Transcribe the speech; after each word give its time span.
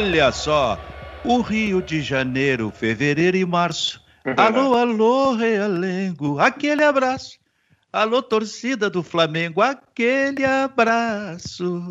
Olha 0.00 0.32
só, 0.32 0.78
o 1.22 1.42
Rio 1.42 1.82
de 1.82 2.00
Janeiro, 2.00 2.72
fevereiro 2.74 3.36
e 3.36 3.44
março. 3.44 4.02
Alô, 4.34 4.74
alô, 4.74 5.34
Realengo, 5.34 6.38
aquele 6.38 6.82
abraço. 6.82 7.38
Alô, 7.92 8.22
torcida 8.22 8.88
do 8.88 9.02
Flamengo, 9.02 9.60
aquele 9.60 10.42
abraço. 10.42 11.86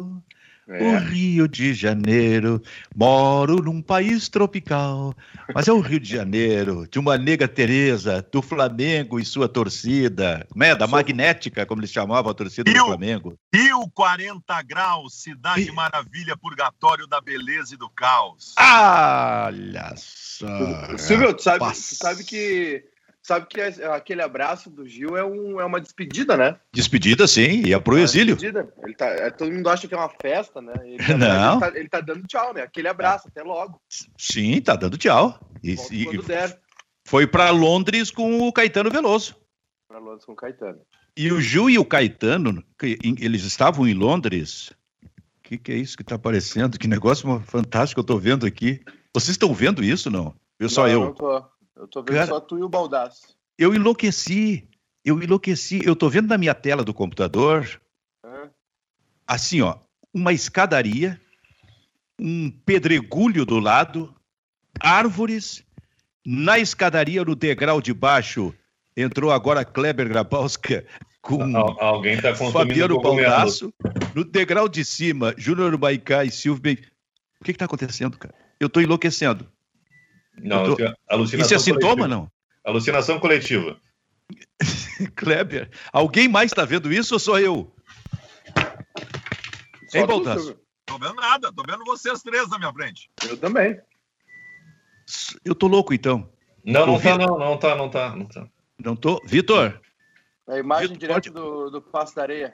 É. 0.69 0.83
O 0.83 0.99
Rio 0.99 1.47
de 1.47 1.73
Janeiro, 1.73 2.61
moro 2.95 3.55
num 3.55 3.81
país 3.81 4.29
tropical, 4.29 5.15
mas 5.51 5.67
é 5.67 5.73
o 5.73 5.79
Rio 5.79 5.99
de 5.99 6.07
Janeiro, 6.07 6.87
de 6.87 6.99
uma 6.99 7.17
nega 7.17 7.47
Teresa, 7.47 8.23
do 8.31 8.39
Flamengo 8.39 9.19
e 9.19 9.25
sua 9.25 9.49
torcida, 9.49 10.45
como 10.51 10.63
é? 10.63 10.75
Da 10.75 10.85
Sou... 10.85 10.95
magnética, 10.95 11.65
como 11.65 11.81
eles 11.81 11.91
chamavam 11.91 12.29
a 12.29 12.35
torcida 12.35 12.69
Rio, 12.69 12.83
do 12.83 12.87
Flamengo. 12.87 13.35
Rio 13.51 13.89
40 13.95 14.61
graus, 14.61 15.23
cidade 15.23 15.67
e... 15.67 15.71
maravilha, 15.71 16.37
purgatório 16.37 17.07
da 17.07 17.20
beleza 17.20 17.73
e 17.73 17.77
do 17.77 17.89
caos. 17.89 18.53
Olha 18.59 19.95
só. 19.97 20.97
Silvio, 20.99 21.33
tu 21.33 21.41
sabe, 21.41 21.65
tu 21.65 21.95
sabe 21.95 22.23
que 22.23 22.83
sabe 23.29 23.45
que 23.45 23.61
aquele 23.61 24.23
abraço 24.23 24.71
do 24.71 24.88
Gil 24.88 25.15
é, 25.15 25.23
um, 25.23 25.61
é 25.61 25.65
uma 25.65 25.79
despedida, 25.79 26.35
né? 26.35 26.59
Despedida, 26.73 27.27
sim, 27.27 27.61
e 27.63 27.73
é 27.73 27.79
pro 27.79 27.95
é 27.95 28.01
exílio. 28.01 28.35
Ele 28.41 28.95
tá, 28.95 29.05
é, 29.05 29.29
todo 29.29 29.51
mundo 29.51 29.70
acha 29.70 29.87
que 29.87 29.93
é 29.93 29.97
uma 29.97 30.09
festa, 30.09 30.59
né? 30.59 30.73
Ele, 30.83 30.98
tá, 30.98 31.13
Não. 31.15 31.51
Ele 31.54 31.59
tá, 31.59 31.79
ele 31.79 31.89
tá, 31.89 32.01
dando 32.01 32.26
tchau, 32.26 32.54
né? 32.55 32.63
Aquele 32.63 32.87
abraço, 32.87 33.27
até 33.27 33.43
logo. 33.43 33.79
Sim, 34.17 34.59
tá 34.62 34.76
dando 34.76 34.98
tchau. 34.98 35.39
E, 35.63 35.76
e 35.91 36.07
foi 37.05 37.27
para 37.27 37.51
Londres 37.51 38.09
com 38.09 38.48
o 38.48 38.51
Caetano 38.51 38.89
Veloso. 38.89 39.35
Para 39.87 39.99
Londres 39.99 40.26
com 40.26 40.32
o 40.32 40.35
Caetano. 40.35 40.79
E 41.15 41.32
o 41.32 41.39
Gil 41.39 41.70
e 41.70 41.77
o 41.77 41.85
Caetano, 41.85 42.63
eles 42.82 43.43
estavam 43.43 43.87
em 43.87 43.93
Londres. 43.93 44.71
O 45.04 45.43
que, 45.43 45.57
que 45.57 45.71
é 45.71 45.76
isso 45.76 45.95
que 45.95 46.04
tá 46.04 46.15
aparecendo? 46.15 46.79
Que 46.79 46.87
negócio 46.87 47.39
fantástico 47.41 47.99
eu 47.99 48.05
tô 48.05 48.17
vendo 48.17 48.48
aqui. 48.48 48.82
Vocês 49.13 49.32
estão 49.32 49.54
vendo 49.54 49.84
isso, 49.84 50.09
não? 50.09 50.34
Eu 50.59 50.70
só 50.70 50.84
não, 50.84 50.89
eu. 50.89 50.99
Não 51.05 51.13
tô. 51.13 51.59
Eu 51.80 51.88
tô 51.88 52.04
vendo 52.04 52.16
Cara, 52.16 52.27
só 52.27 52.40
tu 52.41 52.60
e 52.60 52.62
o 52.62 52.68
Baldaço. 52.68 53.38
Eu 53.58 53.74
enlouqueci. 53.74 54.68
Eu 55.04 55.24
enlouqueci. 55.24 55.82
Eu 55.85 55.96
tô 55.96 56.10
vendo 56.10 56.27
na 56.27 56.38
minha 56.38 56.54
tela 56.54 56.84
do 56.84 56.94
computador. 56.94 57.82
Assim, 59.26 59.62
ó, 59.62 59.77
uma 60.13 60.34
escadaria, 60.34 61.20
um 62.20 62.52
pedregulho 62.52 63.46
do 63.46 63.60
lado, 63.60 64.13
árvores. 64.78 65.63
Na 66.25 66.59
escadaria, 66.59 67.24
no 67.24 67.34
degrau 67.34 67.81
de 67.81 67.94
baixo, 67.94 68.53
entrou 68.96 69.31
agora 69.31 69.63
Kleber 69.63 70.09
Grabowska 70.09 70.85
com 71.22 71.56
Alguém 71.80 72.22
tá 72.22 72.35
Fabiano 72.35 73.00
Baldasso. 73.00 73.74
No 74.13 74.25
degrau 74.25 74.68
de 74.68 74.84
cima, 74.84 75.34
Júnior 75.38 75.78
Maicá 75.80 76.25
e 76.25 76.31
Silvio. 76.31 76.78
O 77.40 77.46
que 77.46 77.52
está 77.52 77.66
acontecendo, 77.66 78.18
cara? 78.18 78.35
Eu 78.59 78.68
estou 78.68 78.84
enlouquecendo. 78.84 79.50
Não, 80.44 80.75
tô... 80.75 80.94
alucinação 81.07 81.57
Isso 81.57 81.69
é 81.69 81.73
sintoma, 81.73 82.07
não? 82.07 82.31
Alucinação 82.63 83.19
coletiva. 83.19 83.78
Kleber, 85.16 85.69
alguém 85.91 86.28
mais 86.28 86.51
está 86.51 86.66
vendo 86.66 86.91
isso 86.91 87.16
ou 87.16 87.19
só 87.19 87.40
eu? 87.40 87.73
Só 89.90 89.97
hein, 89.97 90.06
Baltas? 90.06 90.56
Tô 90.85 90.97
vendo 90.97 91.16
nada, 91.16 91.51
tô 91.53 91.63
vendo 91.63 91.84
vocês 91.85 92.22
três 92.22 92.50
na 92.50 92.57
minha 92.57 92.73
frente. 92.73 93.09
Eu 93.28 93.38
também. 93.38 93.79
Eu 95.44 95.55
tô 95.55 95.67
louco, 95.67 95.94
então. 95.94 96.29
Não, 96.63 96.85
não 96.85 97.00
tá, 97.00 97.17
não, 97.17 97.39
não 97.39 97.57
tá, 97.57 97.75
não 97.75 97.89
tá, 97.89 98.16
não 98.16 98.25
tá. 98.25 98.47
Não 98.77 98.95
tô. 98.95 99.21
Vitor? 99.25 99.79
É 100.47 100.56
a 100.56 100.59
imagem 100.59 100.89
Vitor, 100.89 101.00
direto 101.00 101.31
pode... 101.31 101.31
do, 101.31 101.69
do 101.69 101.81
Passo 101.81 102.16
da 102.16 102.23
Areia. 102.23 102.50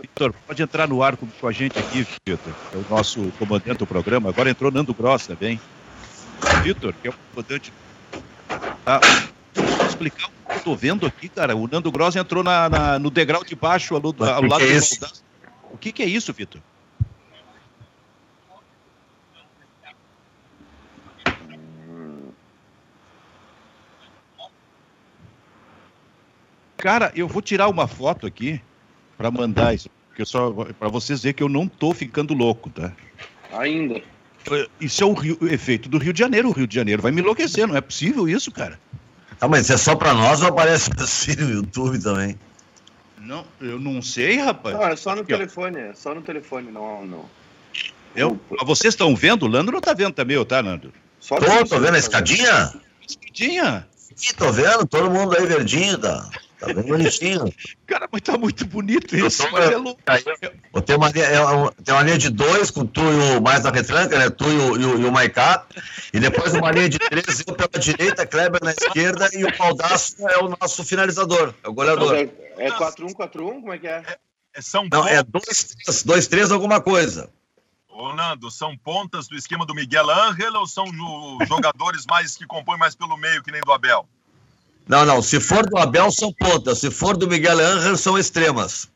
Vitor, 0.00 0.34
pode 0.46 0.62
entrar 0.62 0.88
no 0.88 1.02
ar 1.02 1.16
com, 1.16 1.26
com 1.26 1.46
a 1.46 1.52
gente 1.52 1.78
aqui, 1.78 2.06
Vitor. 2.26 2.54
É 2.72 2.76
o 2.76 2.86
nosso 2.88 3.30
comandante 3.38 3.78
do 3.78 3.86
programa. 3.86 4.30
Agora 4.30 4.50
entrou 4.50 4.70
Nando 4.70 4.94
Gross 4.94 5.26
também. 5.26 5.60
Vitor, 6.62 6.94
que 6.94 7.08
é 7.08 7.10
o 7.10 7.14
comandante. 7.32 7.72
Ah, 8.86 9.00
vou 9.54 9.86
explicar 9.86 10.26
o 10.26 10.50
que 10.50 10.56
eu 10.58 10.62
tô 10.62 10.76
vendo 10.76 11.06
aqui, 11.06 11.28
cara. 11.28 11.56
O 11.56 11.66
Nando 11.66 11.90
Gross 11.90 12.16
entrou 12.16 12.42
na, 12.42 12.68
na 12.68 12.98
no 12.98 13.10
degrau 13.10 13.44
de 13.44 13.54
baixo, 13.54 13.94
ao, 13.94 14.02
ao 14.04 14.42
lado 14.42 14.64
é 14.64 14.78
do 14.78 15.06
O 15.72 15.78
que, 15.78 15.92
que 15.92 16.02
é 16.02 16.06
isso, 16.06 16.32
Vitor? 16.32 16.60
Cara, 26.84 27.10
eu 27.16 27.26
vou 27.26 27.40
tirar 27.40 27.68
uma 27.68 27.88
foto 27.88 28.26
aqui 28.26 28.60
para 29.16 29.30
mandar 29.30 29.74
isso, 29.74 29.88
porque 30.08 30.22
só 30.26 30.52
para 30.78 30.88
vocês 30.88 31.22
verem 31.22 31.34
que 31.34 31.42
eu 31.42 31.48
não 31.48 31.66
tô 31.66 31.94
ficando 31.94 32.34
louco, 32.34 32.68
tá? 32.68 32.92
Ainda. 33.52 34.02
Isso 34.80 35.02
é 35.02 35.06
o, 35.06 35.12
Rio, 35.12 35.38
o, 35.40 35.46
efeito 35.46 35.88
do 35.88 35.98
Rio 35.98 36.12
de 36.12 36.18
Janeiro. 36.18 36.48
O 36.48 36.52
Rio 36.52 36.66
de 36.66 36.74
Janeiro 36.74 37.02
vai 37.02 37.12
me 37.12 37.20
enlouquecer, 37.20 37.66
não 37.66 37.76
é 37.76 37.80
possível 37.80 38.28
isso, 38.28 38.50
cara. 38.50 38.78
Ah, 39.40 39.48
mas 39.48 39.70
é 39.70 39.76
só 39.76 39.96
para 39.96 40.14
nós 40.14 40.42
ou 40.42 40.48
aparece 40.48 40.90
assim 40.98 41.34
no 41.40 41.50
YouTube 41.50 41.98
também? 41.98 42.38
Não, 43.18 43.44
eu 43.60 43.80
não 43.80 44.02
sei, 44.02 44.36
rapaz. 44.36 44.76
Não, 44.76 44.86
é 44.86 44.96
só 44.96 45.14
no 45.14 45.22
Aqui, 45.22 45.32
telefone, 45.32 45.78
é 45.78 45.94
só 45.94 46.14
no 46.14 46.20
telefone, 46.20 46.70
não. 46.70 47.06
não. 47.06 47.24
Eu, 48.14 48.38
vocês 48.64 48.94
estão 48.94 49.16
vendo? 49.16 49.44
O 49.44 49.48
Lando 49.48 49.72
não 49.72 49.80
tá 49.80 49.94
vendo 49.94 50.12
também, 50.12 50.42
tá, 50.44 50.62
Nando? 50.62 50.92
Só 51.18 51.36
tô, 51.36 51.64
tô 51.66 51.80
vendo 51.80 51.94
a 51.94 51.98
escadinha? 51.98 52.72
Escadinha? 53.08 53.88
Sim, 54.14 54.34
tô 54.36 54.52
vendo, 54.52 54.86
todo 54.86 55.10
mundo 55.10 55.36
aí 55.36 55.46
verdinho, 55.46 55.98
tá? 55.98 56.28
Tá 56.64 56.72
bem 56.72 56.84
bonitinho. 56.84 57.52
Cara, 57.86 58.08
mas 58.10 58.22
tá 58.22 58.38
muito 58.38 58.66
bonito 58.66 59.16
isso. 59.16 59.46
Mas 59.52 59.70
é 59.70 59.76
louco. 59.76 60.00
Tem 60.84 60.96
uma, 60.96 61.10
linha, 61.10 61.24
é 61.24 61.38
tem 61.82 61.94
uma 61.94 62.02
linha 62.02 62.18
de 62.18 62.30
dois 62.30 62.70
com 62.70 62.86
tu 62.86 63.00
e 63.00 63.36
o 63.36 63.42
mais 63.42 63.64
na 63.64 63.70
retranca, 63.70 64.18
né? 64.18 64.30
Tu 64.30 64.44
e 64.44 64.56
o, 64.56 64.76
e 64.76 64.84
o, 64.84 65.00
e 65.00 65.04
o. 65.06 65.14
E 66.12 66.20
depois 66.20 66.54
uma 66.54 66.70
linha 66.70 66.88
de 66.88 66.98
três, 66.98 67.42
eu 67.46 67.54
pela 67.54 67.68
direita, 67.78 68.26
Kleber 68.26 68.62
na 68.62 68.70
esquerda 68.70 69.28
e 69.32 69.44
o 69.44 69.58
Baldaço 69.58 70.16
é 70.28 70.38
o 70.38 70.48
nosso 70.60 70.84
finalizador, 70.84 71.54
é 71.62 71.68
o 71.68 71.72
goleador. 71.72 72.14
É 72.14 72.70
4-1, 72.70 73.14
4-1? 73.14 73.32
Como 73.34 73.72
é 73.72 73.78
que 73.78 73.86
é? 73.86 74.02
é 74.54 74.62
são 74.62 74.88
Não, 74.90 75.06
é 75.06 75.22
2-3 75.22 76.52
alguma 76.52 76.80
coisa. 76.80 77.30
Ô, 77.88 78.12
Nando, 78.12 78.50
são 78.50 78.76
pontas 78.76 79.28
do 79.28 79.36
esquema 79.36 79.64
do 79.64 79.74
Miguel 79.74 80.10
Ángel 80.10 80.52
ou 80.54 80.66
são 80.66 80.84
jogadores 81.46 82.04
mais 82.06 82.36
que 82.36 82.44
compõem 82.44 82.78
mais 82.78 82.94
pelo 82.94 83.16
meio, 83.16 83.42
que 83.42 83.52
nem 83.52 83.60
do 83.60 83.72
Abel? 83.72 84.08
Não, 84.88 85.04
não. 85.04 85.22
Se 85.22 85.40
for 85.40 85.66
do 85.66 85.78
Abel, 85.78 86.10
são 86.10 86.32
pontas. 86.32 86.78
Se 86.78 86.90
for 86.90 87.16
do 87.16 87.28
Miguel 87.28 87.58
Ángel, 87.58 87.96
são 87.96 88.18
extremas. 88.18 88.88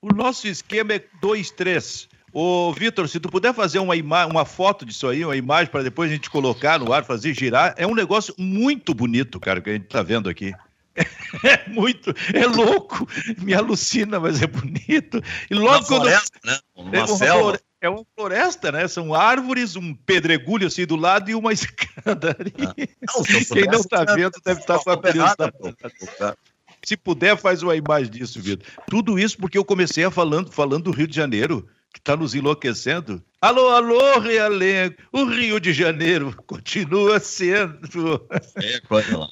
O 0.00 0.12
nosso 0.14 0.46
esquema 0.46 0.94
é 0.94 1.04
2-3. 1.22 2.08
Ô, 2.32 2.72
Vitor, 2.72 3.08
se 3.08 3.18
tu 3.18 3.28
puder 3.28 3.54
fazer 3.54 3.78
uma, 3.78 3.94
uma 4.26 4.44
foto 4.44 4.84
disso 4.84 5.08
aí, 5.08 5.24
uma 5.24 5.36
imagem 5.36 5.70
para 5.70 5.82
depois 5.82 6.10
a 6.10 6.14
gente 6.14 6.30
colocar 6.30 6.78
no 6.78 6.92
ar, 6.92 7.04
fazer 7.04 7.34
girar, 7.34 7.74
é 7.76 7.86
um 7.86 7.94
negócio 7.94 8.34
muito 8.38 8.94
bonito, 8.94 9.40
cara, 9.40 9.60
que 9.60 9.70
a 9.70 9.72
gente 9.72 9.86
tá 9.86 10.02
vendo 10.02 10.28
aqui. 10.28 10.52
É 11.44 11.68
muito, 11.68 12.12
é 12.34 12.44
louco, 12.44 13.06
me 13.38 13.54
alucina, 13.54 14.18
mas 14.18 14.42
é 14.42 14.48
bonito. 14.48 15.22
E 15.48 15.54
logo 15.54 15.68
uma 15.68 15.84
quando. 15.84 16.02
Floresta, 16.02 16.40
né? 16.44 16.58
Uma 16.74 16.96
é, 16.96 17.06
selva. 17.06 17.60
É 17.80 17.88
uma 17.88 18.04
floresta, 18.16 18.72
né? 18.72 18.88
São 18.88 19.14
árvores, 19.14 19.76
um 19.76 19.94
pedregulho 19.94 20.66
assim 20.66 20.84
do 20.84 20.96
lado 20.96 21.30
e 21.30 21.34
uma 21.34 21.52
escadaria. 21.54 22.52
Ah, 22.60 22.74
não, 23.16 23.22
Quem 23.22 23.64
não 23.66 23.80
está 23.80 24.04
vendo 24.04 24.32
deve 24.44 24.60
estar 24.60 24.78
com 24.78 24.90
a 24.90 24.96
pensando. 24.96 26.36
Se 26.84 26.96
puder, 26.96 27.36
faz 27.36 27.62
uma 27.62 27.76
imagem 27.76 28.10
disso, 28.10 28.40
Vitor. 28.40 28.66
Tudo 28.88 29.18
isso 29.18 29.36
porque 29.38 29.58
eu 29.58 29.64
comecei 29.64 30.04
a 30.04 30.10
falando, 30.10 30.50
falando 30.50 30.84
do 30.84 30.90
Rio 30.90 31.06
de 31.06 31.14
Janeiro, 31.14 31.68
que 31.92 31.98
está 31.98 32.16
nos 32.16 32.34
enlouquecendo. 32.34 33.22
Alô, 33.40 33.68
alô, 33.70 34.18
Realengo. 34.18 34.96
O 35.12 35.24
Rio 35.24 35.60
de 35.60 35.72
Janeiro 35.72 36.34
continua 36.46 37.20
sendo. 37.20 38.26
É, 38.56 38.80
coisa 38.80 39.18
lá. 39.18 39.28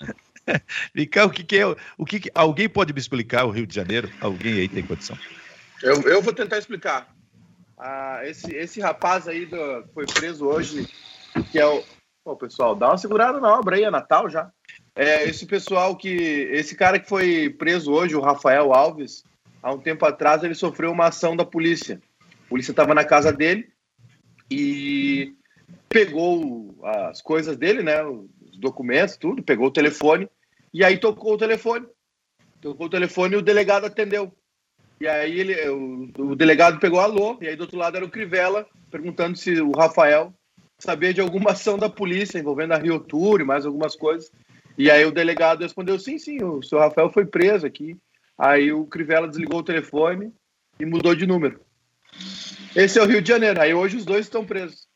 Vem 0.95 1.07
cá, 1.07 1.25
o 1.25 1.31
que, 1.31 1.43
que 1.43 1.59
é? 1.59 1.67
O 1.99 2.05
que, 2.05 2.21
que, 2.21 2.31
Alguém 2.35 2.69
pode 2.69 2.93
me 2.93 3.01
explicar 3.01 3.45
o 3.45 3.51
Rio 3.51 3.67
de 3.67 3.75
Janeiro? 3.75 4.11
Alguém 4.21 4.55
aí 4.55 4.69
tem 4.69 4.83
condição? 4.83 5.19
Eu, 5.83 6.03
eu 6.03 6.23
vou 6.23 6.33
tentar 6.33 6.59
explicar. 6.59 7.16
Ah, 7.79 8.21
esse, 8.25 8.55
esse 8.55 8.81
rapaz 8.81 9.29
aí 9.29 9.45
do, 9.45 9.85
foi 9.93 10.07
preso 10.07 10.47
hoje, 10.47 10.89
que 11.51 11.59
é 11.59 11.67
o. 11.67 11.83
Pô, 12.25 12.35
pessoal, 12.37 12.75
dá 12.75 12.89
uma 12.89 12.99
segurada 12.99 13.39
na 13.39 13.55
obra 13.55 13.77
aí, 13.77 13.85
é 13.85 13.91
Natal 13.91 14.29
já. 14.29 14.51
É, 14.95 15.25
esse 15.25 15.47
pessoal 15.47 15.97
que. 15.97 16.09
Esse 16.09 16.75
cara 16.75 16.99
que 16.99 17.09
foi 17.09 17.51
preso 17.51 17.93
hoje, 17.93 18.17
o 18.17 18.21
Rafael 18.21 18.73
Alves, 18.73 19.23
há 19.63 19.73
um 19.73 19.79
tempo 19.79 20.07
atrás, 20.07 20.43
ele 20.43 20.55
sofreu 20.55 20.91
uma 20.91 21.07
ação 21.07 21.37
da 21.37 21.45
polícia. 21.45 22.01
A 22.47 22.49
polícia 22.49 22.71
estava 22.71 22.95
na 22.95 23.05
casa 23.05 23.33
dele 23.33 23.69
e 24.51 25.35
pegou 25.89 26.75
as 26.83 27.21
coisas 27.21 27.57
dele, 27.57 27.83
né? 27.83 28.03
Os 28.05 28.59
documentos, 28.59 29.17
tudo, 29.17 29.43
pegou 29.43 29.67
o 29.67 29.73
telefone 29.73 30.29
e 30.73 30.85
aí 30.85 30.99
tocou 30.99 31.35
o 31.35 31.39
telefone. 31.39 31.87
Tocou 32.61 32.87
o 32.87 32.91
telefone 32.91 33.35
e 33.35 33.39
o 33.39 33.43
delegado 33.43 33.85
atendeu. 33.85 34.33
E 35.01 35.07
aí 35.07 35.39
ele, 35.39 35.69
o, 35.69 36.11
o, 36.19 36.37
delegado 36.37 36.81
pegou 36.81 37.01
alô, 37.01 37.37
e 37.41 37.49
aí 37.49 37.57
do 37.57 37.63
outro 37.63 37.79
lado 37.79 37.97
era 37.97 38.05
o 38.05 38.11
Crivella, 38.11 38.67
perguntando 38.91 39.37
se 39.37 39.61
o 39.61 39.73
Rafael 39.73 40.33
sabia 40.79 41.13
de 41.13 41.21
alguma 41.21 41.53
ação 41.53 41.79
da 41.79 41.89
polícia 41.89 42.39
envolvendo 42.39 42.73
a 42.73 42.79
Rio 42.79 42.99
Tour 42.99 43.41
e 43.41 43.45
mais 43.45 43.67
algumas 43.67 43.95
coisas. 43.95 44.31
E 44.79 44.91
aí 44.91 45.05
o 45.05 45.13
delegado 45.13 45.63
respondeu: 45.63 45.99
sim, 45.99 46.19
sim, 46.19 46.43
o 46.43 46.63
seu 46.63 46.79
Rafael 46.79 47.11
foi 47.11 47.27
preso 47.27 47.67
aqui. 47.67 47.97
Aí 48.39 48.73
o 48.73 48.85
Crivella 48.85 49.29
desligou 49.29 49.61
o 49.61 49.65
telefone 49.65 50.33
e 50.79 50.85
mudou 50.85 51.15
de 51.15 51.27
número. 51.27 51.61
Esse 52.75 52.99
é 52.99 53.03
o 53.03 53.07
Rio 53.07 53.23
de 53.23 53.29
Janeiro. 53.29 53.61
Aí 53.61 53.73
hoje 53.73 53.97
os 53.97 54.05
dois 54.05 54.27
estão 54.27 54.45
presos. 54.45 54.87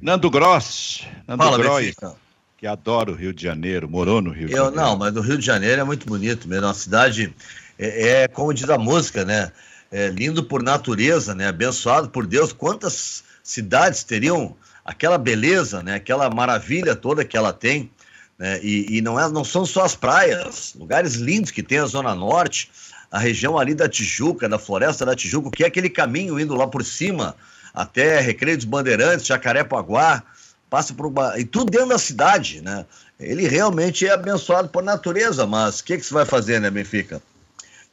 Nando 0.00 0.30
Gross. 0.30 1.04
Nando 1.26 1.42
Fala, 1.42 1.58
Gross, 1.58 1.80
Benfica. 1.80 2.14
que 2.56 2.66
adora 2.66 3.10
o 3.10 3.14
Rio 3.14 3.34
de 3.34 3.42
Janeiro, 3.42 3.88
morou 3.88 4.20
no 4.20 4.30
Rio 4.30 4.46
de 4.46 4.52
Eu 4.52 4.66
Janeiro. 4.66 4.76
não, 4.76 4.96
mas 4.96 5.16
o 5.16 5.20
Rio 5.20 5.38
de 5.38 5.44
Janeiro 5.44 5.80
é 5.80 5.84
muito 5.84 6.06
bonito 6.06 6.46
mesmo. 6.46 6.66
Uma 6.66 6.74
cidade 6.74 7.34
é, 7.78 8.22
é 8.22 8.28
como 8.28 8.52
diz 8.52 8.68
a 8.68 8.78
música, 8.78 9.24
né? 9.24 9.52
É 9.90 10.08
lindo 10.08 10.42
por 10.42 10.62
natureza, 10.62 11.34
né? 11.34 11.48
Abençoado 11.48 12.08
por 12.08 12.26
Deus. 12.26 12.52
Quantas 12.52 13.22
cidades 13.42 14.02
teriam 14.02 14.56
aquela 14.84 15.18
beleza, 15.18 15.82
né? 15.82 15.94
Aquela 15.94 16.28
maravilha 16.30 16.96
toda 16.96 17.24
que 17.24 17.36
ela 17.36 17.52
tem, 17.52 17.90
né? 18.38 18.60
E, 18.62 18.98
e 18.98 19.00
não 19.00 19.18
é, 19.18 19.28
não 19.28 19.44
são 19.44 19.64
só 19.64 19.84
as 19.84 19.94
praias, 19.94 20.74
lugares 20.74 21.14
lindos 21.14 21.50
que 21.50 21.62
tem 21.62 21.78
a 21.78 21.86
zona 21.86 22.14
norte, 22.14 22.70
a 23.10 23.18
região 23.18 23.58
ali 23.58 23.74
da 23.74 23.88
Tijuca, 23.88 24.48
da 24.48 24.58
Floresta 24.58 25.06
da 25.06 25.14
Tijuca, 25.14 25.50
que 25.50 25.64
é 25.64 25.66
aquele 25.66 25.88
caminho 25.88 26.38
indo 26.38 26.54
lá 26.54 26.66
por 26.66 26.84
cima 26.84 27.36
até 27.72 28.20
Recreio 28.20 28.56
dos 28.56 28.64
Bandeirantes, 28.64 29.26
Jacarepaguá, 29.26 30.22
passa 30.68 30.94
por 30.94 31.06
uma, 31.06 31.38
e 31.38 31.44
tudo 31.44 31.70
dentro 31.70 31.88
da 31.88 31.98
cidade, 31.98 32.60
né? 32.60 32.86
Ele 33.20 33.46
realmente 33.46 34.06
é 34.06 34.12
abençoado 34.12 34.68
por 34.68 34.82
natureza, 34.82 35.46
mas 35.46 35.80
o 35.80 35.84
que, 35.84 35.96
que 35.96 36.04
você 36.04 36.12
vai 36.12 36.24
fazer, 36.24 36.60
né, 36.60 36.70
Benfica? 36.70 37.22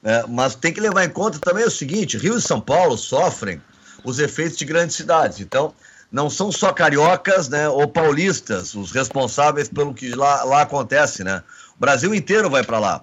É, 0.04 0.26
mas 0.28 0.54
tem 0.56 0.74
que 0.74 0.82
levar 0.82 1.06
em 1.06 1.10
conta 1.10 1.40
também 1.40 1.64
o 1.66 1.72
seguinte: 1.72 2.18
Rio 2.18 2.38
e 2.38 2.42
São 2.42 2.60
Paulo 2.60 2.98
sofrem 2.98 3.62
os 4.04 4.20
efeitos 4.20 4.58
de 4.58 4.66
grandes 4.66 4.96
cidades. 4.96 5.40
Então, 5.40 5.74
não 6.12 6.30
são 6.30 6.52
só 6.52 6.74
cariocas 6.74 7.48
né, 7.48 7.70
ou 7.70 7.88
paulistas 7.88 8.76
os 8.76 8.92
responsáveis 8.92 9.70
pelo 9.70 9.94
que 9.94 10.10
lá, 10.14 10.44
lá 10.44 10.62
acontece. 10.62 11.24
Né? 11.24 11.42
O 11.78 11.80
Brasil 11.80 12.14
inteiro 12.14 12.50
vai 12.50 12.64
para 12.64 12.80
lá. 12.80 13.02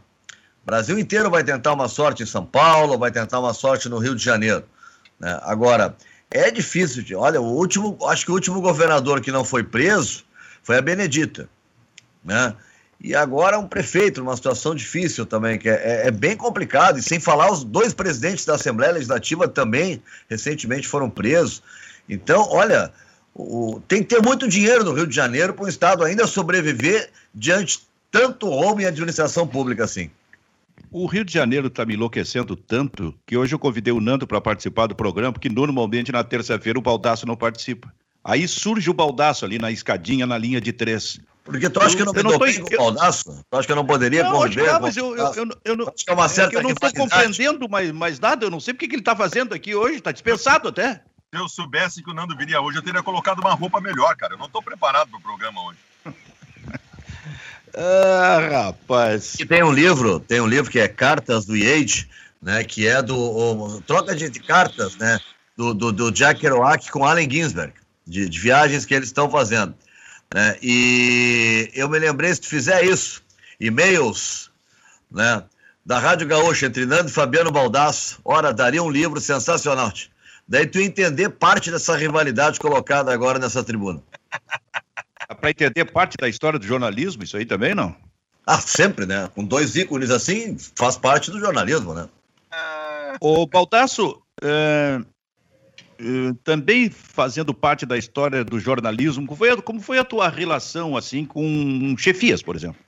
O 0.63 0.67
Brasil 0.67 0.99
inteiro 0.99 1.31
vai 1.31 1.43
tentar 1.43 1.73
uma 1.73 1.89
sorte 1.89 2.23
em 2.23 2.27
São 2.27 2.45
Paulo, 2.45 2.99
vai 2.99 3.11
tentar 3.11 3.41
uma 3.41 3.55
sorte 3.55 3.89
no 3.89 3.99
Rio 3.99 4.15
de 4.15 4.23
Janeiro. 4.23 4.65
né? 5.19 5.41
Agora, 5.43 5.97
é 6.31 6.51
difícil. 6.51 7.03
de- 7.03 7.15
Olha, 7.15 7.41
o 7.41 7.47
último, 7.47 7.99
acho 8.07 8.27
que 8.27 8.31
o 8.31 8.35
último 8.35 8.61
governador 8.61 9.21
que 9.23 9.33
não 9.33 9.43
foi 9.45 9.65
preso 9.65 10.23
foi 10.63 10.77
a 10.77 10.83
Benedita. 10.83 11.49
Né? 12.23 12.55
E 13.03 13.15
agora 13.15 13.59
um 13.59 13.67
prefeito, 13.67 14.21
numa 14.21 14.37
situação 14.37 14.75
difícil 14.75 15.25
também, 15.25 15.59
que 15.59 15.69
é, 15.69 15.73
é- 16.05 16.09
é 16.09 16.11
bem 16.11 16.37
complicado. 16.37 16.99
E 16.99 17.03
sem 17.03 17.19
falar, 17.19 17.51
os 17.51 17.65
dois 17.65 17.95
presidentes 17.95 18.45
da 18.45 18.55
Assembleia 18.57 18.93
Legislativa 18.93 19.49
também 19.49 20.03
recentemente 20.29 20.87
foram 20.87 21.09
presos. 21.09 21.63
Então, 22.09 22.47
olha, 22.51 22.93
o- 23.35 23.81
tem 23.89 24.03
que 24.03 24.15
ter 24.15 24.21
muito 24.23 24.47
dinheiro 24.47 24.85
no 24.85 24.93
Rio 24.93 25.07
de 25.07 25.15
Janeiro 25.17 25.55
para 25.55 25.65
o 25.65 25.69
Estado 25.69 26.05
ainda 26.05 26.27
sobreviver 26.27 27.11
diante 27.35 27.81
tanto 28.11 28.49
roubo 28.49 28.83
em 28.83 28.87
administração 28.87 29.47
pública 29.47 29.85
assim. 29.85 30.11
O 30.91 31.07
Rio 31.07 31.25
de 31.25 31.33
Janeiro 31.33 31.69
está 31.69 31.87
me 31.87 31.95
enlouquecendo 31.95 32.57
tanto 32.57 33.15
que 33.25 33.37
hoje 33.37 33.55
eu 33.55 33.59
convidei 33.59 33.93
o 33.93 34.01
Nando 34.01 34.27
para 34.27 34.41
participar 34.41 34.89
do 34.89 34.95
programa, 34.95 35.33
porque 35.33 35.49
normalmente 35.49 36.11
na 36.11 36.25
terça-feira 36.25 36.79
o 36.79 36.83
Baldaço 36.83 37.27
não 37.27 37.37
participa. 37.37 37.93
Aí 38.25 38.47
surge 38.47 38.91
o 38.91 38.95
Baldaço 38.95 39.45
ali 39.45 39.59
na 39.59 39.71
escadinha, 39.71 40.27
na 40.27 40.37
linha 40.37 40.61
de 40.61 40.73
três. 40.73 41.19
Porque 41.43 41.71
tu 41.71 41.81
acha 41.81 41.97
que 41.97 42.03
eu 42.03 42.07
não 42.07 42.13
Eu 42.13 42.17
me 42.17 42.23
não 42.23 42.31
dou 42.31 42.39
tô- 42.39 42.45
bem 42.45 42.61
com 42.61 42.69
eu- 42.75 42.81
o 42.81 42.83
Baldaço? 42.93 43.45
Tu 43.51 43.57
acha 43.57 43.67
que 43.67 43.73
eu 43.73 43.77
não 43.77 43.87
poderia 43.87 44.23
Não, 44.25 44.33
conviver 44.33 44.73
não, 44.73 44.81
mas 44.81 44.97
eu, 44.97 45.09
o 45.09 45.17
eu, 45.17 45.35
eu, 45.35 45.49
eu 45.65 45.77
não, 45.77 45.87
que 45.87 46.11
é 46.11 46.13
é 46.15 46.73
estou 46.73 46.93
compreendendo 46.95 47.69
mais, 47.69 47.91
mais 47.93 48.21
nada, 48.21 48.45
eu 48.45 48.51
não 48.51 48.61
sei 48.61 48.75
porque 48.75 48.87
que 48.87 48.95
ele 48.95 49.01
está 49.03 49.17
fazendo 49.17 49.55
aqui 49.55 49.75
hoje, 49.75 49.97
está 49.97 50.13
dispensado 50.13 50.69
até. 50.69 51.03
Se 51.33 51.41
eu 51.41 51.49
soubesse 51.49 52.03
que 52.03 52.11
o 52.11 52.15
Nando 52.15 52.37
viria 52.37 52.61
hoje, 52.61 52.79
eu 52.79 52.83
teria 52.83 53.03
colocado 53.03 53.39
uma 53.41 53.55
roupa 53.55 53.81
melhor, 53.81 54.15
cara. 54.17 54.35
Eu 54.35 54.39
não 54.39 54.49
tô 54.49 54.61
preparado 54.63 55.09
pro 55.11 55.21
programa 55.21 55.61
hoje. 55.67 55.79
Ah, 57.73 58.65
rapaz. 58.67 59.37
E 59.39 59.47
tem 59.47 59.63
um 59.63 59.71
livro, 59.73 60.19
tem 60.19 60.41
um 60.41 60.47
livro 60.47 60.71
que 60.71 60.81
é 60.81 60.89
Cartas 60.89 61.45
do 61.47 61.57
Yates, 61.57 62.07
né, 62.43 62.65
que 62.65 62.87
é 62.87 63.01
do 63.01 63.17
o- 63.17 63.81
troca 63.83 64.15
de, 64.15 64.29
de 64.29 64.41
cartas, 64.41 64.97
né, 64.97 65.21
do, 65.57 65.73
do, 65.73 65.93
do 65.93 66.11
Jack 66.11 66.41
Kerouac 66.41 66.91
com 66.91 67.05
Allen 67.05 67.31
Ginsberg, 67.31 67.73
de, 68.11 68.29
de 68.29 68.39
viagens 68.39 68.85
que 68.85 68.95
eles 68.95 69.09
estão 69.09 69.31
fazendo, 69.31 69.75
né, 70.35 70.57
e 70.61 71.71
eu 71.75 71.89
me 71.89 71.99
lembrei 71.99 72.35
se 72.35 72.41
tu 72.41 72.49
fizer 72.49 72.85
isso, 72.85 73.23
e-mails, 73.59 74.51
né, 75.11 75.45
da 75.85 75.99
Rádio 75.99 76.27
Gaúcha 76.27 76.67
entre 76.67 76.85
Nando 76.85 77.09
e 77.09 77.13
Fabiano 77.13 77.51
Baldasso, 77.51 78.21
ora 78.25 78.53
daria 78.53 78.83
um 78.83 78.91
livro 78.91 79.21
sensacional. 79.21 79.93
Daí 80.47 80.67
tu 80.67 80.81
entender 80.81 81.29
parte 81.31 81.71
dessa 81.71 81.97
rivalidade 81.97 82.59
colocada 82.59 83.13
agora 83.13 83.39
nessa 83.39 83.63
tribuna. 83.63 84.03
Para 85.41 85.51
entender 85.51 85.85
parte 85.85 86.17
da 86.19 86.29
história 86.29 86.59
do 86.59 86.67
jornalismo, 86.67 87.23
isso 87.23 87.37
aí 87.37 87.47
também 87.47 87.75
não? 87.75 87.95
Ah, 88.45 88.61
sempre, 88.61 89.07
né? 89.07 89.31
Com 89.33 89.45
dois 89.45 89.77
ícones 89.77 90.11
assim, 90.11 90.57
faz 90.75 90.97
parte 90.97 91.31
do 91.31 91.39
jornalismo, 91.39 91.95
né? 91.95 92.09
Ô, 93.21 93.47
Baldasso, 93.47 94.21
é, 94.43 95.01
também 96.45 96.89
fazendo 96.91 97.53
parte 97.53 97.85
da 97.85 97.97
história 97.99 98.45
do 98.45 98.59
jornalismo, 98.59 99.27
como 99.27 99.37
foi, 99.39 99.51
a- 99.51 99.63
como 99.63 99.81
foi 99.81 99.99
a 99.99 100.05
tua 100.05 100.29
relação 100.29 100.97
assim 100.97 101.25
com 101.25 101.95
chefias, 101.99 102.43
por 102.43 102.57
exemplo? 102.57 102.81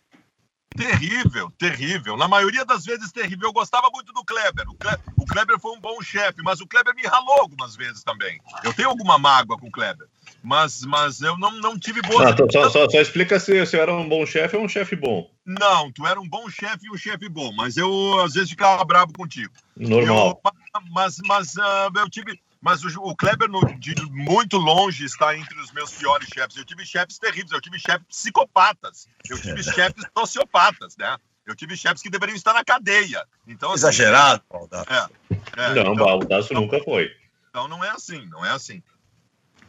Terrível, 0.75 1.51
terrível. 1.59 2.17
Na 2.17 2.27
maioria 2.27 2.65
das 2.65 2.85
vezes, 2.87 3.13
terrível. 3.13 3.49
Eu 3.49 3.53
gostava 3.53 3.91
muito 3.93 4.11
do 4.13 4.25
Kleber. 4.25 4.65
O, 4.69 4.75
Kle- 4.75 4.99
o 5.19 5.27
Kleber 5.27 5.59
foi 5.59 5.73
um 5.77 5.81
bom 5.81 6.01
chefe, 6.01 6.43
mas 6.43 6.63
o 6.63 6.67
Kleber 6.67 6.95
me 6.95 7.03
ralou 7.03 7.41
algumas 7.41 7.77
vezes 7.77 8.03
também. 8.03 8.41
Eu 8.65 8.73
tenho 8.73 8.89
alguma 8.89 9.19
mágoa 9.19 9.59
com 9.59 9.67
o 9.67 9.71
Kleber, 9.71 10.07
mas, 10.43 10.81
mas 10.87 11.21
eu 11.21 11.39
não, 11.39 11.53
não 11.61 11.79
tive 11.79 12.01
boa. 12.01 12.27
Ah, 12.27 12.31
então 12.31 12.51
só, 12.51 12.71
só, 12.71 12.89
só 12.89 13.01
explica 13.03 13.39
se, 13.39 13.55
eu 13.55 13.81
era 13.83 13.93
um 13.95 14.09
bom 14.09 14.25
chefe 14.25 14.57
ou 14.57 14.65
um 14.65 14.69
chefe 14.69 14.97
bom. 14.97 15.31
Não, 15.45 15.93
tu 15.93 16.07
era 16.07 16.19
um 16.19 16.27
bom 16.29 16.49
chefe 16.49 16.87
e 16.87 16.91
um 16.91 16.97
chefe 16.97 17.29
bom, 17.29 17.53
mas 17.53 17.77
eu 17.77 18.21
às 18.21 18.33
vezes 18.33 18.49
ficava 18.49 18.83
bravo 18.83 19.13
contigo. 19.13 19.53
Normal. 19.77 20.41
Eu- 20.45 20.53
mas 20.91 21.19
mas 21.27 21.59
ah, 21.59 21.91
eu 21.97 22.09
tive. 22.09 22.41
Mas 22.63 22.85
o, 22.85 22.89
o 23.03 23.17
Kleber, 23.17 23.49
no- 23.51 23.61
de 23.79 23.93
muito 24.13 24.57
longe, 24.57 25.05
está 25.05 25.37
entre 25.37 25.59
os 25.61 25.73
meus 25.73 25.91
piores 25.93 26.29
chefes. 26.33 26.57
Eu 26.57 26.65
tive 26.65 26.87
chefes 26.87 27.19
terríveis, 27.19 27.51
eu 27.51 27.61
tive 27.61 27.77
chefes 27.79 28.07
psicopatas, 28.09 29.09
eu 29.29 29.37
tive 29.43 29.63
chefes 29.65 30.05
sociopatas, 30.17 30.97
né? 30.97 31.17
Eu 31.45 31.57
tive 31.57 31.77
chefes 31.77 32.01
que 32.01 32.09
deveriam 32.09 32.37
estar 32.37 32.55
na 32.55 32.65
cadeia. 32.65 33.27
Então, 33.49 33.71
assim, 33.73 33.81
Exagerado, 33.81 34.45
Baldasso. 34.49 34.87
É, 34.93 35.09
é, 35.57 35.75
não, 35.75 35.93
então, 35.93 35.97
Baldasso 36.07 36.55
nunca 36.55 36.81
foi. 36.85 37.11
então 37.51 37.67
não 37.67 37.83
é 37.85 37.91
assim, 37.91 38.25
não 38.27 38.45
é 38.45 38.51
assim. 38.51 38.81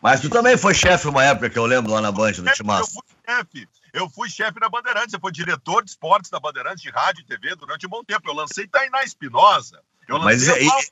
Mas 0.00 0.20
tu 0.20 0.30
também 0.30 0.56
foi 0.56 0.74
chefe 0.74 1.08
uma 1.08 1.24
época 1.24 1.50
que 1.50 1.58
eu 1.58 1.66
lembro 1.66 1.90
lá 1.92 2.00
na 2.00 2.12
Band, 2.12 2.32
no 2.38 2.48
Eu 2.48 2.54
Timaço. 2.54 2.92
fui 2.92 3.02
chefe, 3.28 3.68
eu 3.92 4.08
fui 4.08 4.30
chefe 4.30 4.60
da 4.60 4.68
Bandeirantes, 4.68 5.12
eu 5.12 5.18
fui 5.20 5.32
diretor 5.32 5.82
de 5.82 5.90
esportes 5.90 6.30
da 6.30 6.38
Bandeirantes, 6.38 6.82
de 6.82 6.90
rádio 6.90 7.22
e 7.22 7.24
TV 7.26 7.56
durante 7.56 7.86
um 7.86 7.88
bom 7.88 8.04
tempo. 8.04 8.28
Eu 8.28 8.34
lancei 8.34 8.68
Tainá 8.68 9.02
Espinosa. 9.02 9.82
Eu 10.06 10.20
Mas 10.20 10.46
lancei 10.46 10.64
e- 10.64 10.68
a 10.68 10.70
Paula- 10.70 10.86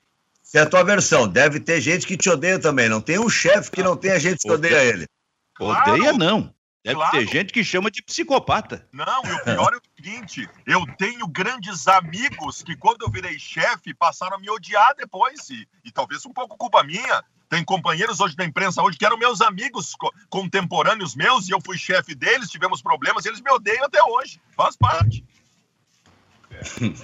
Essa 0.45 0.59
é 0.59 0.61
a 0.63 0.67
tua 0.67 0.85
versão. 0.85 1.27
Deve 1.27 1.59
ter 1.59 1.81
gente 1.81 2.07
que 2.07 2.17
te 2.17 2.29
odeia 2.29 2.59
também. 2.59 2.89
Não 2.89 3.01
tem 3.01 3.19
um 3.19 3.29
chefe 3.29 3.71
que 3.71 3.83
não 3.83 3.97
tenha 3.97 4.19
gente 4.21 4.39
que 4.43 4.51
odeia 4.53 4.85
ele. 4.85 5.07
Claro. 5.55 5.93
Odeia 5.93 6.13
não. 6.13 6.53
Deve 6.85 6.97
Claro. 6.97 7.13
ter 7.13 7.27
gente 7.27 7.51
que 7.53 7.65
chama 7.65 7.91
de 7.91 8.03
psicopata. 8.03 8.87
Não, 8.93 9.23
e 9.25 9.33
o 9.33 9.43
pior 9.43 9.73
é 9.73 9.77
o 9.79 9.81
seguinte: 9.97 10.47
eu 10.67 10.85
tenho 10.99 11.27
grandes 11.27 11.89
amigos 11.89 12.63
que, 12.63 12.77
quando 12.77 13.03
eu 13.03 13.11
virei 13.11 13.39
chefe, 13.39 13.95
passaram 13.95 14.37
a 14.37 14.39
me 14.39 14.51
odiar 14.51 14.95
depois, 14.95 15.49
e, 15.49 15.67
e 15.83 15.91
talvez 15.91 16.27
um 16.27 16.33
pouco 16.33 16.59
culpa 16.59 16.83
minha. 16.85 17.25
Tem 17.49 17.65
companheiros 17.65 18.21
hoje 18.21 18.37
da 18.37 18.45
imprensa 18.45 18.83
hoje 18.83 18.99
que 18.99 19.05
eram 19.07 19.17
meus 19.17 19.41
amigos 19.41 19.95
co- 19.95 20.13
contemporâneos 20.29 21.15
meus, 21.17 21.49
e 21.49 21.53
eu 21.53 21.61
fui 21.65 21.79
chefe 21.79 22.15
deles, 22.15 22.51
tivemos 22.51 22.83
problemas, 22.83 23.25
e 23.25 23.29
eles 23.29 23.41
me 23.41 23.51
odeiam 23.51 23.85
até 23.85 24.03
hoje. 24.03 24.39
Faz 24.55 24.77
parte. 24.77 25.25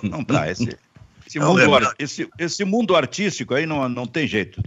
Não 0.03 0.23
dá. 0.23 0.51
Esse, 0.51 0.79
esse, 1.31 1.39
Não, 1.39 1.55
mundo, 1.57 1.75
ar- 1.75 1.95
esse, 1.99 2.29
esse 2.39 2.65
mundo 2.65 2.97
artístico 2.97 3.55
aí 3.55 3.67
não, 3.67 3.89
não 3.89 4.07
tem 4.07 4.27
jeito. 4.27 4.61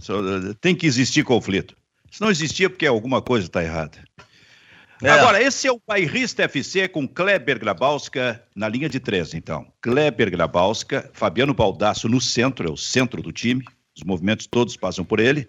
Tem 0.60 0.74
que 0.74 0.86
existir 0.86 1.22
conflito. 1.24 1.76
Se 2.10 2.20
não 2.20 2.30
existia, 2.30 2.70
porque 2.70 2.86
alguma 2.86 3.20
coisa 3.20 3.46
está 3.46 3.62
errada. 3.62 3.98
É. 5.02 5.10
Agora, 5.10 5.42
esse 5.42 5.66
é 5.66 5.72
o 5.72 5.80
Bairrista 5.86 6.44
FC 6.44 6.86
com 6.88 7.06
Kleber 7.06 7.58
Grabowska 7.58 8.42
na 8.54 8.68
linha 8.68 8.88
de 8.88 9.00
três, 9.00 9.34
então. 9.34 9.66
Kleber 9.82 10.30
Grabowska, 10.30 11.10
Fabiano 11.12 11.52
Baldasso 11.52 12.08
no 12.08 12.20
centro, 12.20 12.68
é 12.68 12.72
o 12.72 12.76
centro 12.76 13.20
do 13.20 13.32
time. 13.32 13.62
Os 13.96 14.02
movimentos 14.04 14.46
todos 14.46 14.76
passam 14.76 15.04
por 15.04 15.20
ele. 15.20 15.48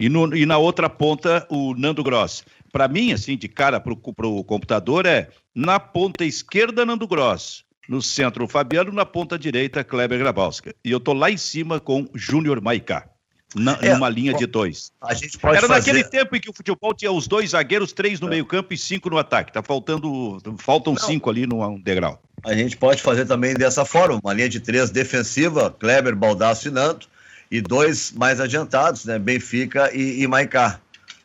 E, 0.00 0.08
no- 0.08 0.34
e 0.34 0.44
na 0.46 0.58
outra 0.58 0.88
ponta, 0.88 1.46
o 1.50 1.74
Nando 1.74 2.02
Gross. 2.02 2.44
Para 2.72 2.88
mim, 2.88 3.12
assim, 3.12 3.36
de 3.36 3.48
cara 3.48 3.78
para 3.78 3.92
o 3.92 4.44
computador, 4.44 5.06
é 5.06 5.28
na 5.54 5.78
ponta 5.78 6.24
esquerda, 6.24 6.84
Nando 6.84 7.06
Gross. 7.06 7.64
No 7.88 8.02
centro, 8.02 8.44
o 8.44 8.48
Fabiano. 8.48 8.92
Na 8.92 9.06
ponta 9.06 9.38
direita, 9.38 9.82
Kleber 9.82 10.18
Grabowska. 10.18 10.74
E 10.84 10.90
eu 10.90 11.00
tô 11.00 11.12
lá 11.14 11.30
em 11.30 11.36
cima 11.38 11.80
com 11.80 12.06
Júnior 12.14 12.60
Maicá. 12.60 13.08
Na, 13.54 13.78
É, 13.80 13.94
numa 13.94 14.10
linha 14.10 14.34
de 14.34 14.44
dois. 14.44 14.92
A 15.00 15.14
gente 15.14 15.38
pode 15.38 15.56
Era 15.56 15.66
fazer... 15.66 15.92
naquele 15.92 16.04
tempo 16.04 16.36
em 16.36 16.40
que 16.40 16.50
o 16.50 16.52
futebol 16.52 16.92
tinha 16.92 17.10
os 17.10 17.26
dois 17.26 17.50
zagueiros, 17.50 17.92
três 17.94 18.20
no 18.20 18.28
meio-campo 18.28 18.74
e 18.74 18.76
cinco 18.76 19.08
no 19.08 19.16
ataque. 19.16 19.50
Tá 19.50 19.62
faltando. 19.62 20.38
Faltam 20.58 20.94
cinco 20.98 21.30
ali 21.30 21.46
no 21.46 21.78
degrau. 21.78 22.20
A 22.44 22.52
gente 22.54 22.76
pode 22.76 23.00
fazer 23.00 23.24
também 23.24 23.54
dessa 23.54 23.86
forma. 23.86 24.20
Uma 24.22 24.34
linha 24.34 24.50
de 24.50 24.60
três 24.60 24.90
defensiva, 24.90 25.70
Kleber, 25.70 26.14
Baldasso 26.14 26.68
e 26.68 26.70
Nando. 26.70 27.06
E 27.50 27.62
dois 27.62 28.12
mais 28.12 28.38
adiantados, 28.38 29.06
né? 29.06 29.18
Benfica 29.18 29.90
e, 29.96 30.20
e 30.22 30.26
Maicá. 30.26 30.78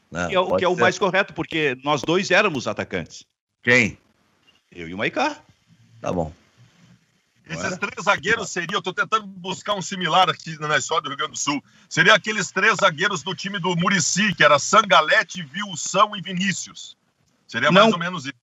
né? 0.09 0.27
Que 0.29 0.35
é, 0.35 0.39
o- 0.39 0.55
que 0.55 0.63
é 0.63 0.69
o 0.69 0.77
mais 0.77 0.97
correto, 0.97 1.33
porque 1.33 1.77
nós 1.83 2.01
dois 2.03 2.31
éramos 2.31 2.65
atacantes. 2.69 3.25
Quem? 3.61 3.97
Eu 4.71 4.87
e 4.87 4.93
o 4.93 4.97
Maicá. 4.97 5.35
Tá 5.99 6.13
bom. 6.13 6.31
Esses 7.45 7.77
três 7.77 8.05
zagueiros 8.05 8.49
seriam, 8.49 8.77
eu 8.77 8.81
tô 8.81 8.93
tentando 8.93 9.25
buscar 9.27 9.73
um 9.75 9.81
similar 9.81 10.29
aqui 10.29 10.57
na 10.59 10.77
história 10.77 11.03
do 11.03 11.09
Rio 11.09 11.17
Grande 11.17 11.33
do 11.33 11.37
Sul. 11.37 11.61
Seria 11.89 12.13
aqueles 12.13 12.51
três 12.51 12.77
zagueiros 12.77 13.21
do 13.21 13.35
time 13.35 13.59
do 13.59 13.75
Murici, 13.75 14.33
que 14.33 14.43
era 14.43 14.57
Sangalete, 14.57 15.43
Vilsão 15.43 16.15
e 16.15 16.21
Vinícius. 16.21 16.95
Seria 17.47 17.71
mais 17.71 17.85
Não. 17.85 17.93
ou 17.93 17.99
menos 17.99 18.25
isso. 18.25 18.33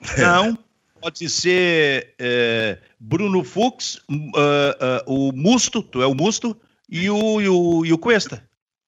Não. 0.18 0.56
Pode 1.00 1.28
ser 1.28 2.14
é, 2.18 2.78
Bruno 2.98 3.44
Fux, 3.44 4.00
ah, 4.36 4.76
ah, 4.80 5.02
o 5.06 5.32
Musto, 5.32 5.82
tu 5.82 6.00
é 6.00 6.06
o 6.06 6.14
Musto, 6.14 6.56
e 6.88 7.10
o, 7.10 7.40
e 7.40 7.48
o, 7.48 7.84
e 7.84 7.92
o 7.92 7.98
Cuesta. 7.98 8.42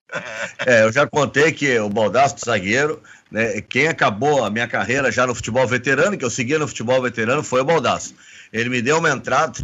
É, 0.65 0.85
eu 0.85 0.93
já 0.93 1.07
contei 1.07 1.53
que 1.53 1.79
o 1.79 1.89
Baldasso 1.89 2.37
zagueiro, 2.45 3.03
né, 3.31 3.61
quem 3.61 3.89
acabou 3.89 4.45
a 4.45 4.51
minha 4.51 4.67
carreira 4.67 5.13
já 5.13 5.27
no 5.27 5.35
futebol 5.35 5.67
veterano, 5.67 6.17
que 6.17 6.25
eu 6.25 6.31
seguia 6.31 6.59
no 6.59 6.67
futebol 6.67 7.03
veterano, 7.03 7.43
foi 7.43 7.61
o 7.61 7.65
Baldasso. 7.65 8.15
Ele 8.61 8.69
me 8.71 8.81
deu 8.83 8.99
uma 8.99 9.11
entrada 9.11 9.59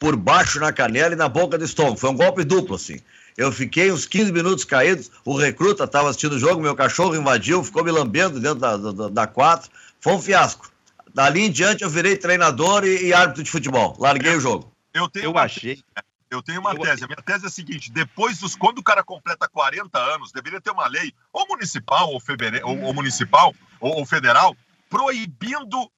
por 0.00 0.16
baixo 0.16 0.58
na 0.58 0.72
canela 0.72 1.12
e 1.12 1.16
na 1.16 1.28
boca 1.28 1.56
do 1.58 1.64
estômago. 1.64 1.96
Foi 1.96 2.10
um 2.10 2.16
golpe 2.16 2.44
duplo, 2.44 2.74
assim. 2.76 2.98
Eu 3.36 3.50
fiquei 3.52 3.90
uns 3.90 4.04
15 4.06 4.30
minutos 4.32 4.64
caídos, 4.64 5.10
o 5.24 5.36
recruta 5.36 5.84
estava 5.84 6.08
assistindo 6.10 6.32
o 6.34 6.38
jogo, 6.38 6.60
meu 6.60 6.74
cachorro 6.76 7.14
invadiu, 7.16 7.62
ficou 7.64 7.82
me 7.84 7.90
lambendo 7.90 8.38
dentro 8.40 8.58
da, 8.58 8.76
da, 8.76 9.08
da 9.08 9.26
quatro. 9.26 9.70
Foi 10.00 10.12
um 10.12 10.20
fiasco. 10.20 10.70
Dali 11.14 11.42
em 11.42 11.50
diante 11.50 11.82
eu 11.84 11.90
virei 11.90 12.16
treinador 12.16 12.84
e, 12.84 13.06
e 13.08 13.14
árbitro 13.14 13.42
de 13.42 13.50
futebol. 13.50 13.96
Larguei 13.98 14.34
o 14.36 14.40
jogo. 14.40 14.72
Eu 14.92 15.08
tenho 15.08 15.26
Eu 15.26 15.30
uma 15.30 15.42
achei. 15.42 15.82
Eu 16.30 16.42
tenho 16.42 16.60
uma 16.60 16.72
Eu- 16.72 16.78
tese. 16.80 17.04
A 17.04 17.06
minha 17.06 17.22
tese 17.22 17.44
é 17.44 17.48
a 17.48 17.50
seguinte: 17.50 17.90
depois 17.92 18.38
dos. 18.38 18.54
Quando 18.56 18.78
o 18.78 18.82
cara 18.82 19.02
completa 19.02 19.46
40 19.48 19.98
anos, 19.98 20.32
deveria 20.32 20.60
ter 20.60 20.70
uma 20.70 20.86
lei, 20.88 21.12
ou 21.32 21.46
municipal, 21.46 22.10
ou, 22.10 22.18
federe- 22.20 22.62
ou- 22.64 22.80
ou 22.82 22.94
municipal, 22.94 23.54
ou, 23.80 23.98
ou 23.98 24.06
federal, 24.06 24.56
proibindo 24.90 25.90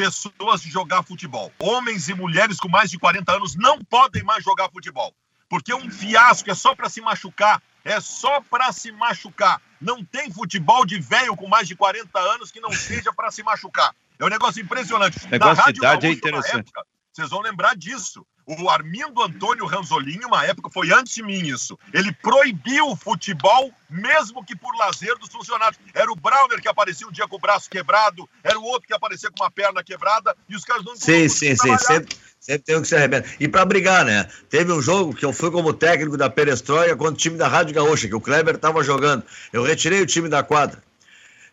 pessoas 0.00 0.62
de 0.62 0.70
jogar 0.70 1.02
futebol. 1.02 1.52
Homens 1.58 2.08
e 2.08 2.14
mulheres 2.14 2.58
com 2.58 2.68
mais 2.68 2.90
de 2.90 2.98
40 2.98 3.32
anos 3.36 3.54
não 3.54 3.78
podem 3.84 4.22
mais 4.22 4.42
jogar 4.42 4.70
futebol. 4.70 5.14
Porque 5.46 5.72
é 5.72 5.76
um 5.76 5.90
fiasco, 5.90 6.50
é 6.50 6.54
só 6.54 6.74
para 6.74 6.88
se 6.88 7.02
machucar. 7.02 7.62
É 7.84 8.00
só 8.00 8.40
para 8.40 8.72
se 8.72 8.90
machucar. 8.92 9.60
Não 9.78 10.02
tem 10.02 10.30
futebol 10.30 10.86
de 10.86 10.98
velho 10.98 11.36
com 11.36 11.46
mais 11.46 11.68
de 11.68 11.74
40 11.74 12.18
anos 12.18 12.50
que 12.50 12.60
não 12.60 12.72
seja 12.72 13.12
para 13.12 13.30
se 13.30 13.42
machucar. 13.42 13.94
É 14.18 14.24
um 14.24 14.28
negócio 14.28 14.62
impressionante. 14.62 15.18
Negócio 15.28 15.64
de 15.72 15.78
idade 15.78 16.06
é 16.06 16.08
Gaúcha, 16.08 16.08
uma 16.08 16.14
interessante. 16.14 16.68
época, 16.68 16.86
vocês 17.12 17.28
vão 17.28 17.40
lembrar 17.40 17.76
disso. 17.76 18.26
O 18.58 18.68
Armindo 18.68 19.22
Antônio 19.22 19.64
Ranzolini, 19.64 20.24
uma 20.24 20.44
época, 20.44 20.68
foi 20.70 20.92
antes 20.92 21.14
de 21.14 21.22
mim 21.22 21.38
isso. 21.38 21.78
Ele 21.92 22.10
proibiu 22.12 22.88
o 22.88 22.96
futebol, 22.96 23.72
mesmo 23.88 24.44
que 24.44 24.56
por 24.56 24.74
lazer 24.76 25.16
dos 25.18 25.28
funcionários. 25.28 25.78
Era 25.94 26.10
o 26.10 26.16
Browner 26.16 26.60
que 26.60 26.66
aparecia 26.66 27.06
um 27.06 27.12
dia 27.12 27.28
com 27.28 27.36
o 27.36 27.38
braço 27.38 27.70
quebrado, 27.70 28.28
era 28.42 28.58
o 28.58 28.64
outro 28.64 28.88
que 28.88 28.94
aparecia 28.94 29.30
com 29.30 29.44
uma 29.44 29.50
perna 29.52 29.84
quebrada, 29.84 30.36
e 30.48 30.56
os 30.56 30.64
caras 30.64 30.84
não 30.84 30.96
Sim, 30.96 31.28
sim, 31.28 31.54
sim. 31.54 31.78
Sempre, 31.78 32.16
sempre 32.40 32.62
tem 32.64 32.76
um 32.76 32.82
que 32.82 32.88
se 32.88 32.96
arrebenta. 32.96 33.28
E 33.38 33.46
para 33.46 33.64
brigar, 33.64 34.04
né? 34.04 34.28
Teve 34.48 34.72
um 34.72 34.82
jogo 34.82 35.14
que 35.14 35.24
eu 35.24 35.32
fui 35.32 35.52
como 35.52 35.72
técnico 35.72 36.16
da 36.16 36.28
Perestroika 36.28 36.96
contra 36.96 37.14
o 37.14 37.16
time 37.16 37.38
da 37.38 37.46
Rádio 37.46 37.74
Gaúcha, 37.74 38.08
que 38.08 38.16
o 38.16 38.20
Kleber 38.20 38.56
estava 38.56 38.82
jogando. 38.82 39.22
Eu 39.52 39.62
retirei 39.62 40.02
o 40.02 40.06
time 40.06 40.28
da 40.28 40.42
quadra. 40.42 40.82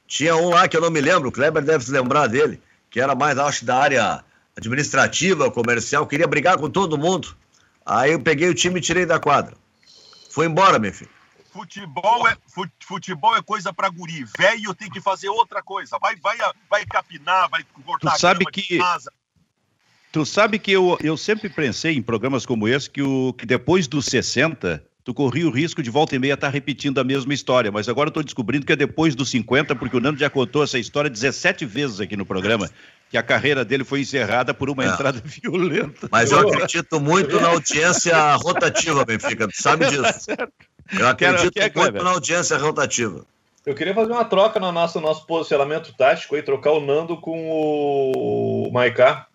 Tinha 0.07 0.35
um 0.35 0.49
lá 0.49 0.67
que 0.67 0.75
eu 0.75 0.81
não 0.81 0.89
me 0.89 1.01
lembro, 1.01 1.29
o 1.29 1.31
Kleber 1.31 1.63
deve 1.63 1.83
se 1.83 1.91
lembrar 1.91 2.25
dele, 2.25 2.59
que 2.89 2.99
era 2.99 3.13
mais, 3.13 3.37
acho, 3.37 3.65
da 3.65 3.77
área 3.77 4.25
administrativa, 4.57 5.49
comercial, 5.51 6.05
queria 6.07 6.27
brigar 6.27 6.57
com 6.57 6.69
todo 6.69 6.97
mundo. 6.97 7.35
Aí 7.85 8.11
eu 8.11 8.19
peguei 8.19 8.49
o 8.49 8.53
time 8.55 8.79
e 8.79 8.81
tirei 8.81 9.05
da 9.05 9.19
quadra. 9.19 9.55
Foi 10.31 10.45
embora, 10.47 10.77
meu 10.79 10.91
filho. 10.91 11.09
Futebol 11.53 12.27
é, 12.27 12.35
fu- 12.47 12.69
futebol 12.85 13.35
é 13.35 13.41
coisa 13.41 13.71
pra 13.73 13.89
guri. 13.89 14.25
Velho 14.37 14.73
tem 14.75 14.89
que 14.89 14.99
fazer 15.01 15.29
outra 15.29 15.63
coisa. 15.63 15.97
Vai, 15.99 16.15
vai, 16.17 16.37
vai 16.69 16.85
capinar, 16.85 17.49
vai 17.49 17.63
cortar 17.85 18.11
Tu 18.13 18.19
sabe 18.19 18.45
que- 18.45 18.77
casa. 18.77 19.11
Tu 20.11 20.25
sabe 20.25 20.57
que 20.59 20.71
eu, 20.71 20.97
eu 21.01 21.15
sempre 21.17 21.49
pensei 21.49 21.95
em 21.95 22.01
programas 22.01 22.45
como 22.45 22.67
esse 22.67 22.89
que, 22.89 23.01
o, 23.01 23.33
que 23.33 23.45
depois 23.45 23.87
dos 23.87 24.05
60, 24.05 24.83
tu 25.03 25.13
corria 25.13 25.47
o 25.47 25.51
risco 25.51 25.83
de 25.83 25.89
volta 25.89 26.15
e 26.15 26.19
meia 26.19 26.33
estar 26.33 26.49
repetindo 26.49 26.99
a 26.99 27.03
mesma 27.03 27.33
história. 27.33 27.71
Mas 27.71 27.87
agora 27.89 28.07
eu 28.07 28.11
estou 28.11 28.23
descobrindo 28.23 28.65
que 28.65 28.73
é 28.73 28.75
depois 28.75 29.15
dos 29.15 29.29
50, 29.29 29.75
porque 29.75 29.95
o 29.97 29.99
Nando 29.99 30.19
já 30.19 30.29
contou 30.29 30.63
essa 30.63 30.79
história 30.79 31.09
17 31.09 31.65
vezes 31.65 31.99
aqui 31.99 32.15
no 32.15 32.25
programa, 32.25 32.69
que 33.09 33.17
a 33.17 33.23
carreira 33.23 33.63
dele 33.63 33.83
foi 33.83 34.01
encerrada 34.01 34.53
por 34.53 34.69
uma 34.69 34.83
É. 34.83 34.87
entrada 34.87 35.21
violenta. 35.23 36.07
Mas 36.11 36.31
eu 36.31 36.39
acredito 36.39 36.99
muito 36.99 37.39
na 37.39 37.49
audiência 37.49 38.35
rotativa, 38.35 39.05
Benfica. 39.05 39.47
Tu 39.47 39.61
sabe 39.61 39.85
disso. 39.87 40.27
Eu 40.97 41.07
acredito 41.07 41.51
quer, 41.51 41.71
muito 41.75 42.03
na 42.03 42.11
audiência 42.11 42.57
rotativa. 42.57 43.25
Eu 43.65 43.75
queria 43.75 43.93
fazer 43.93 44.11
uma 44.13 44.23
troca 44.23 44.59
no 44.59 44.71
nosso, 44.71 44.99
nosso 45.01 45.25
posicionamento 45.25 45.93
tático 45.97 46.37
e 46.37 46.41
trocar 46.41 46.71
o 46.71 46.79
Nando 46.79 47.17
com 47.19 47.51
o 47.51 48.71
Maiká. 48.71 49.27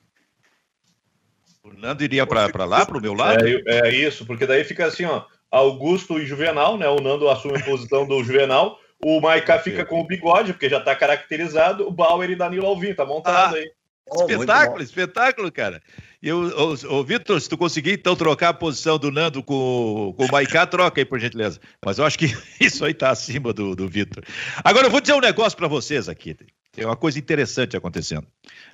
O 1.62 1.72
Nando 1.74 2.02
iria 2.02 2.26
para 2.26 2.64
lá, 2.64 2.86
para 2.86 2.96
o 2.96 3.00
meu 3.00 3.12
lado? 3.12 3.46
É, 3.46 3.88
é 3.88 3.94
isso, 3.94 4.24
porque 4.24 4.46
daí 4.46 4.64
fica 4.64 4.86
assim, 4.86 5.04
ó. 5.04 5.24
Augusto 5.50 6.18
e 6.18 6.24
Juvenal, 6.24 6.78
né? 6.78 6.88
O 6.88 6.96
Nando 7.00 7.28
assume 7.28 7.58
a 7.58 7.64
posição 7.64 8.06
do 8.06 8.24
Juvenal. 8.24 8.78
O 9.04 9.20
Maiká 9.20 9.58
fica 9.58 9.84
com 9.84 10.00
o 10.00 10.06
bigode, 10.06 10.52
porque 10.52 10.68
já 10.68 10.80
tá 10.80 10.94
caracterizado. 10.94 11.86
O 11.86 11.90
Bauer 11.90 12.30
e 12.30 12.36
Danilo 12.36 12.66
Alvim, 12.66 12.94
tá 12.94 13.04
montado 13.04 13.54
Ah. 13.54 13.58
aí. 13.58 13.70
Oh, 14.14 14.26
espetáculo, 14.28 14.78
bom. 14.78 14.82
espetáculo, 14.82 15.52
cara. 15.52 15.80
Eu, 16.22 16.38
ô, 16.40 16.96
ô, 16.98 17.04
Vitor, 17.04 17.40
se 17.40 17.48
tu 17.48 17.56
conseguir 17.56 17.92
então 17.92 18.14
trocar 18.16 18.50
a 18.50 18.54
posição 18.54 18.98
do 18.98 19.10
Nando 19.10 19.42
com, 19.42 20.12
com 20.16 20.24
o 20.24 20.30
Maicá, 20.30 20.66
troca 20.66 21.00
aí, 21.00 21.04
por 21.04 21.18
gentileza. 21.18 21.60
Mas 21.84 21.98
eu 21.98 22.04
acho 22.04 22.18
que 22.18 22.26
isso 22.60 22.84
aí 22.84 22.92
tá 22.94 23.10
acima 23.10 23.52
do, 23.52 23.74
do 23.74 23.88
Vitor. 23.88 24.22
Agora 24.62 24.86
eu 24.86 24.90
vou 24.90 25.00
dizer 25.00 25.14
um 25.14 25.20
negócio 25.20 25.56
para 25.56 25.68
vocês 25.68 26.08
aqui. 26.08 26.36
Tem 26.72 26.84
uma 26.84 26.96
coisa 26.96 27.18
interessante 27.18 27.76
acontecendo. 27.76 28.26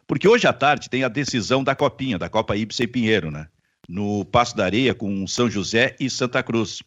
Porque 0.06 0.26
hoje 0.26 0.46
à 0.46 0.52
tarde 0.52 0.88
tem 0.88 1.04
a 1.04 1.08
decisão 1.08 1.62
da 1.62 1.74
Copinha, 1.74 2.18
da 2.18 2.28
Copa 2.28 2.56
Ibsen 2.56 2.88
Pinheiro, 2.88 3.30
né? 3.30 3.46
No 3.88 4.24
Passo 4.24 4.56
da 4.56 4.64
Areia 4.64 4.94
com 4.94 5.26
São 5.26 5.48
José 5.50 5.96
e 5.98 6.10
Santa 6.10 6.42
Cruz. 6.42 6.82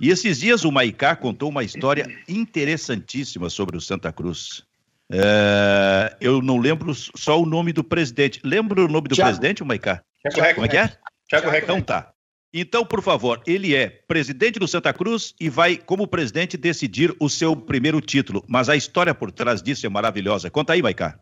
E 0.00 0.10
esses 0.10 0.40
dias 0.40 0.64
o 0.64 0.72
Maicá 0.72 1.14
contou 1.14 1.50
uma 1.50 1.62
história 1.62 2.06
interessantíssima 2.28 3.50
sobre 3.50 3.76
o 3.76 3.80
Santa 3.80 4.12
Cruz. 4.12 4.64
É, 5.10 6.16
eu 6.20 6.42
não 6.42 6.58
lembro 6.58 6.94
só 6.94 7.40
o 7.40 7.46
nome 7.46 7.72
do 7.72 7.84
presidente. 7.84 8.40
Lembra 8.42 8.84
o 8.84 8.88
nome 8.88 9.08
do 9.08 9.14
Thiago. 9.14 9.30
presidente, 9.30 9.62
o 9.62 9.66
Maicá? 9.66 10.02
Thiago. 10.32 10.54
Como 10.54 10.66
é 10.66 10.68
que 10.68 10.76
é? 10.76 10.92
Thiago 11.28 11.50
Reck. 11.50 11.64
Então 11.64 11.80
tá. 11.80 12.12
Então, 12.52 12.86
por 12.86 13.02
favor, 13.02 13.42
ele 13.46 13.74
é 13.74 13.88
presidente 13.88 14.58
do 14.58 14.66
Santa 14.66 14.92
Cruz 14.92 15.34
e 15.38 15.50
vai, 15.50 15.76
como 15.76 16.06
presidente, 16.06 16.56
decidir 16.56 17.14
o 17.20 17.28
seu 17.28 17.54
primeiro 17.54 18.00
título. 18.00 18.42
Mas 18.48 18.68
a 18.68 18.76
história 18.76 19.14
por 19.14 19.30
trás 19.30 19.62
disso 19.62 19.84
é 19.84 19.88
maravilhosa. 19.88 20.50
Conta 20.50 20.72
aí, 20.72 20.80
Maicá. 20.80 21.18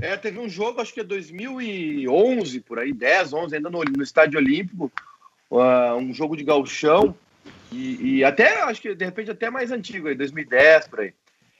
É, 0.00 0.16
teve 0.16 0.38
um 0.38 0.48
jogo, 0.48 0.80
acho 0.80 0.94
que 0.94 1.00
é 1.00 1.04
2011, 1.04 2.60
por 2.60 2.78
aí, 2.78 2.92
10, 2.92 3.32
11, 3.32 3.56
ainda 3.56 3.68
no, 3.68 3.82
no 3.84 4.02
Estádio 4.02 4.38
Olímpico, 4.38 4.90
ah, 5.52 5.94
um 5.96 6.12
jogo 6.14 6.36
de 6.36 6.44
gauchão, 6.44 7.14
e, 7.70 8.16
e 8.16 8.24
até, 8.24 8.62
acho 8.62 8.80
que 8.80 8.94
de 8.94 9.04
repente 9.04 9.30
até 9.30 9.50
mais 9.50 9.70
antigo, 9.70 10.08
aí, 10.08 10.14
2010, 10.14 10.88
por 10.88 11.00
aí. 11.00 11.12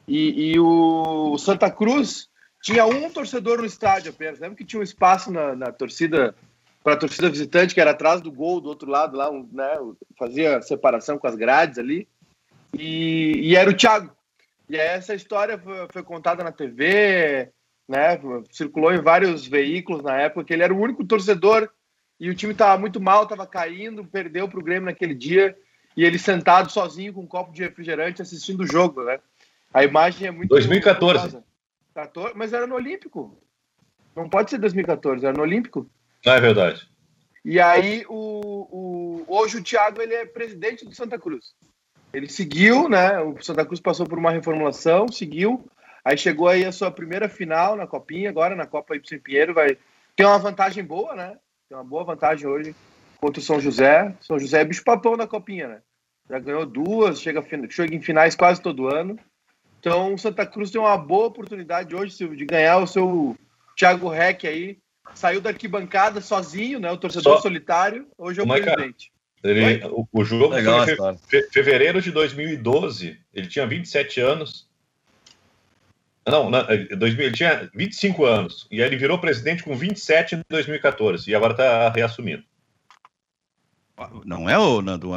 E, 0.09 0.53
e 0.53 0.59
o 0.59 1.37
Santa 1.39 1.71
Cruz 1.71 2.29
tinha 2.63 2.87
um 2.87 3.11
torcedor 3.11 3.59
no 3.59 3.67
estádio 3.67 4.11
apenas, 4.11 4.41
lembra 4.41 4.57
que 4.57 4.65
tinha 4.65 4.81
um 4.81 4.85
espaço 4.85 5.31
na, 5.31 5.55
na 5.55 5.71
torcida, 5.71 6.35
para 6.83 6.95
a 6.95 6.99
torcida 6.99 7.29
visitante, 7.29 7.75
que 7.75 7.81
era 7.81 7.91
atrás 7.91 8.21
do 8.21 8.33
gol, 8.33 8.61
do 8.61 8.69
outro 8.71 8.91
lado 8.91 9.17
lá, 9.17 9.31
um, 9.31 9.49
né, 9.53 9.79
fazia 10.19 10.63
separação 10.63 11.19
com 11.19 11.27
as 11.27 11.37
grades 11.37 11.79
ali, 11.79 12.09
e, 12.73 13.51
e 13.51 13.57
era 13.57 13.69
o 13.69 13.75
Thiago. 13.75 14.11
E 14.69 14.77
essa 14.77 15.15
história 15.15 15.59
foi, 15.59 15.89
foi 15.91 16.03
contada 16.03 16.43
na 16.43 16.53
TV, 16.53 17.51
né? 17.91 18.21
Circulou 18.53 18.95
em 18.95 19.03
vários 19.03 19.45
veículos 19.45 20.01
na 20.01 20.17
época 20.17 20.45
que 20.45 20.53
ele 20.53 20.63
era 20.63 20.73
o 20.73 20.81
único 20.81 21.05
torcedor 21.05 21.69
e 22.21 22.31
o 22.31 22.35
time 22.35 22.53
estava 22.53 22.79
muito 22.79 23.01
mal, 23.01 23.25
estava 23.25 23.45
caindo, 23.47 24.05
perdeu 24.05 24.49
para 24.49 24.61
o 24.61 24.63
Grêmio 24.63 24.87
naquele 24.87 25.15
dia 25.15 25.57
e 25.97 26.05
ele 26.05 26.17
sentado 26.17 26.71
sozinho 26.71 27.13
com 27.13 27.23
um 27.23 27.27
copo 27.27 27.53
de 27.53 27.63
refrigerante 27.63 28.23
assistindo 28.23 28.61
o 28.61 28.67
jogo, 28.67 29.03
né? 29.03 29.19
A 29.75 29.83
imagem 29.83 30.29
é 30.29 30.31
muito 30.31 30.51
2014. 30.51 31.19
curiosa. 31.25 31.45
14, 31.93 32.35
mas 32.37 32.53
era 32.53 32.65
no 32.65 32.77
Olímpico. 32.77 33.37
Não 34.15 34.29
pode 34.29 34.51
ser 34.51 34.59
2014, 34.59 35.27
era 35.27 35.37
no 35.37 35.43
Olímpico. 35.43 35.91
Não 36.25 36.33
é 36.33 36.41
verdade. 36.41 36.89
E 37.45 37.59
aí 37.59 38.05
o, 38.09 38.69
o 38.71 39.25
hoje 39.27 39.59
o 39.59 39.63
Thiago 39.63 40.01
ele 40.01 40.15
é 40.15 40.25
presidente 40.25 40.85
do 40.85 40.95
Santa 40.95 41.19
Cruz. 41.19 41.55
Ele 42.13 42.29
seguiu, 42.29 42.89
né? 42.89 43.19
O 43.19 43.43
Santa 43.43 43.65
Cruz 43.65 43.81
passou 43.81 44.07
por 44.07 44.19
uma 44.19 44.31
reformulação, 44.31 45.09
seguiu. 45.09 45.69
Aí 46.05 46.17
chegou 46.17 46.49
aí 46.49 46.65
a 46.65 46.73
sua 46.73 46.91
primeira 46.91 47.29
final 47.29 47.77
na 47.77 47.87
Copinha, 47.87 48.31
agora 48.31 48.55
na 48.57 48.67
Copa 48.67 48.97
Ibsen 48.97 49.19
Pinheiro 49.19 49.53
vai 49.55 49.77
ter 50.17 50.25
uma 50.25 50.39
vantagem 50.39 50.83
boa, 50.85 51.15
né? 51.15 51.37
Tem 51.69 51.77
uma 51.77 51.85
boa 51.85 52.05
vantagem 52.05 52.47
hoje 52.47 52.75
contra 53.19 53.41
o 53.41 53.43
São 53.45 53.61
José. 53.61 54.15
São 54.21 54.39
José 54.39 54.61
é 54.61 54.65
bicho 54.65 54.83
papão 54.85 55.17
da 55.17 55.27
Copinha, 55.27 55.69
né? 55.69 55.79
Já 56.29 56.39
ganhou 56.39 56.65
duas, 56.65 57.21
chega, 57.21 57.45
chega 57.69 57.95
em 57.95 58.01
finais 58.01 58.35
quase 58.35 58.63
todo 58.63 58.89
ano. 58.89 59.19
Então 59.79 60.15
o 60.15 60.19
Santa 60.19 60.47
Cruz 60.47 60.71
tem 60.71 60.81
uma 60.81 60.97
boa 60.97 61.27
oportunidade 61.27 61.95
hoje, 61.95 62.15
Silvio, 62.15 62.37
de 62.37 62.45
ganhar 62.47 62.79
o 62.79 62.87
seu 62.87 63.37
Thiago 63.77 64.09
Reck 64.09 64.47
aí. 64.47 64.79
Saiu 65.15 65.41
da 65.41 65.51
arquibancada 65.51 66.21
sozinho, 66.21 66.79
né? 66.79 66.91
O 66.93 66.97
torcedor 66.97 67.37
Só- 67.37 67.43
solitário. 67.43 68.07
Hoje 68.17 68.41
é 68.41 68.43
o 68.43 68.47
Maica, 68.47 68.73
presidente. 68.75 69.11
Ele, 69.43 69.83
o, 69.87 70.07
o 70.13 70.25
jogo 70.25 70.55
Legal 70.55 70.85
foi 70.85 70.95
em 71.13 71.19
fe- 71.19 71.49
fevereiro 71.51 72.01
de 72.01 72.13
2012. 72.13 73.19
Ele 73.35 73.47
tinha 73.49 73.67
27 73.67 74.21
anos. 74.21 74.69
Não, 76.27 76.51
na- 76.51 76.67
eh, 76.69 76.95
2000, 76.97 77.27
ele 77.27 77.35
tinha 77.35 77.71
25 77.75 78.25
anos. 78.25 78.67
E 78.71 78.83
aí 78.83 78.89
ele 78.89 78.97
virou 78.97 79.19
presidente 79.19 79.63
com 79.63 79.77
27 79.77 80.37
em 80.37 80.43
2014. 80.49 81.31
E 81.31 81.35
agora 81.35 81.53
está 81.53 81.91
reassumindo. 81.91 82.45
Não 84.25 84.49
é, 84.49 84.59
o 84.59 84.81
Nando, 84.81 85.11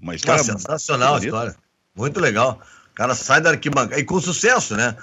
uma 0.00 0.14
história... 0.14 0.42
sensacional 0.42 1.16
a 1.16 1.18
história. 1.18 1.54
Muito 1.94 2.18
legal. 2.18 2.60
O 2.92 2.94
cara 2.94 3.14
sai 3.14 3.40
da 3.40 3.50
arquibancada, 3.50 4.00
e 4.00 4.04
com 4.04 4.20
sucesso, 4.20 4.76
né? 4.76 4.96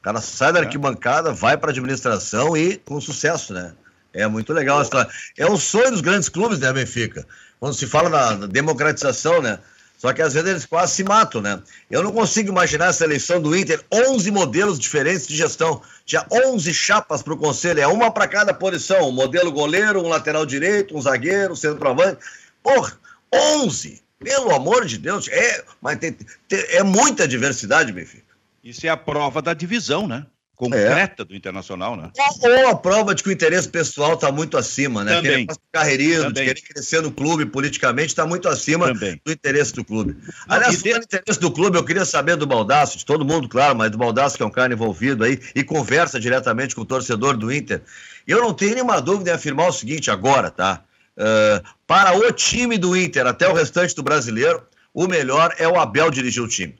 O 0.00 0.02
cara 0.02 0.20
sai 0.20 0.52
da 0.52 0.60
é. 0.60 0.62
arquibancada, 0.62 1.32
vai 1.32 1.56
para 1.56 1.70
a 1.70 1.72
administração 1.72 2.56
e 2.56 2.76
com 2.78 3.00
sucesso, 3.00 3.52
né? 3.52 3.74
É 4.12 4.26
muito 4.26 4.52
legal 4.52 4.78
a 4.78 4.82
história. 4.82 5.10
É 5.36 5.46
um 5.46 5.56
sonho 5.56 5.90
dos 5.90 6.00
grandes 6.00 6.28
clubes, 6.28 6.60
né, 6.60 6.72
Benfica? 6.72 7.26
Quando 7.58 7.74
se 7.74 7.86
fala 7.86 8.08
na 8.08 8.46
democratização, 8.46 9.42
né? 9.42 9.58
Só 10.04 10.12
que 10.12 10.20
às 10.20 10.34
vezes 10.34 10.50
eles 10.50 10.66
quase 10.66 10.96
se 10.96 11.02
matam, 11.02 11.40
né? 11.40 11.62
Eu 11.90 12.02
não 12.02 12.12
consigo 12.12 12.50
imaginar 12.50 12.90
essa 12.90 13.04
eleição 13.04 13.40
do 13.40 13.56
Inter, 13.56 13.82
11 13.90 14.30
modelos 14.30 14.78
diferentes 14.78 15.26
de 15.26 15.34
gestão. 15.34 15.80
Tinha 16.04 16.26
11 16.30 16.74
chapas 16.74 17.22
para 17.22 17.32
o 17.32 17.38
conselho, 17.38 17.80
é 17.80 17.86
uma 17.86 18.10
para 18.10 18.28
cada 18.28 18.52
posição: 18.52 19.08
um 19.08 19.12
modelo 19.12 19.50
goleiro, 19.50 20.04
um 20.04 20.08
lateral 20.08 20.44
direito, 20.44 20.94
um 20.94 21.00
zagueiro, 21.00 21.54
um 21.54 21.56
centroavante. 21.56 22.18
Porra, 22.62 22.98
11! 23.32 24.02
Pelo 24.18 24.54
amor 24.54 24.84
de 24.84 24.98
Deus, 24.98 25.26
é, 25.28 25.64
mas 25.80 25.96
tem, 25.96 26.12
tem, 26.12 26.66
é 26.68 26.82
muita 26.82 27.26
diversidade, 27.26 27.90
Benfica. 27.90 28.34
Isso 28.62 28.86
é 28.86 28.90
a 28.90 28.98
prova 28.98 29.40
da 29.40 29.54
divisão, 29.54 30.06
né? 30.06 30.26
Concreta 30.56 31.22
é. 31.22 31.24
do 31.24 31.34
Internacional, 31.34 31.96
né? 31.96 32.10
Ou 32.42 32.68
a 32.68 32.76
prova 32.76 33.14
de 33.14 33.22
que 33.22 33.28
o 33.28 33.32
interesse 33.32 33.68
pessoal 33.68 34.14
está 34.14 34.30
muito 34.30 34.56
acima, 34.56 35.02
né? 35.02 35.16
Também. 35.16 35.46
Carreirismo, 35.72 36.32
de 36.32 36.44
querer 36.44 36.60
crescer 36.60 37.02
no 37.02 37.10
clube 37.10 37.44
politicamente, 37.46 38.08
está 38.08 38.26
muito 38.26 38.48
acima 38.48 38.86
Também. 38.86 39.20
do 39.24 39.32
interesse 39.32 39.72
do 39.74 39.84
clube. 39.84 40.16
Aliás, 40.48 40.82
de... 40.82 40.90
interesse 40.90 41.40
do 41.40 41.50
clube, 41.50 41.76
eu 41.76 41.84
queria 41.84 42.04
saber 42.04 42.36
do 42.36 42.46
Baldaço, 42.46 42.96
de 42.96 43.04
todo 43.04 43.24
mundo, 43.24 43.48
claro, 43.48 43.76
mas 43.76 43.90
do 43.90 43.98
Baldaço, 43.98 44.36
que 44.36 44.42
é 44.42 44.46
um 44.46 44.50
cara 44.50 44.72
envolvido 44.72 45.24
aí 45.24 45.40
e 45.54 45.64
conversa 45.64 46.20
diretamente 46.20 46.74
com 46.74 46.82
o 46.82 46.86
torcedor 46.86 47.36
do 47.36 47.52
Inter. 47.52 47.82
Eu 48.26 48.40
não 48.40 48.54
tenho 48.54 48.74
nenhuma 48.74 49.00
dúvida 49.00 49.30
em 49.30 49.34
afirmar 49.34 49.68
o 49.68 49.72
seguinte 49.72 50.10
agora, 50.10 50.50
tá? 50.50 50.84
Uh, 51.16 51.64
para 51.86 52.16
o 52.16 52.32
time 52.32 52.78
do 52.78 52.96
Inter, 52.96 53.26
até 53.26 53.48
o 53.48 53.52
restante 53.52 53.94
do 53.94 54.02
brasileiro, 54.02 54.62
o 54.92 55.06
melhor 55.08 55.54
é 55.58 55.66
o 55.66 55.78
Abel 55.78 56.10
dirigir 56.10 56.42
o 56.42 56.48
time. 56.48 56.76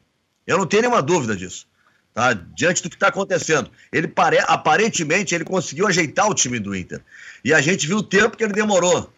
Eu 0.46 0.58
não 0.58 0.66
tenho 0.66 0.82
nenhuma 0.82 1.02
dúvida 1.02 1.34
disso 1.34 1.66
tá? 2.14 2.32
diante 2.32 2.82
do 2.82 2.88
que 2.88 2.96
está 2.96 3.08
acontecendo. 3.08 3.68
Ele 3.92 4.06
pare... 4.06 4.38
aparentemente 4.46 5.34
ele 5.34 5.44
conseguiu 5.44 5.86
ajeitar 5.86 6.30
o 6.30 6.34
time 6.34 6.58
do 6.60 6.74
Inter. 6.74 7.02
E 7.44 7.52
a 7.52 7.60
gente 7.60 7.86
viu 7.86 7.98
o 7.98 8.02
tempo 8.02 8.36
que 8.36 8.44
ele 8.44 8.52
demorou. 8.52 9.12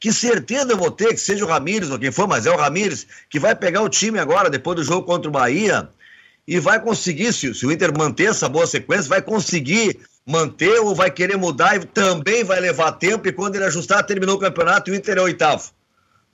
Que 0.00 0.12
certeza 0.12 0.72
eu 0.72 0.76
vou 0.76 0.90
ter 0.90 1.08
que 1.08 1.16
seja 1.16 1.44
o 1.44 1.48
Ramires 1.48 1.88
ou 1.88 1.98
quem 1.98 2.10
for, 2.10 2.26
mas 2.26 2.44
é 2.44 2.50
o 2.50 2.56
Ramires 2.56 3.06
que 3.30 3.38
vai 3.38 3.54
pegar 3.54 3.80
o 3.80 3.88
time 3.88 4.18
agora, 4.18 4.50
depois 4.50 4.76
do 4.76 4.84
jogo 4.84 5.06
contra 5.06 5.28
o 5.28 5.32
Bahia, 5.32 5.88
e 6.46 6.58
vai 6.58 6.78
conseguir, 6.78 7.32
se, 7.32 7.54
se 7.54 7.64
o 7.64 7.72
Inter 7.72 7.96
manter 7.96 8.24
essa 8.24 8.48
boa 8.48 8.66
sequência, 8.66 9.08
vai 9.08 9.22
conseguir 9.22 9.98
manter 10.26 10.78
ou 10.80 10.94
vai 10.94 11.10
querer 11.10 11.36
mudar 11.36 11.76
e 11.76 11.86
também 11.86 12.44
vai 12.44 12.60
levar 12.60 12.92
tempo. 12.92 13.26
E 13.28 13.32
quando 13.32 13.54
ele 13.54 13.64
ajustar, 13.64 14.04
terminou 14.04 14.36
o 14.36 14.40
campeonato 14.40 14.90
e 14.90 14.92
o 14.92 14.94
Inter 14.94 15.16
é 15.16 15.22
oitavo. 15.22 15.70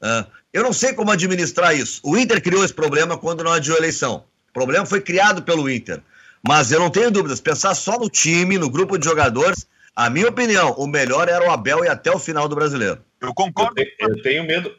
Uh, 0.03 0.27
eu 0.53 0.65
não 0.65 0.73
sei 0.73 0.93
como 0.93 1.13
administrar 1.13 1.77
isso. 1.77 2.01
O 2.03 2.17
Inter 2.17 2.43
criou 2.43 2.65
esse 2.65 2.75
problema 2.75 3.17
quando 3.17 3.45
não 3.45 3.53
adiou 3.53 3.77
a 3.77 3.79
eleição. 3.79 4.25
O 4.51 4.53
problema 4.53 4.85
foi 4.85 5.01
criado 5.01 5.43
pelo 5.43 5.71
Inter. 5.71 6.01
Mas 6.47 6.73
eu 6.73 6.81
não 6.81 6.91
tenho 6.91 7.11
dúvidas, 7.11 7.41
pensar 7.41 7.75
só 7.75 7.99
no 7.99 8.09
time, 8.09 8.59
no 8.59 8.71
grupo 8.71 8.99
de 8.99 9.05
jogadores, 9.05 9.67
a 9.95 10.09
minha 10.09 10.29
opinião, 10.29 10.73
o 10.73 10.87
melhor 10.87 11.29
era 11.29 11.47
o 11.47 11.51
Abel 11.51 11.85
e 11.85 11.89
até 11.89 12.11
o 12.11 12.19
final 12.19 12.49
do 12.49 12.55
brasileiro. 12.55 12.99
Eu 13.21 13.35
concordo. 13.35 13.75
Eu, 13.79 13.85
tenho, 13.85 14.11
eu 14.11 14.23
tenho 14.23 14.45
medo, 14.45 14.75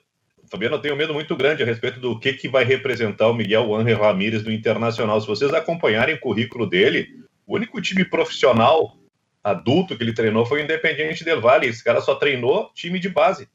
Fabiano, 0.50 0.76
eu 0.76 0.82
tenho 0.82 0.96
medo 0.96 1.14
muito 1.14 1.36
grande 1.36 1.62
a 1.62 1.66
respeito 1.66 2.00
do 2.00 2.20
que, 2.20 2.34
que 2.34 2.50
vai 2.50 2.64
representar 2.64 3.28
o 3.28 3.34
Miguel 3.34 3.74
Ángel 3.76 4.00
Ramírez 4.00 4.44
no 4.44 4.52
Internacional. 4.52 5.22
Se 5.22 5.28
vocês 5.28 5.54
acompanharem 5.54 6.16
o 6.16 6.20
currículo 6.20 6.66
dele, 6.66 7.08
o 7.46 7.56
único 7.56 7.80
time 7.82 8.04
profissional 8.04 8.98
adulto 9.44 9.96
que 9.96 10.04
ele 10.04 10.14
treinou 10.14 10.46
foi 10.46 10.62
o 10.62 10.64
Independiente 10.64 11.24
Del 11.24 11.40
Valle. 11.40 11.68
Esse 11.68 11.84
cara 11.84 12.02
só 12.02 12.16
treinou 12.16 12.72
time 12.74 13.00
de 13.00 13.10
base. 13.10 13.48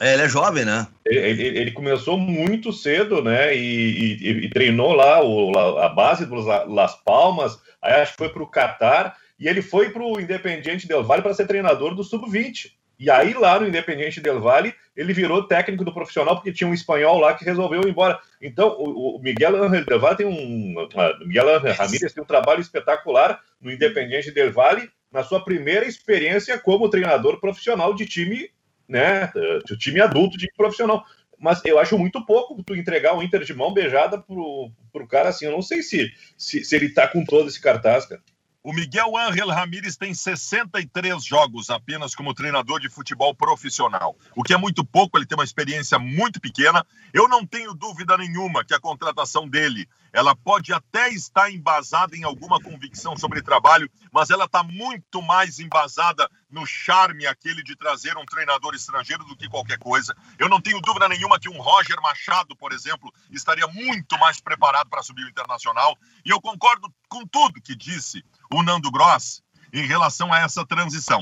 É, 0.00 0.14
ele 0.14 0.22
é 0.22 0.28
jovem, 0.28 0.64
né? 0.64 0.86
Ele, 1.04 1.18
ele, 1.18 1.58
ele 1.58 1.70
começou 1.70 2.18
muito 2.18 2.72
cedo, 2.72 3.22
né? 3.22 3.54
E, 3.54 4.16
e, 4.20 4.30
e 4.46 4.50
treinou 4.50 4.92
lá 4.92 5.22
o, 5.22 5.78
a 5.78 5.88
base 5.88 6.26
dos 6.26 6.46
Las 6.46 6.96
Palmas, 7.02 7.58
aí 7.80 7.94
acho 7.94 8.12
que 8.12 8.18
foi 8.18 8.28
para 8.28 8.42
o 8.42 8.48
Catar, 8.48 9.16
e 9.38 9.48
ele 9.48 9.62
foi 9.62 9.90
para 9.90 10.02
o 10.02 10.20
Independiente 10.20 10.86
Del 10.86 11.04
Valle 11.04 11.22
para 11.22 11.34
ser 11.34 11.46
treinador 11.46 11.94
do 11.94 12.04
Sub-20. 12.04 12.72
E 13.02 13.10
aí, 13.10 13.34
lá 13.34 13.58
no 13.58 13.66
Independiente 13.66 14.20
Del 14.20 14.40
Valle, 14.40 14.72
ele 14.96 15.12
virou 15.12 15.42
técnico 15.48 15.84
do 15.84 15.92
profissional, 15.92 16.36
porque 16.36 16.52
tinha 16.52 16.70
um 16.70 16.74
espanhol 16.74 17.18
lá 17.18 17.34
que 17.34 17.44
resolveu 17.44 17.82
ir 17.82 17.88
embora. 17.88 18.20
Então, 18.40 18.76
o, 18.78 19.16
o 19.16 19.18
Miguel 19.20 19.60
Ángel 19.60 19.84
Del 19.84 19.98
Valle 19.98 20.16
tem 20.16 20.26
um. 20.26 20.88
Miguel 21.26 21.56
Ángel 21.56 21.74
Ramírez 21.74 22.12
tem 22.12 22.22
um 22.22 22.26
trabalho 22.26 22.60
espetacular 22.60 23.40
no 23.60 23.72
Independiente 23.72 24.30
Del 24.30 24.52
Valle, 24.52 24.88
na 25.10 25.24
sua 25.24 25.44
primeira 25.44 25.84
experiência 25.84 26.56
como 26.58 26.88
treinador 26.88 27.40
profissional 27.40 27.92
de 27.92 28.06
time 28.06 28.48
né? 28.92 29.32
O 29.70 29.76
time 29.76 30.00
adulto, 30.00 30.36
time 30.36 30.52
profissional. 30.56 31.04
Mas 31.38 31.60
eu 31.64 31.78
acho 31.78 31.98
muito 31.98 32.24
pouco 32.24 32.62
tu 32.62 32.76
entregar 32.76 33.16
o 33.16 33.22
Inter 33.22 33.42
de 33.42 33.52
mão 33.52 33.72
beijada 33.72 34.16
pro, 34.16 34.70
pro 34.92 35.08
cara 35.08 35.30
assim. 35.30 35.46
Eu 35.46 35.52
não 35.52 35.62
sei 35.62 35.82
se, 35.82 36.12
se, 36.36 36.62
se 36.64 36.76
ele 36.76 36.90
tá 36.90 37.08
com 37.08 37.24
todo 37.24 37.48
esse 37.48 37.60
cartaz, 37.60 38.06
cara. 38.06 38.22
O 38.64 38.72
Miguel 38.72 39.16
Ángel 39.16 39.48
Ramírez 39.48 39.96
tem 39.96 40.14
63 40.14 41.24
jogos 41.24 41.68
apenas 41.68 42.14
como 42.14 42.32
treinador 42.32 42.78
de 42.78 42.88
futebol 42.88 43.34
profissional, 43.34 44.16
o 44.36 44.42
que 44.44 44.54
é 44.54 44.56
muito 44.56 44.84
pouco, 44.84 45.18
ele 45.18 45.26
tem 45.26 45.36
uma 45.36 45.42
experiência 45.42 45.98
muito 45.98 46.40
pequena. 46.40 46.86
Eu 47.12 47.26
não 47.26 47.44
tenho 47.44 47.74
dúvida 47.74 48.16
nenhuma 48.16 48.64
que 48.64 48.72
a 48.72 48.78
contratação 48.78 49.48
dele, 49.48 49.88
ela 50.12 50.36
pode 50.36 50.72
até 50.72 51.08
estar 51.08 51.50
embasada 51.50 52.16
em 52.16 52.22
alguma 52.22 52.60
convicção 52.60 53.16
sobre 53.16 53.42
trabalho, 53.42 53.90
mas 54.12 54.30
ela 54.30 54.44
está 54.44 54.62
muito 54.62 55.20
mais 55.20 55.58
embasada 55.58 56.30
no 56.48 56.64
charme 56.64 57.26
aquele 57.26 57.64
de 57.64 57.74
trazer 57.74 58.16
um 58.16 58.26
treinador 58.26 58.76
estrangeiro 58.76 59.24
do 59.24 59.36
que 59.36 59.48
qualquer 59.48 59.78
coisa. 59.78 60.14
Eu 60.38 60.48
não 60.48 60.60
tenho 60.60 60.80
dúvida 60.80 61.08
nenhuma 61.08 61.40
que 61.40 61.48
um 61.48 61.60
Roger 61.60 62.00
Machado, 62.00 62.54
por 62.54 62.72
exemplo, 62.72 63.12
estaria 63.30 63.66
muito 63.66 64.16
mais 64.18 64.38
preparado 64.38 64.88
para 64.88 65.02
subir 65.02 65.24
o 65.24 65.28
internacional. 65.28 65.98
E 66.24 66.30
eu 66.30 66.40
concordo 66.40 66.92
com 67.08 67.26
tudo 67.26 67.60
que 67.60 67.74
disse 67.74 68.22
o 68.52 68.62
Nando 68.62 68.90
Gross 68.90 69.42
em 69.72 69.86
relação 69.86 70.32
a 70.32 70.40
essa 70.40 70.66
transição. 70.66 71.20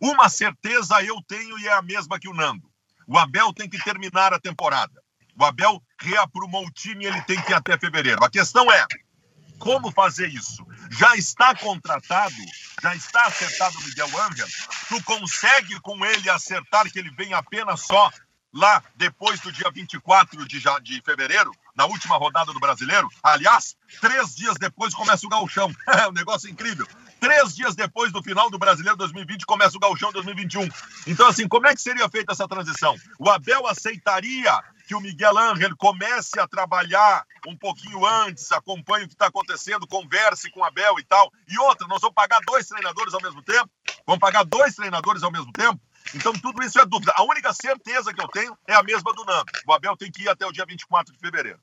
uma 0.00 0.28
certeza 0.28 1.02
eu 1.02 1.20
tenho 1.26 1.58
e 1.58 1.68
é 1.68 1.72
a 1.72 1.82
mesma 1.82 2.18
que 2.18 2.28
o 2.28 2.34
Nando. 2.34 2.70
O 3.06 3.18
Abel 3.18 3.52
tem 3.52 3.68
que 3.68 3.82
terminar 3.82 4.32
a 4.32 4.40
temporada. 4.40 5.02
O 5.38 5.44
Abel 5.44 5.82
reaprumou 6.00 6.66
o 6.66 6.70
time 6.70 7.04
e 7.04 7.08
ele 7.08 7.20
tem 7.22 7.40
que 7.42 7.50
ir 7.50 7.54
até 7.54 7.76
fevereiro. 7.78 8.22
A 8.24 8.30
questão 8.30 8.70
é 8.70 8.86
como 9.58 9.92
fazer 9.92 10.28
isso? 10.28 10.66
Já 10.90 11.14
está 11.16 11.54
contratado, 11.54 12.34
já 12.82 12.94
está 12.94 13.26
acertado 13.26 13.78
o 13.78 13.82
Miguel 13.84 14.08
Angel. 14.22 14.48
Tu 14.88 15.02
consegue 15.04 15.78
com 15.80 16.04
ele 16.04 16.30
acertar 16.30 16.90
que 16.90 16.98
ele 16.98 17.10
vem 17.10 17.34
apenas 17.34 17.82
só 17.82 18.10
lá 18.52 18.82
depois 18.96 19.38
do 19.40 19.52
dia 19.52 19.70
24 19.70 20.46
de, 20.46 20.60
de 20.82 21.02
fevereiro, 21.02 21.52
na 21.80 21.86
última 21.86 22.18
rodada 22.18 22.52
do 22.52 22.60
Brasileiro. 22.60 23.08
Aliás, 23.22 23.74
três 24.02 24.34
dias 24.34 24.56
depois 24.58 24.92
começa 24.94 25.26
o 25.26 25.30
Galchão. 25.30 25.74
É 26.00 26.08
um 26.08 26.12
negócio 26.12 26.48
incrível. 26.48 26.86
Três 27.18 27.54
dias 27.54 27.74
depois 27.74 28.12
do 28.12 28.22
final 28.22 28.50
do 28.50 28.58
Brasileiro 28.58 28.96
2020 28.96 29.44
começa 29.44 29.76
o 29.76 29.80
Galchão 29.80 30.12
2021. 30.12 30.68
Então, 31.06 31.26
assim, 31.26 31.48
como 31.48 31.66
é 31.66 31.74
que 31.74 31.80
seria 31.80 32.08
feita 32.08 32.32
essa 32.32 32.46
transição? 32.46 32.96
O 33.18 33.28
Abel 33.28 33.66
aceitaria 33.66 34.62
que 34.86 34.94
o 34.94 35.00
Miguel 35.00 35.36
Ángel 35.38 35.76
comece 35.76 36.38
a 36.38 36.46
trabalhar 36.46 37.24
um 37.46 37.56
pouquinho 37.56 38.06
antes, 38.06 38.50
acompanhe 38.52 39.04
o 39.04 39.08
que 39.08 39.14
está 39.14 39.26
acontecendo, 39.26 39.86
converse 39.86 40.50
com 40.50 40.60
o 40.60 40.64
Abel 40.64 40.98
e 40.98 41.04
tal. 41.04 41.30
E 41.48 41.58
outra, 41.58 41.86
nós 41.86 42.00
vamos 42.00 42.14
pagar 42.14 42.40
dois 42.46 42.66
treinadores 42.66 43.14
ao 43.14 43.22
mesmo 43.22 43.42
tempo? 43.42 43.70
Vamos 44.06 44.20
pagar 44.20 44.44
dois 44.44 44.74
treinadores 44.74 45.22
ao 45.22 45.32
mesmo 45.32 45.52
tempo? 45.52 45.80
Então, 46.14 46.32
tudo 46.32 46.62
isso 46.62 46.78
é 46.78 46.86
dúvida. 46.86 47.12
A 47.16 47.22
única 47.22 47.52
certeza 47.52 48.12
que 48.12 48.22
eu 48.22 48.28
tenho 48.28 48.56
é 48.66 48.74
a 48.74 48.82
mesma 48.82 49.12
do 49.12 49.24
Nando. 49.24 49.50
O 49.66 49.72
Abel 49.72 49.96
tem 49.96 50.10
que 50.10 50.22
ir 50.22 50.28
até 50.28 50.46
o 50.46 50.52
dia 50.52 50.64
24 50.66 51.12
de 51.12 51.18
fevereiro. 51.18 51.60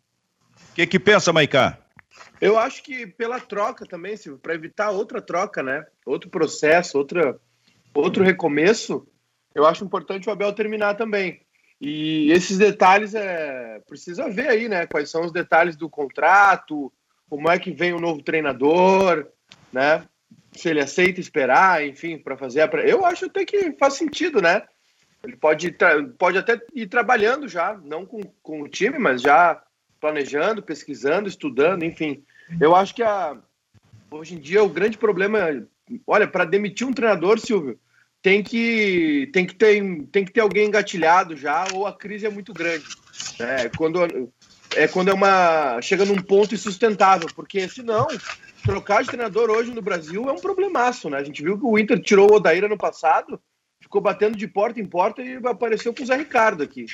O 0.71 0.75
que, 0.75 0.87
que 0.87 0.99
pensa, 0.99 1.33
Maicá? 1.33 1.77
Eu 2.39 2.57
acho 2.57 2.83
que 2.83 3.07
pela 3.07 3.39
troca 3.39 3.85
também, 3.85 4.15
para 4.41 4.53
evitar 4.53 4.91
outra 4.91 5.21
troca, 5.21 5.63
né? 5.63 5.85
Outro 6.05 6.29
processo, 6.29 6.97
outra, 6.97 7.39
outro 7.93 8.23
recomeço, 8.23 9.07
eu 9.55 9.65
acho 9.65 9.83
importante 9.83 10.29
o 10.29 10.31
Abel 10.31 10.53
terminar 10.53 10.95
também. 10.95 11.41
E 11.79 12.31
esses 12.31 12.57
detalhes 12.57 13.13
é 13.13 13.79
precisa 13.87 14.29
ver 14.29 14.49
aí, 14.49 14.69
né? 14.69 14.85
Quais 14.87 15.09
são 15.09 15.23
os 15.25 15.31
detalhes 15.31 15.75
do 15.75 15.89
contrato, 15.89 16.91
como 17.29 17.49
é 17.49 17.59
que 17.59 17.71
vem 17.71 17.93
o 17.93 17.99
novo 17.99 18.21
treinador, 18.21 19.27
né? 19.71 20.03
Se 20.53 20.69
ele 20.69 20.79
aceita 20.79 21.19
esperar, 21.19 21.85
enfim, 21.85 22.17
para 22.17 22.37
fazer 22.37 22.61
a. 22.61 22.69
Eu 22.79 23.05
acho 23.05 23.25
até 23.25 23.45
que 23.45 23.73
faz 23.73 23.93
sentido, 23.95 24.41
né? 24.41 24.63
Ele 25.23 25.35
pode, 25.35 25.75
pode 26.17 26.37
até 26.37 26.59
ir 26.73 26.87
trabalhando 26.87 27.47
já, 27.47 27.77
não 27.83 28.05
com, 28.05 28.21
com 28.41 28.61
o 28.61 28.67
time, 28.67 28.97
mas 28.97 29.21
já 29.21 29.61
planejando, 29.99 30.61
pesquisando, 30.61 31.27
estudando, 31.27 31.83
enfim. 31.83 32.23
Eu 32.59 32.75
acho 32.75 32.95
que 32.95 33.03
a, 33.03 33.37
hoje 34.11 34.35
em 34.35 34.39
dia 34.39 34.63
o 34.63 34.69
grande 34.69 34.97
problema, 34.97 35.65
olha, 36.05 36.27
para 36.27 36.45
demitir 36.45 36.87
um 36.87 36.93
treinador, 36.93 37.39
Silvio, 37.39 37.79
tem 38.21 38.43
que, 38.43 39.29
tem, 39.33 39.45
que 39.45 39.55
ter, 39.55 39.81
tem 40.11 40.25
que 40.25 40.31
ter 40.31 40.41
alguém 40.41 40.67
engatilhado 40.67 41.35
já, 41.35 41.65
ou 41.73 41.85
a 41.85 41.93
crise 41.93 42.25
é 42.25 42.29
muito 42.29 42.53
grande. 42.53 42.85
É 43.39 43.69
quando 43.69 43.99
é, 44.75 44.87
quando 44.87 45.09
é 45.09 45.13
uma. 45.13 45.81
chega 45.81 46.05
num 46.05 46.21
ponto 46.21 46.53
insustentável, 46.53 47.27
porque 47.35 47.67
senão, 47.69 48.07
trocar 48.63 49.01
de 49.01 49.07
treinador 49.07 49.49
hoje 49.49 49.71
no 49.71 49.81
Brasil 49.81 50.29
é 50.29 50.31
um 50.31 50.39
problemaço, 50.39 51.09
né? 51.09 51.17
A 51.17 51.23
gente 51.23 51.41
viu 51.41 51.57
que 51.57 51.65
o 51.65 51.77
Inter 51.79 51.99
tirou 52.01 52.31
o 52.31 52.35
Odair 52.35 52.67
no 52.67 52.77
passado, 52.77 53.39
ficou 53.81 54.01
batendo 54.01 54.37
de 54.37 54.47
porta 54.47 54.79
em 54.79 54.85
porta 54.85 55.21
e 55.21 55.35
apareceu 55.45 55.93
com 55.93 56.03
o 56.03 56.05
Zé 56.05 56.17
Ricardo 56.17 56.63
aqui. 56.63 56.85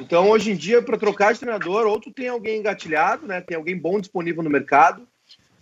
Então, 0.00 0.30
hoje 0.30 0.50
em 0.50 0.56
dia, 0.56 0.82
para 0.82 0.98
trocar 0.98 1.32
de 1.32 1.40
treinador, 1.40 1.86
ou 1.86 2.00
tu 2.00 2.10
tem 2.10 2.28
alguém 2.28 2.58
engatilhado, 2.58 3.26
né? 3.26 3.40
Tem 3.40 3.56
alguém 3.56 3.76
bom 3.78 4.00
disponível 4.00 4.42
no 4.42 4.50
mercado. 4.50 5.06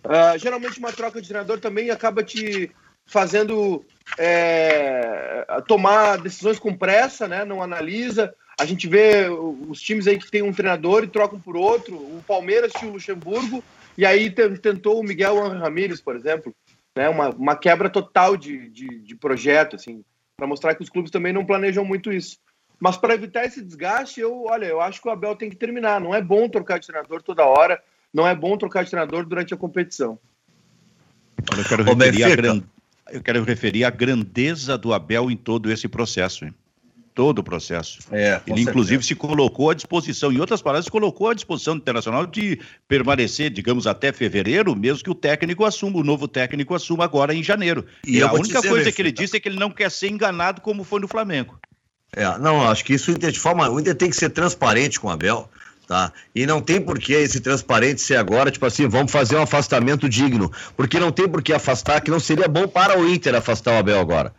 Uh, 0.05 0.39
geralmente, 0.39 0.79
uma 0.79 0.93
troca 0.93 1.21
de 1.21 1.29
treinador 1.29 1.61
também 1.61 1.91
acaba 1.91 2.23
te 2.23 2.71
fazendo 3.07 3.85
é, 4.19 5.47
tomar 5.67 6.19
decisões 6.19 6.59
com 6.59 6.77
pressa, 6.77 7.29
né? 7.29 7.45
Não 7.45 7.63
analisa. 7.63 8.35
A 8.59 8.65
gente 8.65 8.87
vê 8.87 9.29
os 9.29 9.81
times 9.81 10.07
aí 10.07 10.19
que 10.19 10.31
tem 10.31 10.43
um 10.43 10.53
treinador 10.53 11.03
e 11.03 11.09
trocam 11.09 11.41
por 11.41 11.57
outro. 11.57 11.97
O 11.97 12.23
Palmeiras 12.27 12.73
tinha 12.73 12.91
o 12.91 12.95
Luxemburgo 12.95 13.63
e 13.97 14.07
aí 14.07 14.31
tentou 14.31 15.01
o 15.01 15.05
Miguel 15.05 15.49
Ramírez, 15.49 16.01
por 16.01 16.15
exemplo. 16.15 16.55
Né? 16.97 17.09
Uma, 17.09 17.31
uma 17.31 17.57
quebra 17.57 17.91
total 17.91 18.37
de, 18.37 18.69
de, 18.71 18.87
de 19.01 19.17
projeto, 19.17 19.77
assim, 19.77 20.05
para 20.37 20.47
mostrar 20.47 20.75
que 20.75 20.83
os 20.83 20.91
clubes 20.91 21.11
também 21.11 21.33
não 21.33 21.45
planejam 21.45 21.85
muito 21.85 22.13
isso. 22.13 22.39
Mas 22.79 22.97
para 22.97 23.15
evitar 23.15 23.45
esse 23.45 23.63
desgaste, 23.63 24.21
eu, 24.21 24.45
olha, 24.45 24.67
eu 24.67 24.81
acho 24.81 25.01
que 25.01 25.09
o 25.09 25.11
Abel 25.11 25.37
tem 25.37 25.49
que 25.49 25.57
terminar. 25.57 26.01
Não 26.01 26.15
é 26.15 26.21
bom 26.21 26.49
trocar 26.49 26.79
de 26.79 26.87
treinador 26.87 27.23
toda 27.23 27.45
hora, 27.45 27.83
não 28.13 28.27
é 28.27 28.35
bom 28.35 28.57
trocar 28.57 28.85
de 28.85 28.91
treinador 28.91 29.25
durante 29.25 29.55
a 29.55 29.57
competição. 29.57 30.19
Eu 31.57 31.65
quero 31.65 31.83
referir, 31.83 32.25
a, 32.25 32.37
gran... 32.37 32.63
eu 33.11 33.23
quero 33.23 33.45
referir 33.45 33.85
a 33.85 33.91
grandeza 33.91 34.79
do 34.79 34.93
Abel 34.93 35.31
em 35.31 35.37
todo 35.37 35.71
esse 35.71 35.89
processo. 35.89 36.45
Hein? 36.45 36.55
todo 37.15 37.39
o 37.39 37.45
processo. 37.45 38.01
É, 38.11 38.41
Ele, 38.47 38.63
inclusive, 38.63 39.03
certeza. 39.03 39.09
se 39.09 39.15
colocou 39.15 39.71
à 39.71 39.75
disposição, 39.75 40.33
em 40.33 40.41
outras 40.41 40.61
palavras, 40.61 40.87
se 40.87 40.91
colocou 40.91 41.29
à 41.29 41.35
disposição 41.35 41.77
internacional 41.77 42.27
de 42.27 42.59
permanecer, 42.89 43.51
digamos, 43.51 43.87
até 43.87 44.13
fevereiro, 44.13 44.75
mesmo 44.75 45.05
que 45.05 45.11
o 45.11 45.15
técnico 45.15 45.65
assuma, 45.65 45.99
o 45.99 46.05
novo 46.05 46.27
técnico 46.27 46.75
assuma 46.75 47.05
agora 47.05 47.33
em 47.33 47.43
janeiro. 47.43 47.87
E, 48.05 48.19
e 48.19 48.23
a 48.23 48.33
única 48.33 48.61
coisa 48.61 48.91
que 48.91 49.01
ele 49.01 49.13
disse 49.13 49.37
é 49.37 49.41
que 49.41 49.49
ele 49.49 49.59
não 49.59 49.71
quer 49.71 49.91
ser 49.91 50.11
enganado 50.11 50.61
como 50.61 50.83
foi 50.83 51.01
no 51.01 51.07
Flamengo. 51.07 51.59
É, 52.17 52.39
não, 52.39 52.69
acho 52.69 52.85
que 52.85 52.95
isso 52.95 53.13
de 53.13 53.39
forma. 53.39 53.69
O 53.69 53.81
Inter 53.81 53.95
tem 53.95 54.11
que 54.11 54.17
ser 54.17 54.31
transparente 54.31 55.01
com 55.01 55.09
o 55.09 55.11
Abel. 55.11 55.49
Tá? 55.87 56.11
E 56.35 56.47
não 56.47 56.63
tem 56.63 56.81
por 56.81 56.99
que 56.99 57.13
esse 57.13 57.41
transparente 57.41 58.01
ser 58.01 58.17
agora, 58.17 58.51
tipo 58.51 58.65
assim, 58.65 58.89
vamos 58.89 59.13
fazer 59.13 59.37
um 59.37 59.43
afastamento 59.43 60.09
digno. 60.09 60.51
Porque 60.75 60.99
não 60.99 61.13
tem 61.13 61.29
por 61.29 61.43
que 61.43 61.53
afastar, 61.53 62.01
que 62.01 62.11
não 62.11 62.19
seria 62.19 62.49
bom 62.49 62.67
para 62.67 62.99
o 62.99 63.07
Inter 63.07 63.35
afastar 63.35 63.75
o 63.75 63.79
Abel 63.79 64.01
agora. 64.01 64.35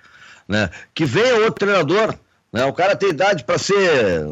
Né? 0.47 0.69
Que 0.93 1.05
venha 1.05 1.35
outro 1.35 1.65
treinador, 1.65 2.15
né? 2.55 2.63
O 2.65 2.71
cara 2.71 2.95
tem 2.95 3.09
idade 3.09 3.43
para 3.43 3.57
ser 3.57 4.25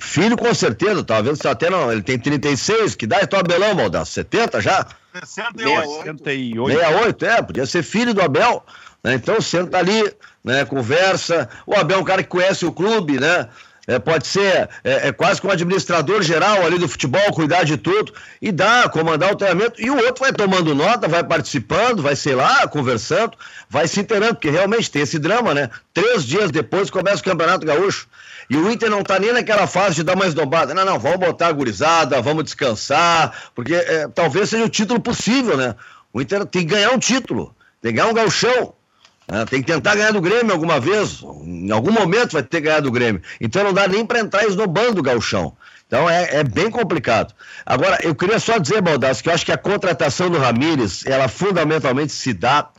filho, 0.00 0.36
com 0.36 0.52
certeza. 0.52 1.06
Vendo 1.22 1.36
se 1.36 1.46
até 1.46 1.70
não. 1.70 1.92
Ele 1.92 2.02
tem 2.02 2.18
36, 2.18 2.96
que 2.96 3.04
idade 3.04 3.28
tá 3.28 3.36
o 3.36 3.40
Abelão, 3.40 3.72
Maldão? 3.72 4.04
70 4.04 4.60
já? 4.60 4.84
68. 5.14 5.88
68. 6.02 6.72
68, 6.74 7.24
é, 7.24 7.42
podia 7.42 7.66
ser 7.66 7.84
filho 7.84 8.12
do 8.12 8.20
Abel. 8.20 8.64
Né? 9.08 9.14
Então 9.14 9.40
senta 9.40 9.78
ali, 9.78 10.12
né, 10.44 10.64
conversa. 10.64 11.48
O 11.66 11.74
Abel 11.74 11.98
é 11.98 12.00
um 12.00 12.04
cara 12.04 12.22
que 12.22 12.28
conhece 12.28 12.66
o 12.66 12.72
clube, 12.72 13.18
né? 13.18 13.48
é, 13.88 13.98
pode 13.98 14.26
ser 14.26 14.68
é, 14.84 15.08
é, 15.08 15.12
quase 15.12 15.40
como 15.40 15.50
administrador 15.50 16.22
geral 16.22 16.64
ali 16.64 16.78
do 16.78 16.86
futebol, 16.86 17.32
cuidar 17.32 17.64
de 17.64 17.78
tudo, 17.78 18.12
e 18.40 18.52
dar, 18.52 18.90
comandar 18.90 19.32
o 19.32 19.36
treinamento, 19.36 19.80
e 19.80 19.90
o 19.90 19.96
outro 19.96 20.24
vai 20.24 20.32
tomando 20.32 20.74
nota, 20.74 21.08
vai 21.08 21.24
participando, 21.24 22.02
vai, 22.02 22.14
sei 22.14 22.34
lá, 22.34 22.68
conversando, 22.68 23.32
vai 23.68 23.88
se 23.88 23.98
inteirando, 23.98 24.34
porque 24.34 24.50
realmente 24.50 24.90
tem 24.90 25.00
esse 25.00 25.18
drama, 25.18 25.54
né? 25.54 25.70
Três 25.94 26.22
dias 26.24 26.50
depois 26.50 26.90
começa 26.90 27.22
o 27.22 27.24
Campeonato 27.24 27.66
Gaúcho. 27.66 28.06
E 28.50 28.56
o 28.56 28.70
Inter 28.70 28.90
não 28.90 29.02
tá 29.02 29.18
nem 29.18 29.32
naquela 29.32 29.66
fase 29.66 29.96
de 29.96 30.02
dar 30.02 30.16
mais 30.16 30.34
dobada. 30.34 30.74
Não, 30.74 30.84
não, 30.84 30.98
vamos 30.98 31.18
botar 31.18 31.48
a 31.48 31.52
gurizada, 31.52 32.20
vamos 32.20 32.44
descansar, 32.44 33.50
porque 33.54 33.74
é, 33.74 34.06
talvez 34.08 34.50
seja 34.50 34.64
o 34.64 34.68
título 34.68 35.00
possível, 35.00 35.56
né? 35.56 35.74
O 36.12 36.20
Inter 36.20 36.44
tem 36.44 36.66
que 36.66 36.74
ganhar 36.74 36.90
um 36.90 36.98
título, 36.98 37.54
tem 37.80 37.92
que 37.92 37.98
ganhar 37.98 38.10
um 38.10 38.14
galchão. 38.14 38.74
É, 39.30 39.44
tem 39.44 39.60
que 39.60 39.70
tentar 39.70 39.94
ganhar 39.94 40.12
do 40.12 40.22
Grêmio 40.22 40.52
alguma 40.52 40.80
vez. 40.80 41.22
Em 41.44 41.70
algum 41.70 41.92
momento 41.92 42.32
vai 42.32 42.42
ter 42.42 42.58
que 42.58 42.66
ganhar 42.66 42.80
do 42.80 42.90
Grêmio. 42.90 43.20
Então 43.38 43.62
não 43.62 43.74
dá 43.74 43.86
nem 43.86 44.04
para 44.04 44.20
entrar 44.20 44.44
esnobando 44.46 45.00
o 45.00 45.02
galchão. 45.02 45.54
Então 45.86 46.08
é, 46.08 46.36
é, 46.36 46.44
bem 46.44 46.70
complicado. 46.70 47.34
Agora, 47.64 47.98
eu 48.02 48.14
queria 48.14 48.38
só 48.38 48.58
dizer, 48.58 48.80
Baldassi, 48.80 49.22
que 49.22 49.28
eu 49.28 49.34
acho 49.34 49.44
que 49.44 49.52
a 49.52 49.58
contratação 49.58 50.30
do 50.30 50.38
Ramires, 50.38 51.04
ela 51.06 51.28
fundamentalmente 51.28 52.12
se 52.12 52.32
dá 52.32 52.70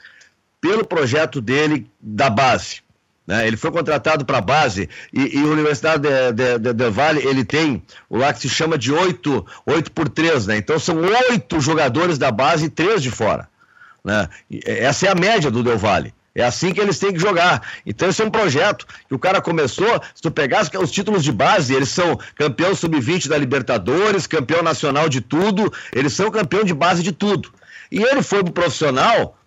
pelo 0.59 0.85
projeto 0.85 1.39
dele 1.39 1.89
da 2.01 2.29
base. 2.29 2.81
Né? 3.25 3.47
Ele 3.47 3.55
foi 3.57 3.71
contratado 3.71 4.25
para 4.25 4.39
a 4.39 4.41
base 4.41 4.89
e, 5.13 5.38
e, 5.38 5.43
a 5.43 5.45
Universidade 5.45 6.01
de, 6.01 6.33
de, 6.33 6.59
de, 6.59 6.73
de, 6.73 6.89
Vale, 6.89 7.25
ele 7.27 7.45
tem 7.45 7.83
o 8.09 8.17
lá 8.17 8.33
que 8.33 8.41
se 8.41 8.49
chama 8.49 8.75
de 8.75 8.91
8, 8.91 9.45
8 9.67 9.91
por 9.91 10.09
3, 10.09 10.47
né? 10.47 10.57
Então 10.57 10.79
são 10.79 10.97
oito 11.29 11.62
jogadores 11.62 12.17
da 12.17 12.31
base 12.31 12.65
e 12.65 12.69
três 12.69 13.03
de 13.03 13.12
fora. 13.12 13.47
Né? 14.03 14.27
Essa 14.65 15.07
é 15.07 15.12
a 15.12 15.15
média 15.15 15.51
do 15.51 15.62
Del 15.62 15.77
Valle. 15.77 16.12
É 16.39 16.45
assim 16.45 16.73
que 16.73 16.80
eles 16.80 16.97
têm 16.97 17.12
que 17.12 17.19
jogar. 17.19 17.62
Então, 17.86 18.08
esse 18.08 18.21
é 18.21 18.25
um 18.25 18.30
projeto 18.30 18.88
que 19.08 19.13
o 19.13 19.19
cara 19.19 19.41
começou. 19.41 20.02
Se 20.15 20.21
tu 20.21 20.32
pegar 20.32 20.62
os 20.80 20.89
títulos 20.89 21.21
de 21.21 21.34
base, 21.34 21.73
eles 21.73 21.89
são 21.89 22.17
campeão 22.36 22.73
sub-20 22.73 23.28
da 23.28 23.38
Libertadores, 23.38 24.25
campeão 24.25 24.63
nacional 24.63 25.10
de 25.10 25.19
tudo, 25.19 25.71
eles 25.91 26.13
são 26.13 26.32
campeão 26.32 26.63
de 26.63 26.73
base 26.73 27.04
de 27.04 27.12
tudo. 27.12 27.52
E 27.91 28.02
ele 28.02 28.21
foi 28.21 28.41
pro 28.41 28.54
profissional, 28.54 29.38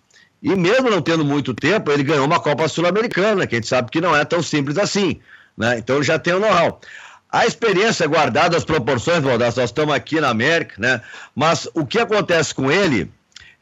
e 0.43 0.55
mesmo 0.55 0.91
não 0.91 1.01
tendo 1.01 1.25
muito 1.25 1.55
tempo, 1.55 1.91
ele 1.91 2.03
ganhou 2.03 2.27
uma 2.27 2.39
Copa 2.39 2.69
Sul-Americana, 2.69 3.47
que 3.47 3.55
a 3.55 3.59
gente 3.59 3.69
sabe 3.69 3.91
que 3.91 4.01
não 4.01 4.15
é 4.15 4.23
tão 4.25 4.43
simples 4.43 4.77
assim. 4.77 5.19
Né? 5.57 5.79
Então, 5.79 6.03
já 6.03 6.19
tem 6.19 6.35
o 6.35 6.41
know-how. 6.41 6.79
A 7.31 7.47
experiência 7.47 8.07
guardada 8.07 8.55
as 8.55 8.65
proporções, 8.65 9.23
Valdas, 9.23 9.57
nós 9.57 9.71
estamos 9.71 9.95
aqui 9.95 10.21
na 10.21 10.29
América, 10.29 10.75
né? 10.77 11.01
Mas 11.35 11.67
o 11.73 11.87
que 11.87 11.99
acontece 11.99 12.55
com 12.55 12.71
ele 12.71 13.11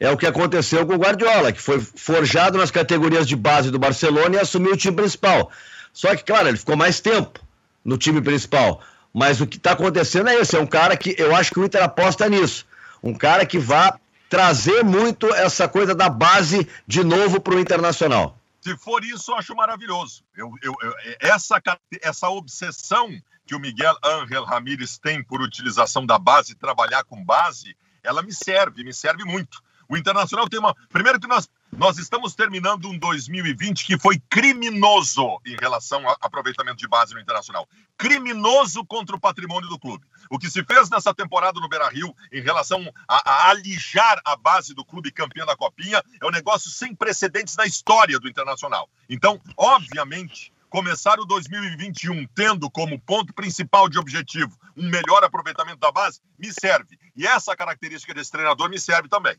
é 0.01 0.09
o 0.09 0.17
que 0.17 0.25
aconteceu 0.25 0.83
com 0.83 0.95
o 0.95 0.97
Guardiola, 0.97 1.51
que 1.51 1.61
foi 1.61 1.79
forjado 1.79 2.57
nas 2.57 2.71
categorias 2.71 3.27
de 3.27 3.35
base 3.35 3.69
do 3.69 3.77
Barcelona 3.77 4.35
e 4.35 4.39
assumiu 4.39 4.73
o 4.73 4.77
time 4.77 4.95
principal. 4.95 5.51
Só 5.93 6.15
que, 6.15 6.23
claro, 6.23 6.47
ele 6.47 6.57
ficou 6.57 6.75
mais 6.75 6.99
tempo 6.99 7.39
no 7.85 7.99
time 7.99 8.19
principal. 8.19 8.81
Mas 9.13 9.39
o 9.39 9.45
que 9.45 9.57
está 9.57 9.73
acontecendo 9.73 10.29
é 10.29 10.41
isso: 10.41 10.57
é 10.57 10.59
um 10.59 10.65
cara 10.65 10.97
que 10.97 11.13
eu 11.19 11.35
acho 11.35 11.51
que 11.51 11.59
o 11.59 11.63
Inter 11.63 11.83
aposta 11.83 12.27
nisso. 12.27 12.65
Um 13.03 13.13
cara 13.13 13.45
que 13.45 13.59
vai 13.59 13.93
trazer 14.27 14.83
muito 14.83 15.31
essa 15.35 15.67
coisa 15.67 15.93
da 15.93 16.09
base 16.09 16.67
de 16.87 17.03
novo 17.03 17.39
para 17.39 17.53
o 17.53 17.59
Internacional. 17.59 18.35
Se 18.59 18.75
for 18.77 19.03
isso, 19.03 19.31
eu 19.31 19.35
acho 19.35 19.55
maravilhoso. 19.55 20.23
Eu, 20.35 20.51
eu, 20.63 20.73
eu, 20.81 20.95
essa, 21.19 21.61
essa 22.01 22.27
obsessão 22.27 23.07
que 23.45 23.53
o 23.53 23.59
Miguel 23.59 23.95
Ángel 24.03 24.45
Ramírez 24.45 24.97
tem 24.97 25.23
por 25.23 25.41
utilização 25.41 26.07
da 26.07 26.17
base, 26.17 26.55
trabalhar 26.55 27.03
com 27.03 27.23
base, 27.23 27.75
ela 28.03 28.23
me 28.23 28.33
serve, 28.33 28.83
me 28.83 28.93
serve 28.93 29.23
muito. 29.25 29.61
O 29.91 29.97
Internacional 29.97 30.47
tem 30.47 30.57
uma. 30.57 30.73
Primeiro 30.87 31.19
que 31.19 31.27
nós, 31.27 31.49
nós 31.69 31.97
estamos 31.97 32.33
terminando 32.33 32.87
um 32.87 32.97
2020 32.97 33.85
que 33.85 33.99
foi 33.99 34.17
criminoso 34.29 35.37
em 35.45 35.57
relação 35.59 36.07
ao 36.07 36.15
aproveitamento 36.21 36.77
de 36.77 36.87
base 36.87 37.13
no 37.13 37.19
Internacional. 37.19 37.67
Criminoso 37.97 38.85
contra 38.85 39.17
o 39.17 39.19
patrimônio 39.19 39.67
do 39.67 39.77
clube. 39.77 40.05
O 40.29 40.39
que 40.39 40.49
se 40.49 40.63
fez 40.63 40.89
nessa 40.89 41.13
temporada 41.13 41.59
no 41.59 41.67
Beira 41.67 41.89
Rio 41.89 42.15
em 42.31 42.41
relação 42.41 42.89
a, 43.05 43.29
a 43.29 43.49
alijar 43.49 44.21
a 44.23 44.37
base 44.37 44.73
do 44.73 44.85
clube 44.85 45.11
campeão 45.11 45.45
da 45.45 45.57
Copinha 45.57 46.01
é 46.21 46.25
um 46.25 46.31
negócio 46.31 46.71
sem 46.71 46.95
precedentes 46.95 47.57
na 47.57 47.65
história 47.65 48.17
do 48.17 48.29
Internacional. 48.29 48.89
Então, 49.09 49.41
obviamente, 49.57 50.53
começar 50.69 51.19
o 51.19 51.25
2021 51.25 52.27
tendo 52.33 52.71
como 52.71 52.97
ponto 52.97 53.33
principal 53.33 53.89
de 53.89 53.99
objetivo 53.99 54.57
um 54.77 54.89
melhor 54.89 55.21
aproveitamento 55.21 55.79
da 55.79 55.91
base, 55.91 56.21
me 56.39 56.49
serve. 56.53 56.97
E 57.13 57.27
essa 57.27 57.57
característica 57.57 58.13
desse 58.13 58.31
treinador 58.31 58.69
me 58.69 58.79
serve 58.79 59.09
também. 59.09 59.35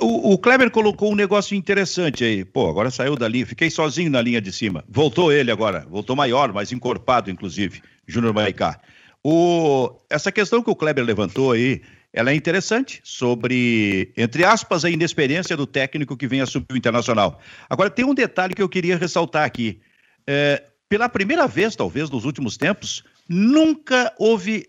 O, 0.00 0.32
o, 0.32 0.38
Kleber 0.38 0.70
colocou 0.70 1.10
um 1.10 1.16
negócio 1.16 1.56
interessante 1.56 2.22
aí. 2.22 2.44
Pô, 2.44 2.68
agora 2.68 2.90
saiu 2.90 3.16
dali, 3.16 3.44
fiquei 3.44 3.68
sozinho 3.68 4.10
na 4.10 4.22
linha 4.22 4.40
de 4.40 4.52
cima. 4.52 4.84
Voltou 4.88 5.32
ele 5.32 5.50
agora, 5.50 5.84
voltou 5.90 6.14
maior, 6.14 6.52
mais 6.52 6.70
encorpado, 6.70 7.30
inclusive, 7.30 7.82
Júnior 8.06 8.32
Maicá. 8.32 8.80
O, 9.24 9.90
essa 10.08 10.30
questão 10.30 10.62
que 10.62 10.70
o 10.70 10.76
Kleber 10.76 11.04
levantou 11.04 11.52
aí, 11.52 11.82
ela 12.12 12.30
é 12.30 12.34
interessante 12.34 13.00
sobre, 13.02 14.12
entre 14.16 14.44
aspas, 14.44 14.84
a 14.84 14.90
inexperiência 14.90 15.56
do 15.56 15.66
técnico 15.66 16.16
que 16.16 16.28
vem 16.28 16.40
assumir 16.40 16.66
o 16.70 16.76
Internacional. 16.76 17.40
Agora, 17.68 17.90
tem 17.90 18.04
um 18.04 18.14
detalhe 18.14 18.54
que 18.54 18.62
eu 18.62 18.68
queria 18.68 18.96
ressaltar 18.96 19.44
aqui. 19.44 19.80
É, 20.26 20.62
pela 20.88 21.08
primeira 21.08 21.48
vez, 21.48 21.74
talvez, 21.74 22.08
nos 22.08 22.24
últimos 22.24 22.56
tempos, 22.56 23.02
nunca 23.28 24.14
houve 24.16 24.68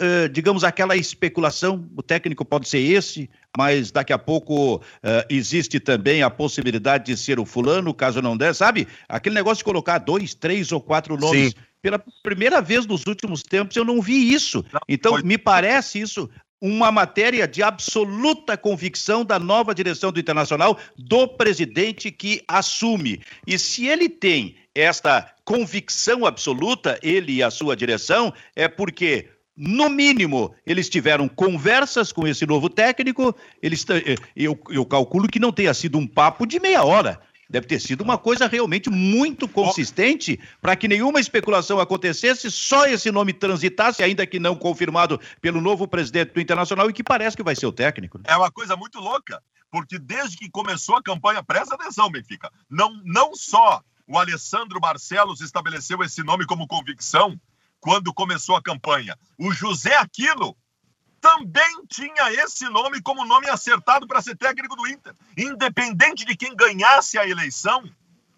Uh, 0.00 0.28
digamos, 0.30 0.62
aquela 0.64 0.96
especulação, 0.96 1.86
o 1.94 2.02
técnico 2.02 2.44
pode 2.44 2.68
ser 2.68 2.78
esse, 2.78 3.28
mas 3.56 3.90
daqui 3.90 4.12
a 4.12 4.18
pouco 4.18 4.76
uh, 4.76 4.80
existe 5.28 5.80
também 5.80 6.22
a 6.22 6.30
possibilidade 6.30 7.06
de 7.06 7.16
ser 7.16 7.40
o 7.40 7.44
fulano, 7.44 7.92
caso 7.92 8.22
não 8.22 8.36
der, 8.36 8.54
sabe? 8.54 8.86
Aquele 9.08 9.34
negócio 9.34 9.58
de 9.58 9.64
colocar 9.64 9.98
dois, 9.98 10.34
três 10.34 10.70
ou 10.72 10.80
quatro 10.80 11.16
nomes. 11.16 11.50
Sim. 11.50 11.54
Pela 11.82 11.98
primeira 12.22 12.60
vez 12.60 12.86
nos 12.86 13.06
últimos 13.06 13.42
tempos 13.42 13.74
eu 13.74 13.84
não 13.84 14.00
vi 14.02 14.32
isso. 14.32 14.64
Não, 14.72 14.80
então, 14.88 15.12
foi... 15.12 15.22
me 15.22 15.38
parece 15.38 16.00
isso 16.00 16.28
uma 16.60 16.92
matéria 16.92 17.48
de 17.48 17.62
absoluta 17.62 18.56
convicção 18.56 19.24
da 19.24 19.38
nova 19.38 19.74
direção 19.74 20.12
do 20.12 20.20
Internacional, 20.20 20.78
do 20.96 21.26
presidente 21.26 22.10
que 22.10 22.42
assume. 22.46 23.22
E 23.46 23.58
se 23.58 23.86
ele 23.86 24.08
tem 24.08 24.56
esta 24.74 25.32
convicção 25.42 26.26
absoluta, 26.26 26.98
ele 27.02 27.36
e 27.36 27.42
a 27.42 27.50
sua 27.50 27.74
direção, 27.74 28.32
é 28.54 28.68
porque 28.68 29.28
no 29.56 29.90
mínimo, 29.90 30.54
eles 30.64 30.88
tiveram 30.88 31.28
conversas 31.28 32.12
com 32.12 32.26
esse 32.26 32.46
novo 32.46 32.68
técnico. 32.68 33.34
Eles, 33.62 33.84
eu, 34.34 34.58
eu 34.70 34.86
calculo 34.86 35.28
que 35.28 35.38
não 35.38 35.52
tenha 35.52 35.74
sido 35.74 35.98
um 35.98 36.06
papo 36.06 36.46
de 36.46 36.58
meia 36.58 36.82
hora. 36.82 37.20
Deve 37.50 37.66
ter 37.66 37.80
sido 37.80 38.02
uma 38.02 38.16
coisa 38.16 38.46
realmente 38.46 38.88
muito 38.88 39.48
consistente 39.48 40.38
para 40.62 40.76
que 40.76 40.86
nenhuma 40.86 41.18
especulação 41.18 41.80
acontecesse, 41.80 42.48
só 42.48 42.86
esse 42.86 43.10
nome 43.10 43.32
transitasse, 43.32 44.04
ainda 44.04 44.24
que 44.24 44.38
não 44.38 44.54
confirmado 44.54 45.20
pelo 45.40 45.60
novo 45.60 45.88
presidente 45.88 46.32
do 46.32 46.40
Internacional 46.40 46.88
e 46.88 46.92
que 46.92 47.02
parece 47.02 47.36
que 47.36 47.42
vai 47.42 47.56
ser 47.56 47.66
o 47.66 47.72
técnico. 47.72 48.18
Né? 48.18 48.24
É 48.28 48.36
uma 48.36 48.52
coisa 48.52 48.76
muito 48.76 49.00
louca, 49.00 49.42
porque 49.68 49.98
desde 49.98 50.36
que 50.36 50.48
começou 50.48 50.96
a 50.96 51.02
campanha, 51.02 51.42
presta 51.42 51.74
atenção, 51.74 52.08
Benfica, 52.08 52.48
não, 52.70 53.00
não 53.04 53.34
só 53.34 53.82
o 54.06 54.16
Alessandro 54.16 54.78
Barcelos 54.78 55.40
estabeleceu 55.40 56.00
esse 56.04 56.22
nome 56.22 56.46
como 56.46 56.68
convicção 56.68 57.38
quando 57.80 58.12
começou 58.12 58.56
a 58.56 58.62
campanha, 58.62 59.18
o 59.38 59.50
José 59.52 59.96
Aquino 59.96 60.56
também 61.20 61.86
tinha 61.88 62.32
esse 62.32 62.68
nome 62.68 63.00
como 63.02 63.24
nome 63.24 63.48
acertado 63.48 64.06
para 64.06 64.22
ser 64.22 64.36
técnico 64.36 64.76
do 64.76 64.86
Inter. 64.86 65.14
Independente 65.36 66.24
de 66.24 66.36
quem 66.36 66.54
ganhasse 66.54 67.18
a 67.18 67.26
eleição, 67.26 67.84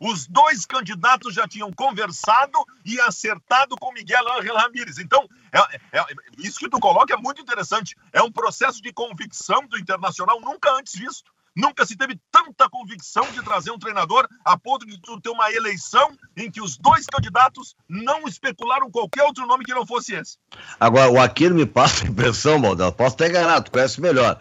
os 0.01 0.27
dois 0.27 0.67
candidatos 0.67 1.33
já 1.33 1.47
tinham 1.47 1.73
conversado 1.73 2.59
e 2.85 3.01
acertado 3.01 3.77
com 3.77 3.93
Miguel 3.93 4.33
Ángel 4.33 4.57
Ramírez. 4.57 4.99
Então, 4.99 5.29
é, 5.53 5.59
é, 5.93 6.01
é, 6.01 6.05
isso 6.39 6.59
que 6.59 6.69
tu 6.69 6.81
coloca 6.81 7.15
é 7.15 7.17
muito 7.17 7.41
interessante. 7.41 7.97
É 8.13 8.21
um 8.21 8.33
processo 8.33 8.83
de 8.83 8.93
convicção 8.93 9.65
do 9.69 9.79
Internacional 9.79 10.41
nunca 10.41 10.73
antes 10.77 10.95
visto. 10.95 11.33
Nunca 11.55 11.85
se 11.85 11.97
teve 11.97 12.19
tanta 12.31 12.69
convicção 12.69 13.31
de 13.33 13.43
trazer 13.43 13.71
um 13.71 13.79
treinador 13.79 14.27
a 14.45 14.59
ponto 14.59 14.87
de 14.87 14.99
ter 15.21 15.29
uma 15.29 15.53
eleição 15.53 16.17
em 16.37 16.51
que 16.51 16.63
os 16.63 16.79
dois 16.79 17.07
candidatos 17.07 17.75
não 17.89 18.27
especularam 18.27 18.91
qualquer 18.91 19.23
outro 19.25 19.47
nome 19.47 19.65
que 19.65 19.75
não 19.75 19.87
fosse 19.87 20.15
esse. 20.15 20.39
Agora, 20.81 21.11
o 21.11 21.21
Aquino 21.21 21.55
me 21.55 21.67
passa 21.67 22.05
a 22.05 22.09
impressão, 22.09 22.59
Maldão, 22.59 22.91
posso 22.91 23.15
estar 23.15 23.29
enganado, 23.29 23.67
tu 23.67 23.71
conhece 23.71 24.01
melhor, 24.01 24.39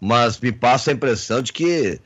mas 0.00 0.38
me 0.38 0.52
passa 0.52 0.90
a 0.90 0.94
impressão 0.94 1.42
de 1.42 1.52
que 1.52 2.00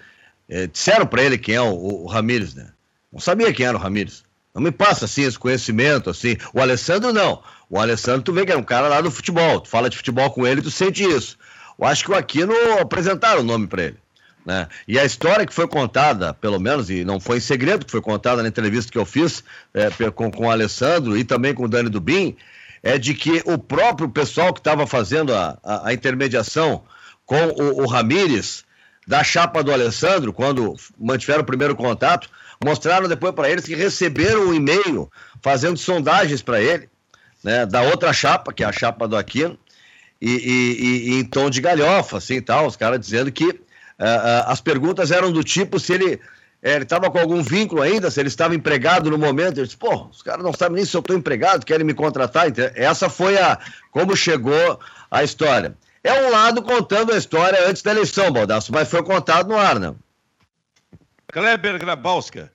é, 0.49 0.67
disseram 0.67 1.07
para 1.07 1.23
ele 1.23 1.37
quem 1.37 1.55
é 1.55 1.61
o, 1.61 1.75
o 1.75 2.07
Ramires, 2.07 2.55
né? 2.55 2.73
Não 3.13 3.21
sabia 3.21 3.53
quem 3.53 3.67
era 3.67 3.77
o 3.77 3.81
Ramires. 3.81 4.25
Não 4.55 4.63
me 4.63 4.73
passa 4.73 5.05
assim 5.05 5.23
esse 5.23 5.39
conhecimento, 5.39 6.09
assim. 6.09 6.37
O 6.55 6.61
Alessandro 6.61 7.13
não. 7.13 7.43
O 7.69 7.79
Alessandro, 7.79 8.23
tu 8.23 8.33
vê 8.33 8.47
que 8.47 8.53
é 8.53 8.57
um 8.57 8.63
cara 8.63 8.89
lá 8.89 9.03
do 9.03 9.11
futebol. 9.11 9.61
Tu 9.61 9.69
fala 9.69 9.91
de 9.91 9.97
futebol 9.97 10.31
com 10.31 10.47
ele, 10.47 10.63
tu 10.63 10.71
sente 10.71 11.05
isso. 11.05 11.37
Eu 11.79 11.87
acho 11.87 12.05
que 12.05 12.11
o 12.11 12.15
Aquino 12.15 12.55
apresentaram 12.81 13.41
o 13.41 13.45
nome 13.45 13.67
para 13.67 13.85
ele. 13.85 13.99
Né? 14.47 14.69
E 14.87 14.97
a 14.97 15.05
história 15.05 15.45
que 15.45 15.53
foi 15.53 15.67
contada, 15.67 16.33
pelo 16.33 16.61
menos, 16.61 16.89
e 16.89 17.05
não 17.05 17.19
foi 17.19 17.39
em 17.39 17.41
segredo, 17.41 17.85
que 17.85 17.91
foi 17.91 18.01
contada 18.01 18.43
na 18.43 18.49
entrevista 18.49 18.93
que 18.93 18.97
eu 18.97 19.05
fiz 19.05 19.43
é, 19.75 19.91
com, 20.13 20.31
com 20.31 20.47
o 20.47 20.51
Alessandro 20.51 21.19
e 21.19 21.25
também 21.25 21.53
com 21.53 21.65
o 21.65 21.69
Dani 21.69 21.91
Dubin, 21.91 22.37
é 22.81 22.97
de 22.97 23.13
que 23.13 23.43
o 23.45 23.59
próprio 23.59 24.09
pessoal 24.09 24.55
que 24.55 24.61
estava 24.61 24.87
fazendo 24.87 25.35
a, 25.35 25.59
a, 25.65 25.89
a, 25.89 25.93
intermediação 25.93 26.85
com 27.25 27.45
o, 27.49 27.83
o 27.83 27.87
Ramires, 27.87 28.65
da 29.05 29.25
chapa 29.25 29.65
do 29.65 29.73
Alessandro, 29.73 30.33
quando 30.33 30.77
mantiveram 30.97 31.43
o 31.43 31.47
primeiro 31.47 31.75
contato, 31.75 32.29
mostraram 32.65 33.09
depois 33.09 33.35
para 33.35 33.51
eles 33.51 33.65
que 33.65 33.75
receberam 33.75 34.49
um 34.49 34.55
e-mail 34.55 35.11
fazendo 35.43 35.77
sondagens 35.77 36.41
para 36.41 36.61
ele, 36.61 36.89
né, 37.43 37.67
da 37.67 37.83
outra 37.83 38.13
chapa, 38.13 38.53
que 38.53 38.63
é 38.63 38.67
a 38.67 38.73
chapa 38.73 39.07
do 39.07 39.17
Aquino, 39.17 39.59
e, 40.21 40.31
e, 40.31 41.11
e, 41.11 41.21
em 41.21 41.25
tom 41.25 41.51
de 41.51 41.61
galhofa, 41.61 42.19
assim, 42.19 42.41
tal, 42.41 42.67
os 42.67 42.77
caras 42.77 42.99
dizendo 42.99 43.31
que 43.31 43.66
as 44.47 44.61
perguntas 44.61 45.11
eram 45.11 45.33
do 45.33 45.43
tipo 45.43 45.81
se 45.81 45.93
ele 45.93 46.21
é, 46.63 46.79
estava 46.79 47.11
com 47.11 47.19
algum 47.19 47.43
vínculo 47.43 47.83
ainda, 47.83 48.11
se 48.11 48.19
ele 48.19 48.29
estava 48.29 48.55
empregado 48.55 49.11
no 49.11 49.19
momento. 49.19 49.59
Eu 49.59 49.65
disse, 49.65 49.77
pô, 49.77 50.07
os 50.07 50.23
caras 50.23 50.45
não 50.45 50.53
sabem 50.53 50.77
nem 50.77 50.85
se 50.85 50.97
eu 50.97 51.01
estou 51.01 51.17
empregado, 51.17 51.65
querem 51.65 51.87
me 51.87 51.95
contratar. 51.95 52.47
Essa 52.75 53.09
foi 53.09 53.39
a 53.39 53.59
como 53.91 54.17
chegou 54.17 54.81
a 55.11 55.23
história. 55.23 55.77
É 56.03 56.27
um 56.27 56.31
lado 56.31 56.63
contando 56.63 57.13
a 57.13 57.17
história 57.17 57.69
antes 57.69 57.83
da 57.83 57.91
eleição, 57.91 58.33
Baldasso, 58.33 58.73
mas 58.73 58.89
foi 58.89 59.03
contado 59.03 59.49
no 59.49 59.57
ar, 59.57 59.79
né? 59.79 59.95
Kleber 61.33 61.79
Grabowska, 61.79 62.51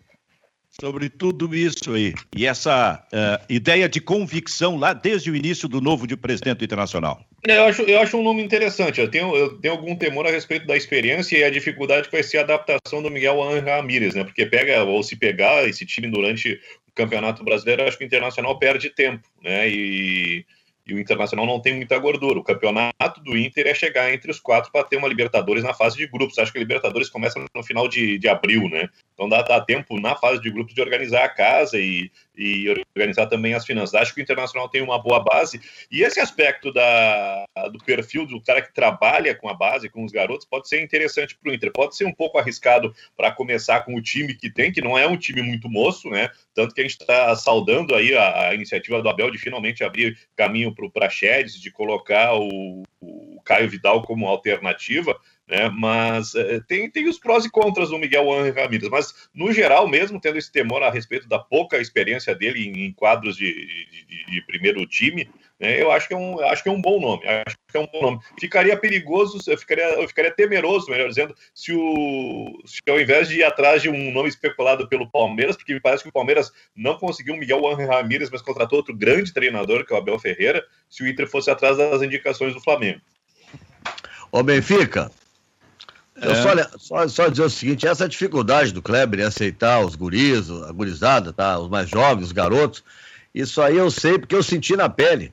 sobre 0.80 1.10
tudo 1.10 1.54
isso 1.54 1.94
aí, 1.94 2.14
e 2.36 2.46
essa 2.46 3.04
uh, 3.14 3.46
ideia 3.50 3.90
de 3.90 4.00
convicção 4.00 4.78
lá 4.78 4.94
desde 4.94 5.30
o 5.30 5.36
início 5.36 5.68
do 5.68 5.82
novo 5.82 6.08
de 6.08 6.16
presidente 6.16 6.64
internacional. 6.64 7.26
É, 7.48 7.58
eu 7.58 7.64
acho, 7.66 7.82
eu 7.84 8.00
acho 8.00 8.18
um 8.18 8.24
nome 8.24 8.44
interessante. 8.44 9.02
Eu 9.02 9.10
tenho, 9.10 9.36
eu 9.36 9.58
tenho 9.60 9.74
algum 9.74 9.96
temor 9.96 10.28
a 10.28 10.32
respeito 10.32 10.68
da 10.68 10.78
experiência 10.78 11.38
e 11.38 11.44
a 11.44 11.50
dificuldade 11.50 12.08
que 12.08 12.14
vai 12.14 12.24
ser 12.24 12.38
a 12.38 12.42
adaptação 12.42 13.02
do 13.02 13.10
Miguel 13.10 13.42
Angel 13.42 13.76
Ramírez, 13.76 14.14
né? 14.14 14.24
Porque 14.24 14.46
pega, 14.46 14.84
ou 14.84 15.02
se 15.02 15.16
pegar 15.16 15.68
esse 15.68 15.86
time 15.86 16.08
durante 16.08 16.60
o 16.88 16.92
Campeonato 16.94 17.44
Brasileiro, 17.44 17.84
acho 17.84 17.98
que 17.98 18.04
o 18.04 18.08
Internacional 18.08 18.60
perde 18.60 18.90
tempo, 18.90 19.28
né? 19.42 19.68
E 19.68 20.46
e 20.86 20.94
o 20.94 21.00
Internacional 21.00 21.46
não 21.46 21.60
tem 21.60 21.76
muita 21.76 21.98
gordura. 21.98 22.40
O 22.40 22.44
campeonato 22.44 23.22
do 23.24 23.38
Inter 23.38 23.68
é 23.68 23.74
chegar 23.74 24.14
entre 24.14 24.32
os 24.32 24.40
quatro 24.40 24.72
para 24.72 24.84
ter 24.84 24.98
uma 24.98 25.08
Libertadores 25.08 25.64
na 25.64 25.74
fase 25.74 25.96
de 25.96 26.08
grupos. 26.08 26.38
Acho 26.38 26.52
que 26.52 26.58
a 26.58 26.62
Libertadores 26.62 27.10
começa 27.10 27.40
no 27.56 27.64
final 27.64 27.88
de, 27.88 28.18
de 28.18 28.28
abril, 28.28 28.68
né? 28.68 28.90
Então 29.22 29.30
dá, 29.30 29.44
dá 29.44 29.62
tempo 29.62 30.00
na 30.00 30.16
fase 30.16 30.42
de 30.42 30.50
grupos 30.50 30.74
de 30.74 30.82
organizar 30.82 31.24
a 31.24 31.30
casa 31.30 31.78
e, 31.78 32.10
e 32.36 32.68
organizar 32.96 33.28
também 33.28 33.54
as 33.54 33.64
finanças. 33.64 33.94
Acho 33.94 34.16
que 34.16 34.20
o 34.20 34.24
Internacional 34.24 34.68
tem 34.68 34.82
uma 34.82 34.98
boa 34.98 35.20
base. 35.20 35.62
E 35.92 36.02
esse 36.02 36.20
aspecto 36.20 36.74
da, 36.74 37.46
do 37.72 37.78
perfil 37.86 38.26
do 38.26 38.42
cara 38.42 38.64
que 38.64 38.74
trabalha 38.74 39.36
com 39.36 39.48
a 39.48 39.54
base, 39.54 39.90
com 39.90 40.04
os 40.04 40.12
garotos, 40.12 40.48
pode 40.48 40.68
ser 40.68 40.82
interessante 40.82 41.38
para 41.38 41.52
o 41.52 41.54
Inter. 41.54 41.72
Pode 41.72 41.96
ser 41.96 42.06
um 42.06 42.12
pouco 42.12 42.40
arriscado 42.40 42.96
para 43.16 43.32
começar 43.32 43.82
com 43.82 43.94
o 43.94 44.02
time 44.02 44.34
que 44.34 44.50
tem, 44.50 44.72
que 44.72 44.82
não 44.82 44.98
é 44.98 45.06
um 45.06 45.18
time 45.18 45.44
muito 45.44 45.70
moço, 45.70 46.10
né? 46.10 46.32
Tanto 46.56 46.74
que 46.74 46.82
a 46.82 46.84
gente 46.84 47.00
está 47.00 47.36
saudando 47.36 47.94
aí 47.94 48.16
a, 48.16 48.48
a, 48.48 48.56
iniciativa 48.56 49.04
do 49.04 49.10
Abel 49.10 49.30
de 49.30 49.38
finalmente 49.38 49.84
abrir 49.84 50.18
caminho 50.36 50.74
para 50.74 50.86
o 50.86 50.92
Praxedes, 50.92 51.62
de 51.62 51.70
colocar 51.70 52.34
o, 52.34 52.82
o 53.00 53.40
Caio 53.46 53.70
Vidal 53.70 54.02
como 54.02 54.26
alternativa 54.28 55.16
né? 55.52 55.70
Mas 55.70 56.34
é, 56.34 56.62
tem, 56.62 56.90
tem 56.90 57.10
os 57.10 57.20
prós 57.20 57.44
e 57.44 57.50
contras 57.52 57.90
do 57.90 58.00
Miguel 58.00 58.32
Ángel 58.32 58.56
Ramírez, 58.56 58.90
mas 58.90 59.14
no 59.36 59.52
geral, 59.52 59.86
mesmo 59.86 60.20
tendo 60.20 60.38
esse 60.38 60.50
temor 60.50 60.82
a 60.82 60.90
respeito 60.90 61.28
da 61.28 61.38
pouca 61.38 61.78
experiência 61.78 62.34
dele 62.34 62.66
em, 62.66 62.86
em 62.86 62.94
quadros 62.94 63.36
de, 63.36 63.54
de, 64.08 64.26
de, 64.32 64.42
primeiro 64.44 64.88
time, 64.88 65.30
né? 65.60 65.82
eu 65.82 65.92
acho 65.92 66.08
que, 66.08 66.14
é 66.14 66.18
um, 66.18 66.40
acho 66.46 66.64
que 66.64 66.70
é 66.70 66.72
um 66.72 66.82
bom 66.82 67.02
nome. 67.02 67.28
Acho 67.28 67.58
que 67.70 67.78
é 67.78 67.80
um 67.82 67.88
bom 67.88 68.02
nome. 68.02 68.20
Ficaria 68.40 68.78
perigoso, 68.78 69.40
eu 69.46 69.58
ficaria, 69.58 69.84
eu 69.84 70.08
ficaria 70.08 70.32
temeroso, 70.32 70.90
melhor 70.90 71.10
dizendo, 71.10 71.36
se, 71.54 71.74
o, 71.74 72.64
se 72.66 72.80
ao 72.90 73.00
invés 73.00 73.28
de 73.28 73.40
ir 73.40 73.44
atrás 73.44 73.82
de 73.82 73.90
um 73.90 74.12
nome 74.14 74.30
especulado 74.30 74.88
pelo 74.88 75.12
Palmeiras, 75.12 75.58
porque 75.58 75.74
me 75.74 75.82
parece 75.82 76.02
que 76.02 76.10
o 76.10 76.14
Palmeiras 76.14 76.50
não 76.74 76.98
conseguiu 76.98 77.34
o 77.34 77.38
Miguel 77.38 77.68
Ángel 77.68 77.90
Ramírez, 77.90 78.30
mas 78.30 78.42
contratou 78.42 78.78
outro 78.78 78.96
grande 78.96 79.34
treinador, 79.34 79.86
que 79.86 79.92
é 79.92 79.98
o 79.98 80.00
Abel 80.00 80.18
Ferreira, 80.18 80.66
se 80.90 81.04
o 81.04 81.08
Inter 81.08 81.28
fosse 81.28 81.52
atrás 81.52 81.76
das 81.76 82.02
indicações 82.02 82.54
do 82.54 82.62
Flamengo. 82.62 83.02
Ô 84.32 84.42
Benfica, 84.42 85.12
eu 86.16 86.32
é. 86.32 86.36
só, 86.36 86.78
só, 86.78 87.08
só, 87.08 87.30
dizer 87.30 87.44
o 87.44 87.50
seguinte, 87.50 87.88
essa 87.88 88.08
dificuldade 88.08 88.74
do 88.74 88.82
Kleber 88.82 89.22
em 89.22 89.24
aceitar 89.24 89.84
os 89.84 89.96
guris, 89.96 90.50
a 90.50 90.72
gurizada, 90.72 91.32
tá? 91.32 91.58
os 91.58 91.70
mais 91.70 91.90
jovens, 91.90 92.26
os 92.26 92.32
garotos, 92.32 92.84
isso 93.34 93.62
aí 93.62 93.78
eu 93.78 93.90
sei 93.90 94.20
porque 94.20 94.36
eu 94.36 94.44
senti 94.44 94.76
na 94.76 94.90
pele. 94.90 95.32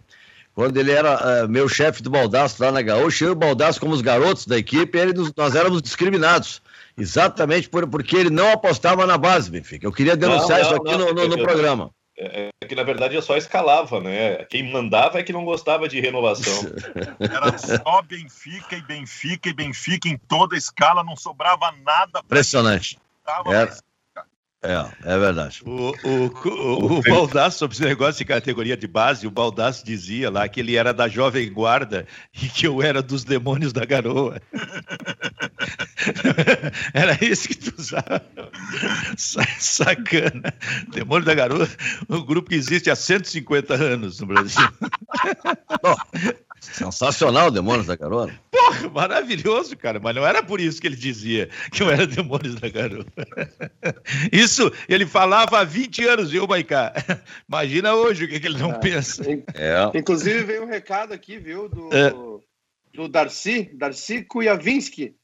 Quando 0.54 0.76
ele 0.76 0.90
era 0.90 1.44
uh, 1.44 1.48
meu 1.48 1.68
chefe 1.68 2.02
do 2.02 2.10
Baldaço 2.10 2.60
lá 2.62 2.72
na 2.72 2.82
Gaúcha, 2.82 3.24
eu 3.24 3.28
e 3.28 3.32
o 3.32 3.36
Baldaço 3.36 3.78
como 3.78 3.94
os 3.94 4.00
garotos 4.00 4.44
da 4.44 4.58
equipe, 4.58 4.98
ele, 4.98 5.12
nós 5.36 5.54
éramos 5.54 5.80
discriminados. 5.80 6.60
Exatamente 6.96 7.68
por, 7.68 7.86
porque 7.86 8.16
ele 8.16 8.28
não 8.28 8.50
apostava 8.50 9.06
na 9.06 9.16
base, 9.16 9.50
Benfica. 9.50 9.86
Eu 9.86 9.92
queria 9.92 10.16
denunciar 10.16 10.58
não, 10.60 10.64
não, 10.64 10.72
isso 10.72 10.82
aqui 10.82 10.98
não, 10.98 11.14
no, 11.14 11.28
no, 11.28 11.36
no 11.36 11.42
programa. 11.44 11.92
É, 12.20 12.50
que 12.66 12.74
na 12.74 12.82
verdade 12.82 13.14
eu 13.14 13.22
só 13.22 13.36
escalava, 13.36 14.00
né? 14.00 14.44
Quem 14.46 14.72
mandava 14.72 15.20
é 15.20 15.22
que 15.22 15.32
não 15.32 15.44
gostava 15.44 15.88
de 15.88 16.00
renovação. 16.00 16.52
Era 17.20 17.56
só 17.56 18.02
Benfica 18.02 18.74
e 18.74 18.82
Benfica 18.82 19.48
e 19.48 19.52
Benfica 19.52 20.08
em 20.08 20.18
toda 20.18 20.56
a 20.56 20.58
escala, 20.58 21.04
não 21.04 21.16
sobrava 21.16 21.72
nada. 21.84 22.20
Impressionante. 22.24 22.98
Era, 23.46 23.78
é, 24.60 24.74
é 25.04 25.18
verdade. 25.18 25.62
O, 25.64 25.94
o, 26.04 26.48
o, 26.48 26.98
o 26.98 27.02
Baldasso, 27.08 27.58
sobre 27.58 27.76
esse 27.76 27.84
negócio 27.84 28.18
de 28.18 28.24
categoria 28.24 28.76
de 28.76 28.88
base, 28.88 29.26
o 29.26 29.30
Baldasso 29.30 29.84
dizia 29.84 30.30
lá 30.30 30.48
que 30.48 30.58
ele 30.58 30.74
era 30.74 30.92
da 30.92 31.08
Jovem 31.08 31.52
Guarda 31.52 32.06
e 32.42 32.48
que 32.48 32.66
eu 32.66 32.82
era 32.82 33.00
dos 33.00 33.22
demônios 33.22 33.72
da 33.72 33.84
garoa. 33.84 34.42
era 36.92 37.16
isso 37.24 37.48
que 37.48 37.54
tu 37.54 37.72
usava. 37.78 38.24
Sacana. 39.16 40.52
Demônio 40.88 41.24
da 41.24 41.34
garoa, 41.34 41.68
um 42.08 42.24
grupo 42.24 42.50
que 42.50 42.56
existe 42.56 42.90
há 42.90 42.96
150 42.96 43.74
anos 43.74 44.18
no 44.20 44.26
Brasil. 44.26 44.68
Bom, 45.80 45.96
Sensacional, 46.60 47.50
Demônios 47.50 47.86
da 47.86 47.96
Garoa. 47.96 48.30
Porra, 48.50 48.88
maravilhoso, 48.88 49.76
cara. 49.76 50.00
Mas 50.00 50.14
não 50.14 50.26
era 50.26 50.42
por 50.42 50.60
isso 50.60 50.80
que 50.80 50.86
ele 50.86 50.96
dizia 50.96 51.48
que 51.72 51.82
eu 51.82 51.90
era 51.90 52.06
Demônios 52.06 52.56
da 52.56 52.68
Garoa. 52.68 53.06
Isso 54.32 54.70
ele 54.88 55.06
falava 55.06 55.60
há 55.60 55.64
20 55.64 56.04
anos, 56.06 56.30
viu, 56.30 56.46
Maicá? 56.46 56.92
Imagina 57.48 57.94
hoje 57.94 58.24
o 58.24 58.28
que, 58.28 58.40
que 58.40 58.46
ele 58.46 58.58
não 58.58 58.72
ah, 58.72 58.78
pensa. 58.78 59.24
É. 59.54 59.98
Inclusive 59.98 60.44
veio 60.44 60.64
um 60.64 60.68
recado 60.68 61.12
aqui, 61.12 61.38
viu, 61.38 61.68
do, 61.68 61.88
é. 61.92 62.10
do 62.92 63.08
Darcy, 63.08 63.70
Darcy 63.74 64.22
Kujavinski. 64.22 65.14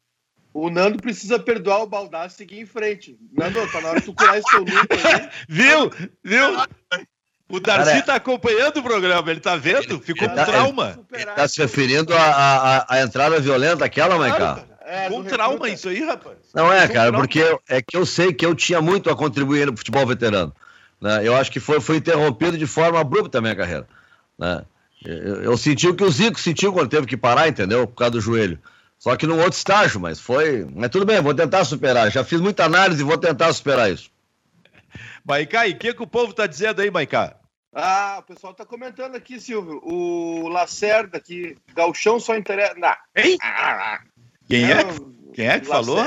O 0.55 0.70
Nando 0.70 1.03
precisa 1.03 1.37
perdoar 1.37 1.83
o 1.83 1.87
Baldassi 1.87 2.37
e 2.37 2.38
seguir 2.38 2.61
em 2.61 2.66
frente. 2.66 3.18
Nando, 3.33 3.61
tá 3.73 3.81
na 3.81 3.88
hora 3.88 4.01
de 4.01 4.07
tu 4.07 4.14
curar 4.14 4.38
esse 4.38 4.49
teu 4.49 4.61
luto 4.61 4.88
aí. 4.92 5.29
viu? 5.49 5.90
Viu? 6.23 6.57
O 7.48 7.61
Darcy 7.61 7.90
Cara, 7.90 8.02
tá 8.02 8.14
acompanhando 8.14 8.78
o 8.78 8.83
programa, 8.83 9.30
ele 9.30 9.40
tá 9.40 9.57
vendo? 9.57 10.00
Ficou 10.00 10.28
com 10.28 10.35
tá, 10.35 10.46
trauma. 10.46 10.98
Ele, 11.12 11.26
tá 11.26 11.46
se 11.46 11.61
referindo 11.61 12.14
à, 12.16 13.02
entrada 13.02 13.38
violenta 13.38 13.85
aquela, 13.85 14.18
Maicá? 14.18 14.64
É, 14.87 15.07
É, 15.07 15.09
com 15.09 15.22
trauma 15.22 15.68
isso 15.68 15.88
aí, 15.88 16.04
rapaz. 16.04 16.37
Não 16.54 16.72
é, 16.72 16.88
cara, 16.88 17.12
porque 17.12 17.38
eu, 17.38 17.61
é 17.68 17.83
que 17.83 17.96
eu 17.96 18.07
sei 18.07 18.33
que 18.33 18.44
eu 18.44 18.54
tinha 18.54 18.80
muito 18.80 19.11
a 19.11 19.16
contribuir 19.16 19.66
no 19.66 19.76
futebol 19.76 20.07
veterano. 20.07 20.54
Né? 21.00 21.20
Eu 21.22 21.37
acho 21.37 21.50
que 21.50 21.61
foi, 21.61 21.80
foi 21.80 21.96
interrompido 21.96 22.57
de 22.57 22.66
forma 22.66 22.98
abrupta 22.98 23.38
a 23.38 23.40
minha 23.40 23.54
carreira. 23.54 23.87
Né? 24.38 24.62
Eu, 25.04 25.42
eu, 25.42 25.57
senti 25.57 25.87
o 25.87 25.94
que 25.94 26.02
o 26.02 26.11
Zico 26.11 26.40
sentiu 26.40 26.72
quando 26.72 26.88
teve 26.88 27.07
que 27.07 27.16
parar, 27.16 27.46
entendeu? 27.46 27.87
Por 27.87 27.94
causa 27.94 28.12
do 28.12 28.20
joelho. 28.20 28.59
Só 28.98 29.14
que 29.16 29.26
num 29.26 29.37
outro 29.37 29.59
estágio, 29.59 30.00
mas 30.00 30.18
foi. 30.18 30.66
Mas 30.74 30.88
tudo 30.88 31.04
bem, 31.04 31.20
vou 31.20 31.35
tentar 31.35 31.62
superar. 31.66 32.11
Já 32.11 32.24
fiz 32.24 32.40
muita 32.40 32.64
análise 32.64 33.02
e 33.02 33.04
vou 33.04 33.18
tentar 33.18 33.52
superar 33.52 33.92
isso. 33.92 34.11
Maicá, 35.24 35.66
e 35.66 35.72
o 35.72 35.78
que, 35.78 35.94
que 35.94 36.02
o 36.02 36.06
povo 36.06 36.30
está 36.30 36.46
dizendo 36.46 36.82
aí, 36.82 36.90
Maicá? 36.90 37.37
Ah, 37.74 38.18
o 38.20 38.22
pessoal 38.22 38.52
está 38.52 38.64
comentando 38.64 39.16
aqui, 39.16 39.40
Silvio. 39.40 39.80
O 39.82 40.48
Lacerda 40.48 41.18
aqui, 41.18 41.56
Galchão 41.74 42.20
só 42.20 42.37
interessa. 42.37 42.74
Não. 42.74 42.94
Hein? 43.16 43.38
Quem 44.46 44.70
é? 44.70 44.84
Quem 45.34 45.48
é 45.48 45.58
que 45.58 45.66
falou? 45.66 45.98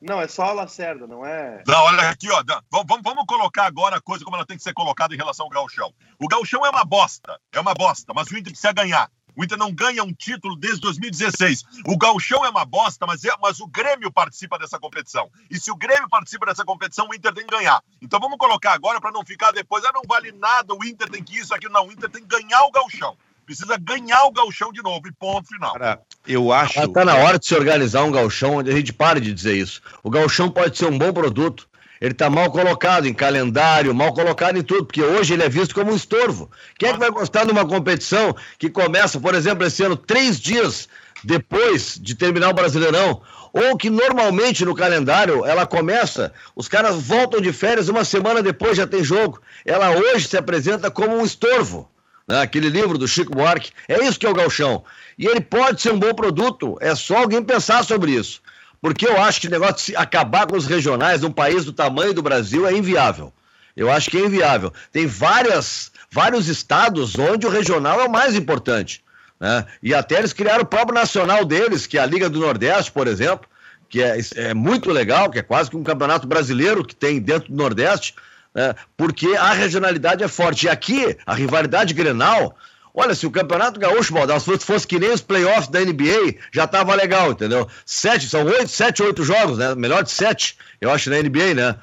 Não, 0.00 0.20
é 0.20 0.28
só 0.28 0.44
a 0.44 0.52
Lacerda, 0.52 1.08
não 1.08 1.26
é. 1.26 1.64
Não, 1.66 1.82
olha 1.84 2.10
aqui, 2.10 2.30
ó. 2.30 2.44
Vamos, 2.70 3.00
vamos 3.02 3.24
colocar 3.26 3.64
agora 3.64 3.96
a 3.96 4.00
coisa 4.00 4.24
como 4.24 4.36
ela 4.36 4.46
tem 4.46 4.56
que 4.56 4.62
ser 4.62 4.74
colocada 4.74 5.12
em 5.12 5.16
relação 5.16 5.46
ao 5.46 5.50
Galchão. 5.50 5.92
O 6.20 6.28
Galchão 6.28 6.64
é 6.64 6.70
uma 6.70 6.84
bosta, 6.84 7.40
é 7.52 7.58
uma 7.58 7.74
bosta, 7.74 8.12
mas 8.14 8.28
o 8.28 8.38
Inter 8.38 8.52
precisa 8.52 8.72
ganhar. 8.72 9.10
O 9.36 9.44
Inter 9.44 9.58
não 9.58 9.72
ganha 9.72 10.02
um 10.02 10.12
título 10.12 10.56
desde 10.56 10.80
2016. 10.80 11.64
O 11.86 11.98
Galchão 11.98 12.44
é 12.44 12.48
uma 12.48 12.64
bosta, 12.64 13.06
mas, 13.06 13.22
é, 13.24 13.30
mas 13.40 13.60
o 13.60 13.66
Grêmio 13.66 14.10
participa 14.10 14.58
dessa 14.58 14.78
competição. 14.78 15.28
E 15.50 15.60
se 15.60 15.70
o 15.70 15.76
Grêmio 15.76 16.08
participa 16.08 16.46
dessa 16.46 16.64
competição, 16.64 17.06
o 17.08 17.14
Inter 17.14 17.34
tem 17.34 17.44
que 17.44 17.54
ganhar. 17.54 17.82
Então 18.00 18.18
vamos 18.18 18.38
colocar 18.38 18.72
agora 18.72 19.00
para 19.00 19.12
não 19.12 19.24
ficar 19.24 19.52
depois, 19.52 19.84
ah, 19.84 19.92
não 19.92 20.02
vale 20.08 20.32
nada, 20.32 20.74
o 20.74 20.82
Inter 20.82 21.10
tem 21.10 21.22
que 21.22 21.38
isso, 21.38 21.54
aqui. 21.54 21.68
Não, 21.68 21.86
o 21.86 21.92
Inter 21.92 22.08
tem 22.08 22.22
que 22.22 22.28
ganhar 22.28 22.62
o 22.62 22.70
Galchão. 22.70 23.16
Precisa 23.46 23.78
ganhar 23.78 24.24
o 24.24 24.32
galchão 24.32 24.72
de 24.72 24.82
novo, 24.82 25.06
e 25.06 25.12
ponto 25.12 25.46
final. 25.46 25.72
Cara, 25.74 26.02
eu 26.26 26.52
acho. 26.52 26.80
Está 26.80 27.04
na 27.04 27.14
hora 27.14 27.38
de 27.38 27.46
se 27.46 27.54
organizar 27.54 28.02
um 28.02 28.10
galchão 28.10 28.56
onde 28.56 28.72
a 28.72 28.74
gente 28.74 28.92
pare 28.92 29.20
de 29.20 29.32
dizer 29.32 29.56
isso. 29.56 29.80
O 30.02 30.10
galchão 30.10 30.50
pode 30.50 30.76
ser 30.76 30.86
um 30.86 30.98
bom 30.98 31.12
produto, 31.12 31.68
ele 32.00 32.12
está 32.12 32.28
mal 32.28 32.50
colocado 32.50 33.06
em 33.06 33.14
calendário, 33.14 33.94
mal 33.94 34.12
colocado 34.12 34.58
em 34.58 34.62
tudo, 34.62 34.86
porque 34.86 35.02
hoje 35.02 35.34
ele 35.34 35.42
é 35.42 35.48
visto 35.48 35.74
como 35.74 35.92
um 35.92 35.96
estorvo. 35.96 36.50
Quem 36.78 36.90
é 36.90 36.92
que 36.92 36.98
vai 36.98 37.10
gostar 37.10 37.44
de 37.44 37.52
uma 37.52 37.66
competição 37.66 38.36
que 38.58 38.68
começa, 38.68 39.18
por 39.20 39.34
exemplo, 39.34 39.66
esse 39.66 39.82
ano, 39.82 39.96
três 39.96 40.38
dias 40.38 40.88
depois 41.24 41.98
de 42.00 42.14
terminar 42.14 42.50
o 42.50 42.54
Brasileirão? 42.54 43.22
Ou 43.52 43.76
que 43.76 43.88
normalmente 43.88 44.64
no 44.66 44.74
calendário 44.74 45.46
ela 45.46 45.66
começa, 45.66 46.32
os 46.54 46.68
caras 46.68 46.96
voltam 46.96 47.40
de 47.40 47.52
férias, 47.52 47.88
uma 47.88 48.04
semana 48.04 48.42
depois 48.42 48.76
já 48.76 48.86
tem 48.86 49.02
jogo. 49.02 49.40
Ela 49.64 49.90
hoje 49.92 50.28
se 50.28 50.36
apresenta 50.36 50.90
como 50.90 51.16
um 51.16 51.24
estorvo. 51.24 51.90
Né? 52.28 52.42
Aquele 52.42 52.68
livro 52.68 52.98
do 52.98 53.08
Chico 53.08 53.34
Buarque. 53.34 53.70
É 53.88 54.04
isso 54.04 54.18
que 54.18 54.26
é 54.26 54.28
o 54.28 54.34
galchão. 54.34 54.84
E 55.18 55.26
ele 55.26 55.40
pode 55.40 55.80
ser 55.80 55.92
um 55.92 55.98
bom 55.98 56.12
produto, 56.12 56.76
é 56.80 56.94
só 56.94 57.18
alguém 57.18 57.42
pensar 57.42 57.82
sobre 57.84 58.12
isso. 58.12 58.42
Porque 58.86 59.04
eu 59.04 59.20
acho 59.20 59.40
que 59.40 59.48
o 59.48 59.50
negócio 59.50 59.86
de 59.86 59.96
acabar 59.96 60.46
com 60.46 60.56
os 60.56 60.64
regionais 60.64 61.20
num 61.20 61.32
país 61.32 61.64
do 61.64 61.72
tamanho 61.72 62.14
do 62.14 62.22
Brasil 62.22 62.68
é 62.68 62.72
inviável. 62.72 63.32
Eu 63.76 63.90
acho 63.90 64.08
que 64.08 64.16
é 64.16 64.24
inviável. 64.24 64.72
Tem 64.92 65.08
várias, 65.08 65.90
vários 66.08 66.46
estados 66.46 67.18
onde 67.18 67.48
o 67.48 67.50
regional 67.50 68.00
é 68.00 68.04
o 68.04 68.08
mais 68.12 68.36
importante. 68.36 69.02
Né? 69.40 69.66
E 69.82 69.92
até 69.92 70.18
eles 70.18 70.32
criaram 70.32 70.62
o 70.62 70.66
próprio 70.66 70.94
nacional 70.94 71.44
deles, 71.44 71.84
que 71.84 71.98
é 71.98 72.00
a 72.00 72.06
Liga 72.06 72.30
do 72.30 72.38
Nordeste, 72.38 72.92
por 72.92 73.08
exemplo, 73.08 73.48
que 73.88 74.00
é, 74.00 74.18
é 74.36 74.54
muito 74.54 74.88
legal, 74.92 75.30
que 75.30 75.40
é 75.40 75.42
quase 75.42 75.68
que 75.68 75.76
um 75.76 75.82
campeonato 75.82 76.24
brasileiro 76.28 76.84
que 76.84 76.94
tem 76.94 77.18
dentro 77.18 77.48
do 77.48 77.56
Nordeste, 77.56 78.14
né? 78.54 78.72
porque 78.96 79.34
a 79.34 79.50
regionalidade 79.50 80.22
é 80.22 80.28
forte. 80.28 80.66
E 80.66 80.68
aqui, 80.68 81.16
a 81.26 81.34
rivalidade 81.34 81.92
grenal, 81.92 82.56
Olha, 82.98 83.14
se 83.14 83.26
o 83.26 83.30
Campeonato 83.30 83.78
Gaúcho, 83.78 84.14
Baldal, 84.14 84.40
se 84.40 84.58
fosse 84.58 84.86
que 84.86 84.98
nem 84.98 85.10
os 85.10 85.20
playoffs 85.20 85.68
da 85.68 85.80
NBA, 85.80 86.36
já 86.50 86.66
tava 86.66 86.94
legal, 86.94 87.32
entendeu? 87.32 87.68
Sete, 87.84 88.26
são 88.26 88.42
oito, 88.46 88.68
sete, 88.68 89.02
oito 89.02 89.22
jogos, 89.22 89.58
né? 89.58 89.74
Melhor 89.74 90.02
de 90.02 90.10
sete, 90.10 90.56
eu 90.80 90.90
acho, 90.90 91.10
na 91.10 91.20
NBA, 91.20 91.52
né? 91.52 91.76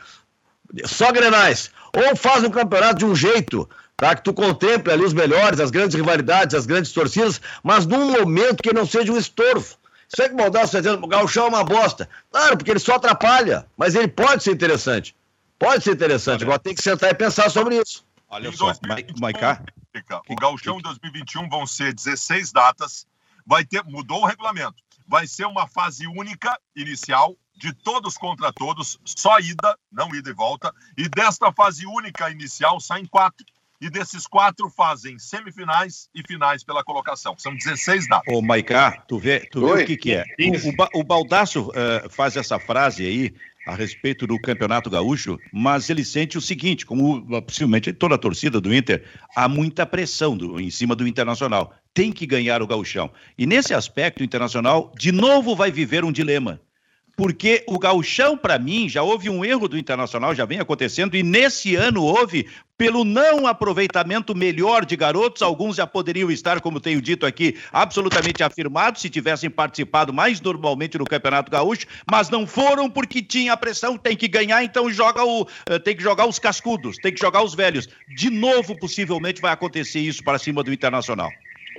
Só 0.85 1.11
grenais. 1.11 1.69
Ou 1.95 2.15
faz 2.15 2.43
um 2.43 2.49
campeonato 2.49 2.95
de 2.95 3.05
um 3.05 3.15
jeito, 3.15 3.69
tá? 3.95 4.15
Que 4.15 4.23
tu 4.23 4.33
contemple 4.33 4.91
ali 4.91 5.03
os 5.03 5.13
melhores, 5.13 5.59
as 5.59 5.69
grandes 5.69 5.95
rivalidades, 5.95 6.55
as 6.55 6.65
grandes 6.65 6.91
torcidas, 6.91 7.39
mas 7.61 7.85
num 7.85 8.09
momento 8.11 8.63
que 8.63 8.73
não 8.73 8.87
seja 8.87 9.13
um 9.13 9.17
estorvo. 9.17 9.77
É 10.19 10.27
que 10.27 10.33
o 10.33 10.37
Baldal 10.37 10.63
está 10.63 10.79
dizendo, 10.79 11.03
o 11.03 11.07
Gauchão 11.07 11.45
é 11.45 11.49
uma 11.49 11.63
bosta. 11.63 12.09
Claro, 12.31 12.57
porque 12.57 12.71
ele 12.71 12.79
só 12.79 12.95
atrapalha, 12.95 13.67
mas 13.77 13.93
ele 13.93 14.07
pode 14.07 14.43
ser 14.43 14.51
interessante. 14.51 15.15
Pode 15.59 15.83
ser 15.83 15.91
interessante, 15.91 16.43
agora 16.43 16.57
tem 16.57 16.73
que 16.73 16.81
sentar 16.81 17.11
e 17.11 17.13
pensar 17.13 17.51
sobre 17.51 17.79
isso. 17.79 18.03
Olha 18.33 18.51
só, 18.51 18.73
Maicá. 19.19 19.63
O 20.27 20.35
Gauchão 20.35 20.79
em 20.79 20.81
2021 20.81 21.47
vão 21.47 21.67
ser 21.67 21.93
16 21.93 22.51
datas. 22.51 23.05
Vai 23.45 23.63
ter, 23.63 23.83
mudou 23.83 24.23
o 24.23 24.25
regulamento. 24.25 24.81
Vai 25.07 25.27
ser 25.27 25.45
uma 25.45 25.67
fase 25.67 26.07
única 26.07 26.57
inicial, 26.75 27.35
de 27.55 27.71
todos 27.71 28.17
contra 28.17 28.51
todos, 28.51 28.99
só 29.05 29.37
ida, 29.39 29.77
não 29.91 30.13
ida 30.15 30.31
e 30.31 30.33
volta. 30.33 30.73
E 30.97 31.07
desta 31.07 31.51
fase 31.51 31.85
única 31.85 32.31
inicial 32.31 32.79
saem 32.79 33.05
quatro. 33.05 33.45
E 33.79 33.89
desses 33.89 34.25
quatro 34.25 34.67
fazem 34.69 35.19
semifinais 35.19 36.09
e 36.15 36.23
finais 36.25 36.63
pela 36.63 36.83
colocação. 36.83 37.35
São 37.37 37.53
16 37.53 38.07
datas. 38.07 38.33
Ô, 38.33 38.41
Maicá, 38.41 39.03
tu 39.07 39.19
vê, 39.19 39.41
tu 39.41 39.59
vê 39.59 39.83
o 39.83 39.85
que, 39.85 39.97
que 39.97 40.13
é? 40.13 40.23
O, 40.39 40.99
o, 40.99 41.01
o 41.01 41.03
Baldaço 41.03 41.69
uh, 41.69 42.09
faz 42.09 42.35
essa 42.35 42.57
frase 42.57 43.05
aí 43.05 43.35
a 43.65 43.75
respeito 43.75 44.27
do 44.27 44.39
Campeonato 44.39 44.89
Gaúcho, 44.89 45.39
mas 45.51 45.89
ele 45.89 46.03
sente 46.03 46.37
o 46.37 46.41
seguinte, 46.41 46.85
como 46.85 47.25
possivelmente 47.41 47.93
toda 47.93 48.15
a 48.15 48.17
torcida 48.17 48.59
do 48.59 48.73
Inter, 48.73 49.03
há 49.35 49.47
muita 49.47 49.85
pressão 49.85 50.35
do, 50.35 50.59
em 50.59 50.69
cima 50.69 50.95
do 50.95 51.07
Internacional. 51.07 51.73
Tem 51.93 52.11
que 52.11 52.25
ganhar 52.25 52.61
o 52.61 52.67
gauchão. 52.67 53.11
E 53.37 53.45
nesse 53.45 53.73
aspecto, 53.73 54.21
o 54.21 54.23
Internacional, 54.23 54.91
de 54.97 55.11
novo, 55.11 55.55
vai 55.55 55.71
viver 55.71 56.03
um 56.03 56.11
dilema 56.11 56.59
porque 57.15 57.63
o 57.67 57.77
gauchão, 57.77 58.35
para 58.35 58.57
mim, 58.57 58.89
já 58.89 59.03
houve 59.03 59.29
um 59.29 59.45
erro 59.45 59.67
do 59.67 59.77
Internacional, 59.77 60.33
já 60.33 60.45
vem 60.45 60.59
acontecendo, 60.59 61.15
e 61.15 61.21
nesse 61.21 61.75
ano 61.75 62.03
houve, 62.03 62.47
pelo 62.75 63.03
não 63.05 63.45
aproveitamento 63.45 64.35
melhor 64.35 64.83
de 64.83 64.95
garotos, 64.95 65.41
alguns 65.41 65.75
já 65.75 65.85
poderiam 65.85 66.31
estar, 66.31 66.59
como 66.59 66.79
tenho 66.79 67.01
dito 67.01 67.25
aqui, 67.25 67.55
absolutamente 67.71 68.43
afirmados, 68.43 69.01
se 69.01 69.09
tivessem 69.09 69.49
participado 69.49 70.11
mais 70.11 70.41
normalmente 70.41 70.97
no 70.97 71.05
Campeonato 71.05 71.51
Gaúcho, 71.51 71.85
mas 72.09 72.29
não 72.29 72.47
foram 72.47 72.89
porque 72.89 73.21
tinha 73.21 73.53
a 73.53 73.57
pressão, 73.57 73.97
tem 73.97 74.17
que 74.17 74.27
ganhar, 74.27 74.63
então 74.63 74.89
joga 74.89 75.23
o, 75.23 75.47
eh, 75.69 75.77
tem 75.77 75.95
que 75.95 76.01
jogar 76.01 76.25
os 76.25 76.39
cascudos, 76.39 76.97
tem 76.97 77.13
que 77.13 77.21
jogar 77.21 77.43
os 77.43 77.53
velhos. 77.53 77.87
De 78.15 78.31
novo, 78.31 78.77
possivelmente, 78.77 79.39
vai 79.39 79.53
acontecer 79.53 79.99
isso 79.99 80.23
para 80.23 80.39
cima 80.39 80.63
do 80.63 80.73
Internacional. 80.73 81.29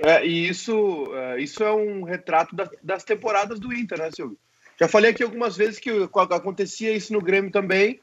É, 0.03 0.25
e 0.25 0.47
isso, 0.47 1.11
é, 1.13 1.39
isso 1.39 1.63
é 1.63 1.73
um 1.73 2.03
retrato 2.03 2.55
das 2.83 3.03
temporadas 3.03 3.59
do 3.59 3.73
Inter, 3.73 3.97
né, 3.97 4.09
Silvio? 4.11 4.37
Já 4.79 4.87
falei 4.87 5.11
aqui 5.11 5.23
algumas 5.23 5.55
vezes 5.55 5.79
que 5.79 5.89
acontecia 6.13 6.91
isso 6.91 7.13
no 7.13 7.21
Grêmio 7.21 7.51
também, 7.51 7.99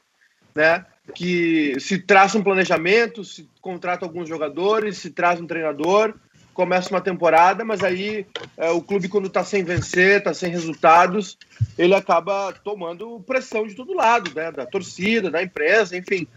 né? 0.55 0.85
Que 1.13 1.79
se 1.79 1.97
traça 1.97 2.37
um 2.37 2.43
planejamento, 2.43 3.23
se 3.23 3.47
contrata 3.61 4.05
alguns 4.05 4.27
jogadores, 4.27 4.97
se 4.97 5.11
traz 5.11 5.39
um 5.39 5.47
treinador, 5.47 6.15
começa 6.53 6.89
uma 6.89 7.01
temporada, 7.01 7.65
mas 7.65 7.83
aí 7.83 8.25
é, 8.55 8.69
o 8.69 8.81
clube, 8.81 9.09
quando 9.09 9.27
está 9.27 9.43
sem 9.43 9.63
vencer, 9.63 10.19
está 10.19 10.33
sem 10.33 10.51
resultados, 10.51 11.37
ele 11.77 11.95
acaba 11.95 12.53
tomando 12.63 13.19
pressão 13.21 13.67
de 13.67 13.75
todo 13.75 13.93
lado, 13.93 14.31
né? 14.33 14.51
Da 14.51 14.65
torcida, 14.65 15.29
da 15.29 15.41
empresa, 15.41 15.97
enfim. 15.97 16.27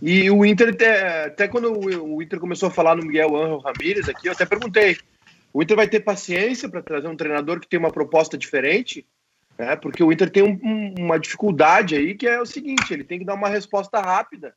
E 0.00 0.30
o 0.30 0.44
Inter, 0.44 0.70
até, 0.70 1.24
até 1.26 1.48
quando 1.48 1.72
o 1.72 2.22
Inter 2.22 2.38
começou 2.38 2.68
a 2.68 2.72
falar 2.72 2.96
no 2.96 3.04
Miguel 3.04 3.36
Angel 3.36 3.58
Ramírez 3.58 4.08
aqui, 4.08 4.28
eu 4.28 4.32
até 4.32 4.46
perguntei: 4.46 4.96
o 5.52 5.62
Inter 5.62 5.76
vai 5.76 5.88
ter 5.88 6.00
paciência 6.00 6.68
para 6.68 6.82
trazer 6.82 7.08
um 7.08 7.16
treinador 7.16 7.60
que 7.60 7.68
tem 7.68 7.78
uma 7.78 7.92
proposta 7.92 8.36
diferente? 8.36 9.04
É, 9.56 9.76
porque 9.76 10.02
o 10.02 10.12
Inter 10.12 10.30
tem 10.30 10.42
um, 10.42 10.94
uma 10.98 11.18
dificuldade 11.18 11.94
aí 11.94 12.14
que 12.14 12.26
é 12.26 12.40
o 12.40 12.46
seguinte: 12.46 12.92
ele 12.92 13.04
tem 13.04 13.18
que 13.18 13.24
dar 13.24 13.34
uma 13.34 13.48
resposta 13.48 14.00
rápida. 14.00 14.54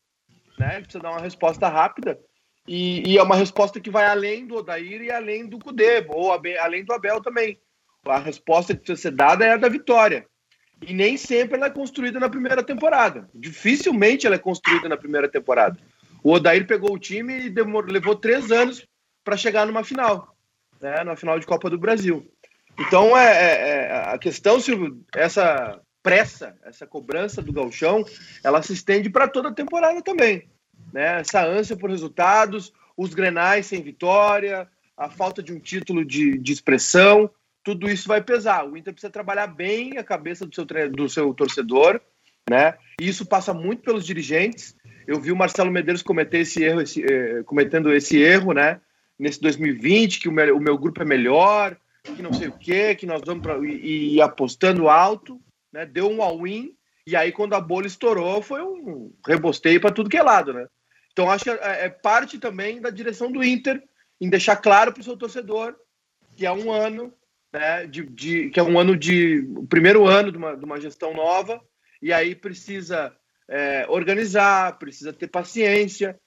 Né? 0.58 0.76
Ele 0.76 0.84
precisa 0.84 1.04
dar 1.04 1.12
uma 1.12 1.22
resposta 1.22 1.68
rápida. 1.68 2.20
E, 2.68 3.08
e 3.10 3.18
é 3.18 3.24
uma 3.24 3.36
resposta 3.36 3.80
que 3.80 3.90
vai 3.90 4.06
além 4.06 4.46
do 4.46 4.56
Odair 4.56 5.02
e 5.02 5.12
além 5.12 5.48
do 5.48 5.58
Cudê, 5.58 6.06
ou 6.10 6.32
além 6.32 6.84
do 6.84 6.94
Abel 6.94 7.22
também. 7.22 7.58
A 8.06 8.20
resposta 8.20 8.74
que 8.74 8.82
precisa 8.82 9.10
ser 9.10 9.16
dada 9.16 9.46
é 9.46 9.54
a 9.54 9.58
da 9.58 9.70
vitória. 9.70 10.26
E 10.82 10.94
nem 10.94 11.18
sempre 11.18 11.58
ela 11.58 11.68
é 11.68 11.72
construída 11.72 12.20
na 12.20 12.30
primeira 12.30 12.62
temporada. 12.62 13.30
Dificilmente 13.34 14.28
ela 14.28 14.36
é 14.36 14.40
construída 14.40 14.90
na 14.90 14.98
primeira 14.98 15.30
temporada. 15.30 15.80
O 16.24 16.34
Odair 16.34 16.68
pegou 16.68 16.94
o 16.94 17.00
time 17.00 17.46
e 17.46 17.50
demorou, 17.50 17.92
levou 17.92 18.16
três 18.16 18.52
anos 18.52 18.86
para 19.24 19.38
chegar 19.38 19.66
numa 19.66 19.84
final, 19.84 20.36
né? 20.80 21.04
na 21.04 21.16
final 21.16 21.40
de 21.40 21.46
Copa 21.46 21.70
do 21.70 21.78
Brasil. 21.78 22.30
Então, 22.80 23.18
é, 23.18 23.26
é, 23.26 23.80
é, 23.80 23.92
a 24.14 24.18
questão, 24.18 24.60
Silvio, 24.60 25.04
essa 25.16 25.82
pressa, 26.04 26.56
essa 26.64 26.86
cobrança 26.86 27.42
do 27.42 27.52
galchão, 27.52 28.06
ela 28.44 28.62
se 28.62 28.74
estende 28.74 29.10
para 29.10 29.28
toda 29.28 29.50
a 29.50 29.54
temporada 29.54 30.02
também. 30.02 30.48
Né? 30.94 31.20
Essa 31.20 31.46
ânsia 31.46 31.76
por 31.76 31.90
resultados, 31.90 32.72
os 32.96 33.14
grenais 33.14 33.66
sem 33.66 33.82
vitória, 33.82 34.68
a 34.96 35.10
falta 35.10 35.44
de 35.44 35.54
um 35.54 35.60
título 35.60 36.06
de, 36.06 36.38
de 36.38 36.54
expressão, 36.54 37.30
tudo 37.64 37.90
isso 37.90 38.08
vai 38.08 38.22
pesar. 38.22 38.66
O 38.66 38.78
Inter 38.78 38.94
precisa 38.94 39.12
trabalhar 39.12 39.48
bem 39.48 39.98
a 39.98 40.04
cabeça 40.04 40.46
do 40.46 40.56
seu, 40.56 40.66
do 40.90 41.10
seu 41.10 41.34
torcedor, 41.34 42.00
né? 42.50 42.76
E 43.00 43.08
isso 43.08 43.26
passa 43.26 43.54
muito 43.54 43.82
pelos 43.82 44.06
dirigentes. 44.06 44.74
Eu 45.06 45.20
vi 45.20 45.34
o 45.34 45.36
Marcelo 45.36 45.70
Medeiros 45.70 46.02
cometer 46.02 46.40
esse 46.40 46.64
erro, 46.64 46.82
esse, 46.82 47.04
eh, 47.04 47.44
cometendo 47.44 47.94
esse 47.94 48.18
erro, 48.18 48.54
né? 48.54 48.80
Nesse 49.20 49.42
2020, 49.42 50.22
que 50.22 50.30
o 50.30 50.32
meu, 50.32 50.56
o 50.56 50.62
meu 50.62 50.78
grupo 50.78 51.02
é 51.02 51.06
melhor, 51.06 51.76
que 52.16 52.22
não 52.22 52.34
sei 52.34 52.48
o 52.48 52.58
quê, 52.58 52.96
que 52.96 53.06
nós 53.06 53.22
vamos 53.26 53.44
para 53.44 53.58
e, 53.66 54.16
e, 54.16 54.22
apostando 54.22 54.90
alto, 54.90 55.42
né? 55.72 55.86
Deu 55.86 56.10
um 56.10 56.22
all-in 56.22 56.76
e 57.06 57.16
aí 57.16 57.32
quando 57.32 57.54
a 57.54 57.62
bolha 57.62 57.88
estourou 57.88 58.42
foi 58.42 58.62
um 58.62 59.14
rebosteio 59.26 59.80
para 59.80 59.92
tudo 59.92 60.10
que 60.10 60.18
é 60.18 60.24
lado, 60.24 60.54
né? 60.54 60.68
Então 61.12 61.30
acho 61.30 61.44
que 61.44 61.50
é, 61.50 61.86
é 61.86 61.90
parte 61.90 62.38
também 62.38 62.82
da 62.82 62.90
direção 62.90 63.32
do 63.32 63.44
Inter 63.44 63.82
em 64.20 64.30
deixar 64.30 64.56
claro 64.58 64.92
para 64.92 65.02
o 65.02 65.04
seu 65.04 65.18
torcedor 65.18 65.76
que 66.36 66.46
é 66.46 66.52
um 66.52 66.72
ano, 66.72 67.14
né? 67.52 67.86
De, 67.88 68.04
de, 68.04 68.50
que 68.50 68.60
é 68.60 68.64
um 68.64 68.80
ano 68.80 68.96
de 68.96 69.40
o 69.56 69.66
primeiro 69.66 70.06
ano 70.06 70.32
de 70.32 70.38
uma, 70.38 70.56
de 70.56 70.64
uma 70.64 70.80
gestão 70.80 71.14
nova 71.14 71.62
e 72.02 72.14
aí 72.14 72.36
precisa 72.36 73.16
é, 73.48 73.86
organizar, 73.90 74.78
precisa 74.78 75.14
ter 75.14 75.28
paciência, 75.28 76.20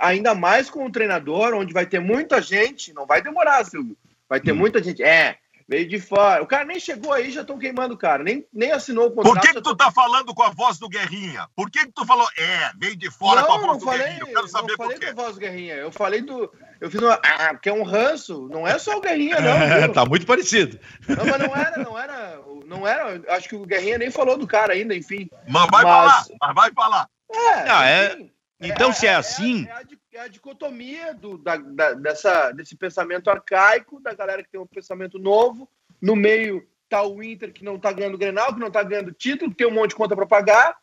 ainda 0.00 0.34
mais 0.34 0.70
com 0.70 0.86
o 0.86 0.90
treinador, 0.90 1.54
onde 1.54 1.72
vai 1.72 1.86
ter 1.86 2.00
muita 2.00 2.40
gente, 2.40 2.92
não 2.92 3.06
vai 3.06 3.20
demorar, 3.20 3.64
Silvio, 3.64 3.96
vai 4.28 4.40
ter 4.40 4.52
hum. 4.52 4.56
muita 4.56 4.82
gente. 4.82 5.02
É, 5.02 5.38
veio 5.68 5.86
de 5.86 6.00
fora. 6.00 6.42
O 6.42 6.46
cara 6.46 6.64
nem 6.64 6.80
chegou 6.80 7.12
aí, 7.12 7.30
já 7.30 7.42
estão 7.42 7.58
queimando 7.58 7.94
o 7.94 7.98
cara, 7.98 8.24
nem, 8.24 8.46
nem 8.52 8.72
assinou 8.72 9.08
o 9.08 9.10
contrato. 9.10 9.34
Por 9.34 9.40
que, 9.42 9.54
que 9.54 9.62
tu 9.62 9.76
tá 9.76 9.90
falando 9.90 10.34
com 10.34 10.42
a 10.42 10.48
voz 10.48 10.78
do 10.78 10.88
Guerrinha? 10.88 11.46
Por 11.54 11.70
que, 11.70 11.80
que 11.80 11.92
tu 11.92 12.06
falou, 12.06 12.26
é, 12.38 12.70
veio 12.80 12.96
de 12.96 13.10
fora 13.10 13.42
não, 13.42 13.48
com 13.48 13.52
a 13.52 13.58
voz 13.58 13.78
do 13.78 13.84
falei, 13.84 14.00
Guerrinha? 14.00 14.20
Eu 14.20 14.26
quero 14.26 14.48
saber 14.48 14.76
por 14.76 14.88
quê. 14.88 14.94
Eu 14.94 14.98
falei 14.98 14.98
com 14.98 15.20
a 15.20 15.24
voz 15.24 15.34
do 15.34 15.40
Guerrinha, 15.40 15.74
eu 15.74 15.92
falei 15.92 16.22
do. 16.22 16.52
Eu 16.80 16.90
fiz 16.90 17.00
uma. 17.00 17.20
Ah, 17.22 17.52
porque 17.52 17.68
é 17.68 17.72
um 17.72 17.82
ranço, 17.82 18.48
não 18.50 18.66
é 18.66 18.78
só 18.78 18.96
o 18.96 19.00
Guerrinha, 19.00 19.36
não. 19.40 19.92
tá 19.92 20.06
muito 20.06 20.24
parecido. 20.24 20.78
Não, 21.06 21.26
mas 21.26 21.38
não 21.38 21.56
era, 21.56 21.78
não 21.84 21.98
era. 21.98 22.40
Não 22.64 22.86
era. 22.86 23.34
Acho 23.34 23.48
que 23.48 23.56
o 23.56 23.66
Guerrinha 23.66 23.98
nem 23.98 24.10
falou 24.10 24.38
do 24.38 24.46
cara 24.46 24.72
ainda, 24.72 24.94
enfim. 24.94 25.28
Mas 25.46 25.68
vai 25.70 25.84
mas... 25.84 25.92
falar, 25.92 26.24
mas 26.40 26.54
vai 26.54 26.72
falar. 26.72 27.08
É, 27.30 27.64
não, 27.64 27.82
é... 27.82 28.28
Então, 28.60 28.90
é, 28.90 28.92
se 28.92 29.06
é, 29.06 29.10
é 29.10 29.14
assim. 29.14 29.66
É 29.68 29.72
a, 29.72 29.82
é 30.12 30.20
a, 30.20 30.28
dicotomia 30.28 31.14
do, 31.14 31.38
da, 31.38 31.56
da, 31.56 31.92
dessa, 31.94 32.50
desse 32.52 32.76
pensamento 32.76 33.28
arcaico, 33.30 34.00
da 34.00 34.14
galera 34.14 34.42
que 34.42 34.50
tem 34.50 34.60
um 34.60 34.66
pensamento 34.66 35.18
novo. 35.18 35.68
No 36.00 36.16
meio 36.16 36.66
tá 36.88 37.02
o 37.02 37.22
Inter 37.22 37.52
que 37.52 37.64
não 37.64 37.78
tá 37.78 37.92
ganhando 37.92 38.18
Grenal, 38.18 38.54
que 38.54 38.60
não 38.60 38.70
tá 38.70 38.82
ganhando 38.82 39.12
título, 39.12 39.50
que 39.50 39.56
tem 39.58 39.66
um 39.66 39.74
monte 39.74 39.90
de 39.90 39.96
conta 39.96 40.16
para 40.16 40.26
pagar. 40.26 40.76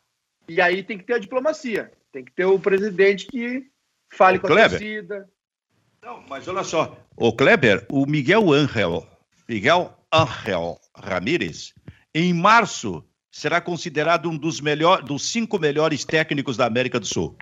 E 0.47 0.61
aí 0.61 0.83
tem 0.83 0.97
que 0.97 1.03
ter 1.03 1.13
a 1.13 1.19
diplomacia. 1.19 1.91
Tem 2.11 2.23
que 2.23 2.31
ter 2.31 2.45
o 2.45 2.59
presidente 2.59 3.25
que 3.25 3.65
fale 4.13 4.37
o 4.37 4.41
com 4.41 4.47
Kleber. 4.47 4.65
a 4.65 4.69
torcida. 4.69 5.29
Não, 6.01 6.23
mas 6.29 6.47
olha 6.47 6.63
só. 6.63 6.97
O 7.17 7.35
Kleber, 7.35 7.85
o 7.89 8.05
Miguel 8.05 8.53
Angel, 8.53 9.07
Miguel 9.49 9.97
Angel 10.13 10.79
Ramírez, 10.95 11.73
em 12.13 12.31
março 12.31 13.03
será 13.31 13.59
considerado 13.59 14.29
um 14.29 14.37
dos, 14.37 14.61
melhor, 14.61 15.01
dos 15.01 15.29
cinco 15.29 15.59
melhores 15.59 16.05
técnicos 16.05 16.55
da 16.55 16.65
América 16.65 16.99
do 16.99 17.05
Sul. 17.05 17.35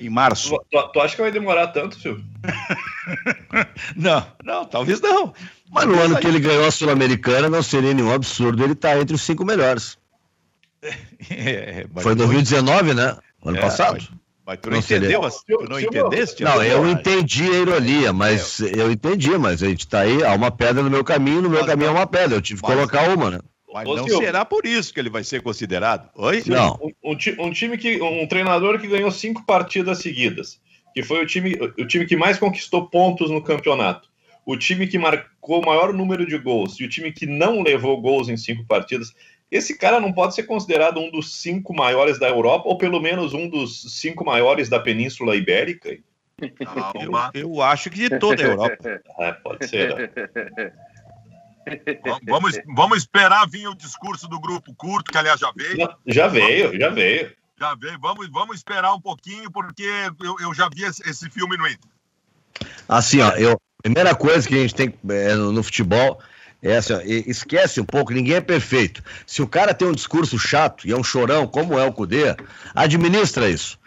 Em 0.00 0.08
março. 0.08 0.50
Tu, 0.50 0.64
tu, 0.70 0.88
tu 0.92 1.00
acha 1.00 1.16
que 1.16 1.22
vai 1.22 1.32
demorar 1.32 1.68
tanto, 1.68 1.98
Silvio? 1.98 2.24
não, 3.96 4.24
não, 4.44 4.64
talvez 4.64 5.00
não. 5.00 5.32
Mas 5.70 5.86
no 5.86 6.00
ano 6.00 6.16
aí... 6.16 6.20
que 6.20 6.28
ele 6.28 6.38
ganhou 6.38 6.66
a 6.66 6.70
Sul-Americana, 6.70 7.48
não 7.48 7.62
seria 7.62 7.92
nenhum 7.92 8.12
absurdo 8.12 8.62
ele 8.62 8.74
estar 8.74 8.94
tá 8.94 9.00
entre 9.00 9.14
os 9.14 9.22
cinco 9.22 9.44
melhores. 9.44 9.98
É, 11.30 11.84
Foi 11.96 12.12
em 12.12 12.16
2019, 12.16 12.94
né? 12.94 13.16
Ano 13.44 13.56
é, 13.56 13.60
passado. 13.60 13.98
Mas, 13.98 14.08
mas 14.46 14.58
tu 14.60 14.66
não, 14.66 14.76
não 14.76 14.78
entendeu? 14.78 15.20
Tu 15.20 15.68
não 15.68 15.80
entendeste? 15.80 16.44
Não, 16.44 16.62
eu 16.62 16.88
entendi 16.88 17.50
a 17.50 17.58
ironia, 17.58 18.12
mas 18.12 18.60
é. 18.60 18.80
eu 18.80 18.90
entendi, 18.90 19.36
mas 19.36 19.62
a 19.62 19.68
gente 19.68 19.80
está 19.80 20.00
aí, 20.02 20.22
há 20.22 20.32
uma 20.32 20.50
pedra 20.52 20.80
no 20.80 20.88
meu 20.88 21.02
caminho, 21.02 21.42
no 21.42 21.50
meu 21.50 21.58
mas, 21.58 21.68
caminho 21.68 21.90
há 21.90 21.92
uma 21.92 22.06
pedra. 22.06 22.36
Eu 22.36 22.40
tive 22.40 22.60
que 22.60 22.66
colocar 22.66 23.08
uma, 23.10 23.30
né? 23.32 23.40
Mas 23.72 23.86
Ô, 23.86 23.96
não 23.96 24.08
será 24.08 24.44
por 24.44 24.64
isso 24.66 24.92
que 24.92 25.00
ele 25.00 25.10
vai 25.10 25.22
ser 25.22 25.42
considerado. 25.42 26.08
Oi? 26.14 26.42
Não. 26.46 26.78
Um, 27.04 27.12
um, 27.12 27.52
time 27.52 27.76
que. 27.76 28.00
Um 28.00 28.26
treinador 28.26 28.80
que 28.80 28.86
ganhou 28.86 29.10
cinco 29.10 29.44
partidas 29.44 29.98
seguidas. 29.98 30.60
Que 30.94 31.02
foi 31.02 31.22
o 31.22 31.26
time, 31.26 31.54
o 31.78 31.86
time 31.86 32.06
que 32.06 32.16
mais 32.16 32.38
conquistou 32.38 32.88
pontos 32.88 33.30
no 33.30 33.42
campeonato. 33.42 34.08
O 34.46 34.56
time 34.56 34.86
que 34.86 34.98
marcou 34.98 35.62
o 35.62 35.66
maior 35.66 35.92
número 35.92 36.26
de 36.26 36.38
gols. 36.38 36.80
E 36.80 36.84
o 36.84 36.88
time 36.88 37.12
que 37.12 37.26
não 37.26 37.62
levou 37.62 38.00
gols 38.00 38.28
em 38.28 38.36
cinco 38.36 38.64
partidas. 38.66 39.12
Esse 39.50 39.76
cara 39.76 40.00
não 40.00 40.12
pode 40.12 40.34
ser 40.34 40.44
considerado 40.44 40.98
um 41.00 41.10
dos 41.10 41.40
cinco 41.40 41.74
maiores 41.74 42.18
da 42.18 42.28
Europa, 42.28 42.68
ou 42.68 42.76
pelo 42.76 43.00
menos 43.00 43.32
um 43.32 43.48
dos 43.48 43.98
cinco 43.98 44.24
maiores 44.24 44.68
da 44.68 44.78
Península 44.78 45.36
Ibérica? 45.36 45.96
Eu, 47.34 47.40
eu 47.42 47.62
acho 47.62 47.90
que 47.90 48.08
de 48.08 48.18
toda 48.18 48.42
a 48.42 48.46
Europa. 48.46 48.76
É, 49.18 49.32
pode 49.32 49.66
ser. 49.66 49.94
Né? 49.96 50.72
Vamos, 52.26 52.58
vamos 52.74 52.98
esperar 52.98 53.48
vir 53.48 53.68
o 53.68 53.74
discurso 53.74 54.28
do 54.28 54.40
grupo 54.40 54.74
curto, 54.74 55.10
que 55.10 55.18
aliás 55.18 55.40
já 55.40 55.52
veio. 55.54 55.88
Já 56.06 56.28
veio, 56.28 56.78
já 56.78 56.88
veio. 56.88 57.32
Já 57.58 57.74
veio. 57.74 57.98
Vamos, 58.00 58.28
vamos 58.30 58.56
esperar 58.56 58.94
um 58.94 59.00
pouquinho, 59.00 59.50
porque 59.50 59.84
eu, 60.20 60.36
eu 60.40 60.54
já 60.54 60.68
vi 60.72 60.84
esse, 60.84 61.02
esse 61.08 61.28
filme 61.30 61.56
no 61.56 61.66
Inter. 61.66 61.90
Assim, 62.88 63.20
ó, 63.20 63.30
eu, 63.32 63.60
primeira 63.82 64.14
coisa 64.14 64.46
que 64.46 64.54
a 64.54 64.58
gente 64.58 64.74
tem 64.74 64.94
é, 65.10 65.34
no, 65.34 65.52
no 65.52 65.62
futebol 65.62 66.20
é 66.62 66.76
assim, 66.76 66.92
ó, 66.92 67.00
esquece 67.00 67.80
um 67.80 67.84
pouco, 67.84 68.12
ninguém 68.12 68.36
é 68.36 68.40
perfeito. 68.40 69.02
Se 69.26 69.42
o 69.42 69.48
cara 69.48 69.74
tem 69.74 69.86
um 69.86 69.92
discurso 69.92 70.38
chato 70.38 70.86
e 70.86 70.92
é 70.92 70.96
um 70.96 71.04
chorão, 71.04 71.46
como 71.46 71.78
é 71.78 71.84
o 71.84 71.92
Cudê, 71.92 72.36
administra 72.74 73.48
isso. 73.48 73.78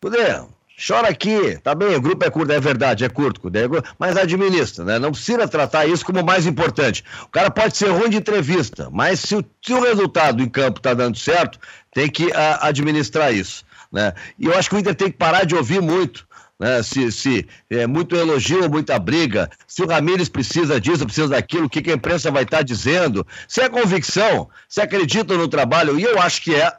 Cudê, 0.00 0.40
chora 0.76 1.08
aqui, 1.08 1.58
tá 1.62 1.74
bem, 1.74 1.94
o 1.96 2.00
grupo 2.00 2.24
é 2.24 2.30
curto, 2.30 2.52
é 2.52 2.60
verdade, 2.60 3.04
é 3.04 3.08
curto, 3.08 3.40
é 3.48 3.82
mas 3.98 4.16
administra, 4.16 4.84
né? 4.84 4.98
Não 4.98 5.10
precisa 5.10 5.48
tratar 5.48 5.86
isso 5.86 6.04
como 6.04 6.22
mais 6.22 6.46
importante. 6.46 7.02
O 7.24 7.28
cara 7.28 7.50
pode 7.50 7.76
ser 7.76 7.88
ruim 7.88 8.10
de 8.10 8.18
entrevista, 8.18 8.88
mas 8.92 9.20
se 9.20 9.36
o, 9.36 9.44
se 9.64 9.72
o 9.72 9.80
resultado 9.80 10.42
em 10.42 10.48
campo 10.48 10.80
tá 10.80 10.92
dando 10.92 11.16
certo, 11.16 11.58
tem 11.92 12.10
que 12.10 12.30
a, 12.32 12.68
administrar 12.68 13.32
isso, 13.32 13.64
né? 13.90 14.12
E 14.38 14.46
eu 14.46 14.56
acho 14.56 14.68
que 14.68 14.76
o 14.76 14.78
Inter 14.78 14.94
tem 14.94 15.10
que 15.10 15.16
parar 15.16 15.44
de 15.44 15.54
ouvir 15.54 15.80
muito. 15.80 16.26
Né, 16.58 16.82
se, 16.82 17.12
se 17.12 17.46
é 17.68 17.86
muito 17.86 18.16
elogio, 18.16 18.70
muita 18.70 18.98
briga, 18.98 19.50
se 19.66 19.82
o 19.82 19.86
Ramires 19.86 20.30
precisa 20.30 20.80
disso, 20.80 21.04
precisa 21.04 21.28
daquilo, 21.28 21.66
o 21.66 21.68
que, 21.68 21.82
que 21.82 21.90
a 21.90 21.94
imprensa 21.94 22.30
vai 22.30 22.44
estar 22.44 22.58
tá 22.58 22.62
dizendo, 22.62 23.26
se 23.46 23.60
é 23.60 23.68
convicção, 23.68 24.48
se 24.66 24.80
acredita 24.80 25.36
no 25.36 25.48
trabalho, 25.48 26.00
e 26.00 26.04
eu 26.04 26.18
acho 26.18 26.40
que 26.40 26.54
é, 26.54 26.72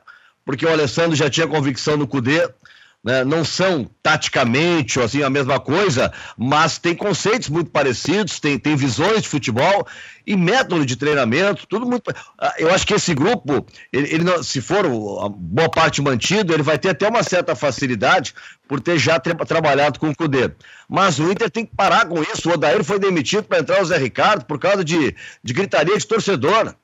porque 0.44 0.66
o 0.66 0.72
Alessandro 0.72 1.16
já 1.16 1.30
tinha 1.30 1.46
convicção 1.46 1.96
no 1.96 2.08
Cudê, 2.08 2.50
né, 3.04 3.24
não 3.24 3.46
são 3.46 3.90
taticamente 4.02 5.00
assim 5.00 5.24
a 5.24 5.30
mesma 5.30 5.60
coisa, 5.60 6.12
mas 6.38 6.78
tem 6.78 6.96
conceitos 6.96 7.48
muito 7.48 7.70
parecidos, 7.70 8.40
tem, 8.40 8.58
tem 8.60 8.76
visões 8.76 9.22
de 9.22 9.30
futebol 9.30 9.88
e 10.26 10.36
método 10.36 10.86
de 10.86 10.96
treinamento, 10.96 11.66
tudo 11.68 11.86
muito. 11.86 12.14
Ah, 12.38 12.56
eu 12.58 12.70
acho 12.70 12.86
que 12.86 12.94
esse 12.94 13.14
grupo, 13.14 13.66
ele, 13.94 14.14
ele 14.14 14.24
não, 14.24 14.44
se 14.44 14.60
for 14.60 14.86
boa 15.30 15.70
parte 15.70 16.02
mantido, 16.02 16.54
ele 16.54 16.64
vai 16.64 16.78
ter 16.78 16.90
até 16.90 17.08
uma 17.08 17.24
certa 17.24 17.56
facilidade 17.56 18.34
por 18.68 18.82
ter 18.82 18.98
já 18.98 19.20
tra 19.20 19.34
trabalhado 19.36 20.00
com 20.00 20.10
o 20.10 20.16
Cudê. 20.16 20.52
Mas 20.90 21.18
o 21.20 21.32
Inter 21.32 21.50
tem 21.50 21.66
que 21.66 21.76
parar 21.76 22.08
com 22.08 22.22
isso. 22.22 22.50
O 22.50 22.54
Odair 22.54 22.84
foi 22.84 23.00
demitido 23.00 23.44
para 23.44 23.60
entrar 23.60 23.82
o 23.82 23.86
Zé 23.86 23.98
Ricardo 23.98 24.44
por 24.44 24.60
causa 24.60 24.84
de, 24.84 25.16
de 25.42 25.54
gritaria 25.54 25.98
de 25.98 26.06
torcedor. 26.06 26.76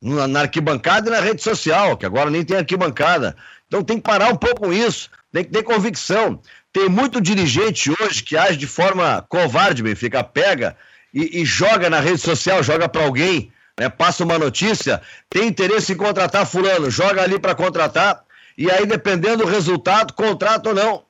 Na, 0.00 0.26
na 0.26 0.40
arquibancada 0.40 1.08
e 1.08 1.12
na 1.12 1.20
rede 1.20 1.40
social, 1.40 1.96
que 1.96 2.04
agora 2.04 2.28
nem 2.28 2.44
tem 2.44 2.56
arquibancada. 2.56 3.36
Então 3.68 3.84
tem 3.84 3.98
que 3.98 4.02
parar 4.02 4.32
um 4.32 4.36
pouco 4.36 4.62
com 4.62 4.72
isso 4.72 5.08
tem 5.32 5.44
que 5.44 5.50
ter 5.50 5.62
convicção. 5.62 6.40
Tem 6.72 6.88
muito 6.88 7.20
dirigente 7.20 7.90
hoje 8.00 8.22
que 8.22 8.36
age 8.36 8.56
de 8.56 8.66
forma 8.66 9.24
covarde, 9.28 9.82
Benfica, 9.82 10.22
pega 10.22 10.76
e, 11.12 11.40
e 11.40 11.44
joga 11.44 11.90
na 11.90 12.00
rede 12.00 12.18
social, 12.18 12.62
joga 12.62 12.88
para 12.88 13.04
alguém, 13.04 13.52
né, 13.78 13.88
passa 13.88 14.24
uma 14.24 14.38
notícia, 14.38 15.00
tem 15.28 15.48
interesse 15.48 15.92
em 15.92 15.96
contratar 15.96 16.46
fulano, 16.46 16.90
joga 16.90 17.22
ali 17.22 17.38
para 17.38 17.54
contratar, 17.54 18.22
e 18.56 18.70
aí 18.70 18.86
dependendo 18.86 19.44
do 19.44 19.50
resultado, 19.50 20.12
contrata 20.12 20.68
ou 20.68 20.74
não. 20.74 21.04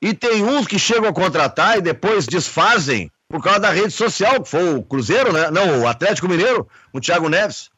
E 0.00 0.14
tem 0.14 0.44
uns 0.44 0.66
que 0.66 0.78
chegam 0.78 1.08
a 1.08 1.12
contratar 1.12 1.78
e 1.78 1.82
depois 1.82 2.26
desfazem 2.26 3.10
por 3.28 3.42
causa 3.42 3.60
da 3.60 3.70
rede 3.70 3.90
social, 3.90 4.42
que 4.42 4.48
foi 4.48 4.74
o 4.74 4.82
Cruzeiro, 4.82 5.32
né? 5.32 5.50
Não, 5.50 5.82
o 5.82 5.88
Atlético 5.88 6.28
Mineiro, 6.28 6.68
o 6.92 7.00
Thiago 7.00 7.28
Neves. 7.28 7.68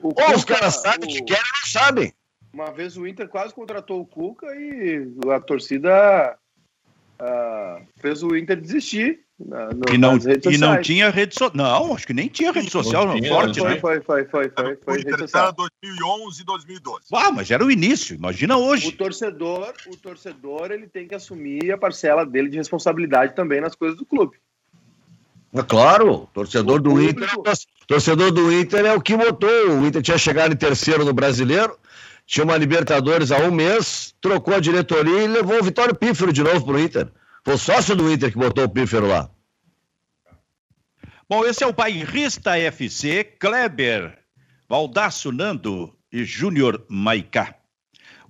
O 0.00 0.12
ou 0.16 0.34
os 0.34 0.44
caras 0.44 0.76
sabem 0.76 1.08
o... 1.08 1.12
que 1.12 1.22
querem 1.22 1.42
não 1.42 1.70
sabem. 1.70 2.14
Uma 2.56 2.70
vez 2.70 2.96
o 2.96 3.06
Inter 3.06 3.28
quase 3.28 3.52
contratou 3.52 4.00
o 4.00 4.06
Cuca 4.06 4.46
e 4.56 5.06
a 5.30 5.38
torcida 5.38 6.38
uh, 7.20 7.86
fez 7.98 8.22
o 8.22 8.34
Inter 8.34 8.58
desistir. 8.58 9.20
Na, 9.38 9.66
no, 9.66 9.82
e 9.92 9.98
não, 9.98 10.16
e 10.50 10.56
não 10.56 10.80
tinha 10.80 11.10
rede 11.10 11.34
social. 11.34 11.54
Não, 11.54 11.94
acho 11.94 12.06
que 12.06 12.14
nem 12.14 12.28
tinha 12.28 12.50
rede 12.50 12.70
social 12.70 13.04
não, 13.04 13.18
não 13.18 13.28
forte, 13.28 13.60
foi, 13.60 13.68
né? 13.68 13.78
Foi, 13.78 14.00
foi, 14.00 14.24
foi, 14.24 14.48
foi, 14.48 14.76
foi, 14.82 15.02
foi 15.02 15.12
era 15.34 15.50
2011 15.50 16.40
e 16.40 16.44
2012. 16.46 17.00
Ah, 17.12 17.30
mas 17.30 17.50
era 17.50 17.62
o 17.62 17.70
início, 17.70 18.16
imagina 18.16 18.56
hoje. 18.56 18.88
O 18.88 18.92
torcedor, 18.92 19.74
o 19.88 19.96
torcedor, 19.98 20.70
ele 20.70 20.86
tem 20.86 21.06
que 21.06 21.14
assumir 21.14 21.70
a 21.70 21.76
parcela 21.76 22.24
dele 22.24 22.48
de 22.48 22.56
responsabilidade 22.56 23.36
também 23.36 23.60
nas 23.60 23.74
coisas 23.74 23.98
do 23.98 24.06
clube. 24.06 24.38
É 25.52 25.62
claro, 25.62 26.26
torcedor 26.32 26.76
o 26.76 26.82
do 26.82 26.90
público... 26.90 27.20
Inter, 27.20 27.54
torcedor 27.86 28.32
do 28.32 28.50
Inter 28.50 28.86
é 28.86 28.94
o 28.94 29.00
que 29.02 29.14
botou. 29.14 29.78
O 29.78 29.86
Inter 29.86 30.00
tinha 30.00 30.16
chegado 30.16 30.54
em 30.54 30.56
terceiro 30.56 31.04
no 31.04 31.12
Brasileiro, 31.12 31.78
tinha 32.26 32.44
uma 32.44 32.56
Libertadores 32.56 33.30
há 33.30 33.38
um 33.38 33.52
mês, 33.52 34.14
trocou 34.20 34.54
a 34.54 34.60
diretoria 34.60 35.22
e 35.22 35.28
levou 35.28 35.60
o 35.60 35.62
Vitório 35.62 35.94
Pífero 35.94 36.32
de 36.32 36.42
novo 36.42 36.66
pro 36.66 36.78
Inter. 36.78 37.08
Foi 37.44 37.54
o 37.54 37.58
sócio 37.58 37.94
do 37.94 38.12
Inter 38.12 38.32
que 38.32 38.38
botou 38.38 38.64
o 38.64 38.68
Pífero 38.68 39.06
lá. 39.06 39.30
Bom, 41.28 41.44
esse 41.44 41.62
é 41.62 41.66
o 41.66 41.72
Bairrista 41.72 42.58
FC, 42.58 43.22
Kleber, 43.24 44.18
Valdaço 44.68 45.30
Nando 45.30 45.96
e 46.12 46.24
Júnior 46.24 46.84
Maicá. 46.88 47.54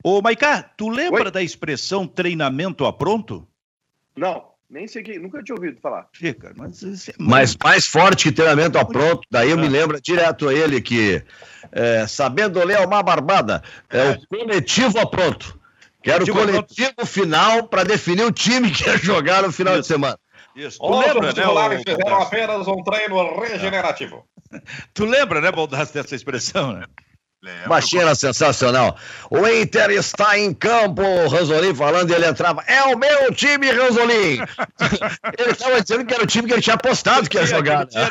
Ô, 0.03 0.21
Maicá, 0.21 0.63
tu 0.63 0.89
lembra 0.89 1.25
Oi? 1.25 1.31
da 1.31 1.43
expressão 1.43 2.07
treinamento 2.07 2.85
a 2.85 2.93
pronto? 2.93 3.49
Não. 4.15 4.56
Nem 4.69 4.89
sei 4.89 5.03
que, 5.03 5.19
nunca 5.19 5.43
tinha 5.43 5.55
ouvido 5.55 5.81
falar. 5.81 6.09
Fica, 6.13 6.53
mas, 6.57 6.83
é 7.09 7.13
mas 7.19 7.57
mais 7.63 7.87
forte 7.87 8.25
que 8.25 8.33
treinamento 8.33 8.79
a 8.79 8.85
pronto, 8.85 9.23
daí 9.31 9.51
eu 9.51 9.59
me 9.59 9.69
lembro 9.69 10.01
direto 10.01 10.49
a 10.49 10.55
ele 10.55 10.81
que, 10.81 11.23
é, 11.71 12.07
sabendo 12.07 12.63
ler 12.65 12.81
uma 12.81 13.03
barbada, 13.03 13.63
é 13.89 14.11
o 14.11 14.27
coletivo 14.27 14.99
a 14.99 15.07
pronto. 15.07 15.59
Que 16.03 16.11
era 16.11 16.23
o 16.23 16.33
coletivo 16.33 17.05
final 17.05 17.69
para 17.69 17.85
definir 17.85 18.25
o 18.25 18.33
time 18.33 18.71
que 18.71 18.89
ia 18.89 18.97
jogar 18.97 19.43
no 19.43 19.53
final 19.53 19.75
Isso. 19.75 19.83
de 19.83 19.89
semana. 19.89 20.19
Isso. 20.55 20.79
Tu 20.79 20.87
Os 20.87 21.07
lembra, 21.07 21.33
né? 21.33 21.47
O... 21.47 21.79
fizeram 21.79 22.23
apenas 22.23 22.67
um 22.67 22.83
treino 22.83 23.41
regenerativo. 23.41 24.27
Tu 24.95 25.05
lembra, 25.05 25.41
né, 25.41 25.51
Baldasso, 25.51 25.93
dessa 25.93 26.15
expressão, 26.15 26.73
né? 26.73 26.87
Baixinha 27.69 28.15
sensacional. 28.15 28.97
O 29.31 29.47
Inter 29.47 29.91
está 29.91 30.39
em 30.39 30.53
campo, 30.53 31.03
o 31.03 31.29
Ranzolin 31.29 31.75
falando, 31.75 32.11
e 32.11 32.15
ele 32.15 32.27
entrava. 32.27 32.63
É 32.67 32.83
o 32.85 32.99
meu 32.99 33.33
time, 33.35 33.71
Ranzolin! 33.71 34.39
ele 35.39 35.51
estava 35.51 35.81
dizendo 35.81 36.05
que 36.05 36.15
era 36.15 36.25
o 36.25 36.27
time 36.27 36.49
que 36.49 36.55
ele 36.55 36.63
tinha 36.63 36.75
apostado 36.75 37.29
que 37.29 37.37
ia 37.37 37.47
jogar. 37.47 37.87
Né? 37.87 38.11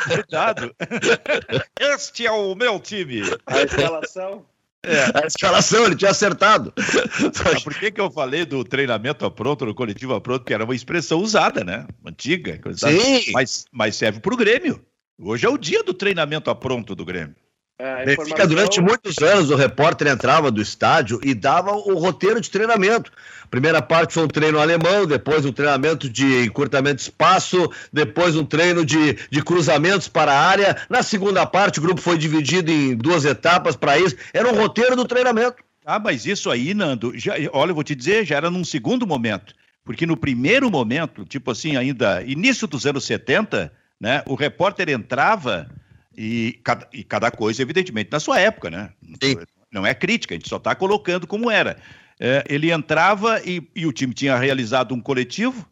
este 1.92 2.26
é 2.26 2.30
o 2.30 2.54
meu 2.54 2.80
time. 2.80 3.22
A 3.46 3.62
escalação. 3.62 4.44
É. 4.86 5.20
A 5.20 5.26
escalação, 5.26 5.84
ele 5.84 5.96
tinha 5.96 6.12
acertado. 6.12 6.72
Ah, 6.76 7.60
por 7.64 7.74
que, 7.74 7.90
que 7.90 8.00
eu 8.00 8.08
falei 8.08 8.44
do 8.44 8.62
treinamento 8.62 9.26
a 9.26 9.30
pronto, 9.30 9.66
no 9.66 9.74
coletivo 9.74 10.14
a 10.14 10.20
pronto, 10.20 10.44
que 10.44 10.54
era 10.54 10.62
uma 10.62 10.76
expressão 10.76 11.18
usada, 11.18 11.64
né? 11.64 11.88
Antiga. 12.06 12.60
Sim. 12.76 13.32
Mas, 13.32 13.64
mas 13.72 13.96
serve 13.96 14.20
para 14.20 14.32
o 14.32 14.36
Grêmio. 14.36 14.80
Hoje 15.18 15.44
é 15.44 15.48
o 15.48 15.58
dia 15.58 15.82
do 15.82 15.92
treinamento 15.92 16.50
a 16.50 16.54
pronto 16.54 16.94
do 16.94 17.04
Grêmio. 17.04 17.34
É, 17.78 18.10
informação... 18.12 18.46
Durante 18.46 18.80
muitos 18.80 19.18
anos, 19.18 19.50
o 19.50 19.56
repórter 19.56 20.08
entrava 20.08 20.50
do 20.50 20.62
estádio 20.62 21.20
e 21.22 21.34
dava 21.34 21.72
o 21.72 21.98
roteiro 21.98 22.40
de 22.40 22.50
treinamento. 22.50 23.12
Primeira 23.50 23.82
parte 23.82 24.14
foi 24.14 24.24
um 24.24 24.28
treino 24.28 24.58
alemão, 24.58 25.06
depois 25.06 25.44
um 25.44 25.52
treinamento 25.52 26.08
de 26.08 26.44
encurtamento 26.44 26.96
de 26.96 27.02
espaço, 27.02 27.70
depois 27.92 28.34
um 28.34 28.44
treino 28.44 28.84
de, 28.84 29.14
de 29.30 29.42
cruzamentos 29.42 30.08
para 30.08 30.32
a 30.32 30.40
área. 30.40 30.76
Na 30.88 31.02
segunda 31.02 31.44
parte, 31.44 31.78
o 31.78 31.82
grupo 31.82 32.00
foi 32.00 32.16
dividido 32.16 32.70
em 32.70 32.96
duas 32.96 33.24
etapas 33.24 33.76
para 33.76 33.98
isso. 33.98 34.16
Era 34.32 34.50
um 34.50 34.56
roteiro 34.56 34.96
do 34.96 35.04
treinamento. 35.04 35.56
Ah, 35.84 35.98
mas 35.98 36.26
isso 36.26 36.50
aí, 36.50 36.74
Nando, 36.74 37.16
já, 37.16 37.34
olha, 37.52 37.70
eu 37.70 37.74
vou 37.74 37.84
te 37.84 37.94
dizer, 37.94 38.24
já 38.24 38.36
era 38.36 38.50
num 38.50 38.64
segundo 38.64 39.06
momento. 39.06 39.54
Porque 39.84 40.04
no 40.04 40.16
primeiro 40.16 40.68
momento, 40.68 41.24
tipo 41.24 41.50
assim, 41.52 41.76
ainda 41.76 42.22
início 42.22 42.66
dos 42.66 42.86
anos 42.86 43.04
70, 43.04 43.72
né, 44.00 44.22
o 44.26 44.34
repórter 44.34 44.88
entrava 44.88 45.70
e 46.16 46.58
cada, 46.64 46.88
e 46.92 47.04
cada 47.04 47.30
coisa, 47.30 47.60
evidentemente, 47.60 48.10
na 48.10 48.18
sua 48.18 48.40
época, 48.40 48.70
né? 48.70 48.92
Sim. 49.22 49.36
Não 49.70 49.84
é 49.84 49.94
crítica, 49.94 50.34
a 50.34 50.38
gente 50.38 50.48
só 50.48 50.56
está 50.56 50.74
colocando 50.74 51.26
como 51.26 51.50
era. 51.50 51.76
É, 52.18 52.44
ele 52.48 52.72
entrava 52.72 53.42
e, 53.44 53.68
e, 53.74 53.86
o 53.86 53.92
time 53.92 54.14
tinha 54.14 54.36
realizado 54.36 54.94
um 54.94 55.00
coletivo, 55.00 55.68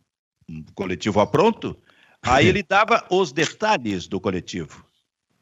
um 0.49 0.63
coletivo 0.75 1.21
a 1.21 1.27
pronto, 1.27 1.77
aí 2.23 2.47
ele 2.47 2.63
dava 2.63 3.07
os 3.11 3.33
detalhes 3.33 4.07
do 4.07 4.21
coletivo. 4.21 4.85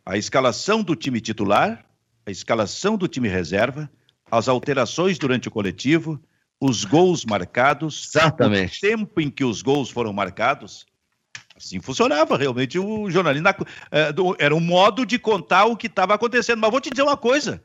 A 0.07 0.17
escalação 0.17 0.83
do 0.83 0.95
time 0.95 1.21
titular, 1.21 1.85
a 2.25 2.31
escalação 2.31 2.97
do 2.97 3.09
time 3.09 3.29
reserva, 3.29 3.91
as 4.31 4.49
alterações 4.49 5.19
durante 5.19 5.49
o 5.49 5.51
coletivo, 5.51 6.23
os 6.61 6.85
gols 6.85 7.25
marcados, 7.25 8.09
Exatamente. 8.15 8.79
o 8.79 8.81
tempo 8.81 9.21
em 9.21 9.29
que 9.29 9.45
os 9.45 9.63
gols 9.63 9.91
foram 9.91 10.13
marcados, 10.13 10.87
Assim 11.63 11.81
funcionava 11.81 12.37
realmente 12.37 12.79
o 12.79 13.09
jornalismo. 13.09 13.49
É, 13.91 14.13
era 14.39 14.55
um 14.55 14.61
modo 14.61 15.07
de 15.07 15.19
contar 15.19 15.67
o 15.67 15.77
que 15.77 15.87
estava 15.87 16.15
acontecendo. 16.15 16.59
Mas 16.59 16.71
vou 16.71 16.81
te 16.81 16.91
dizer 16.91 17.03
uma 17.03 17.17
coisa. 17.17 17.63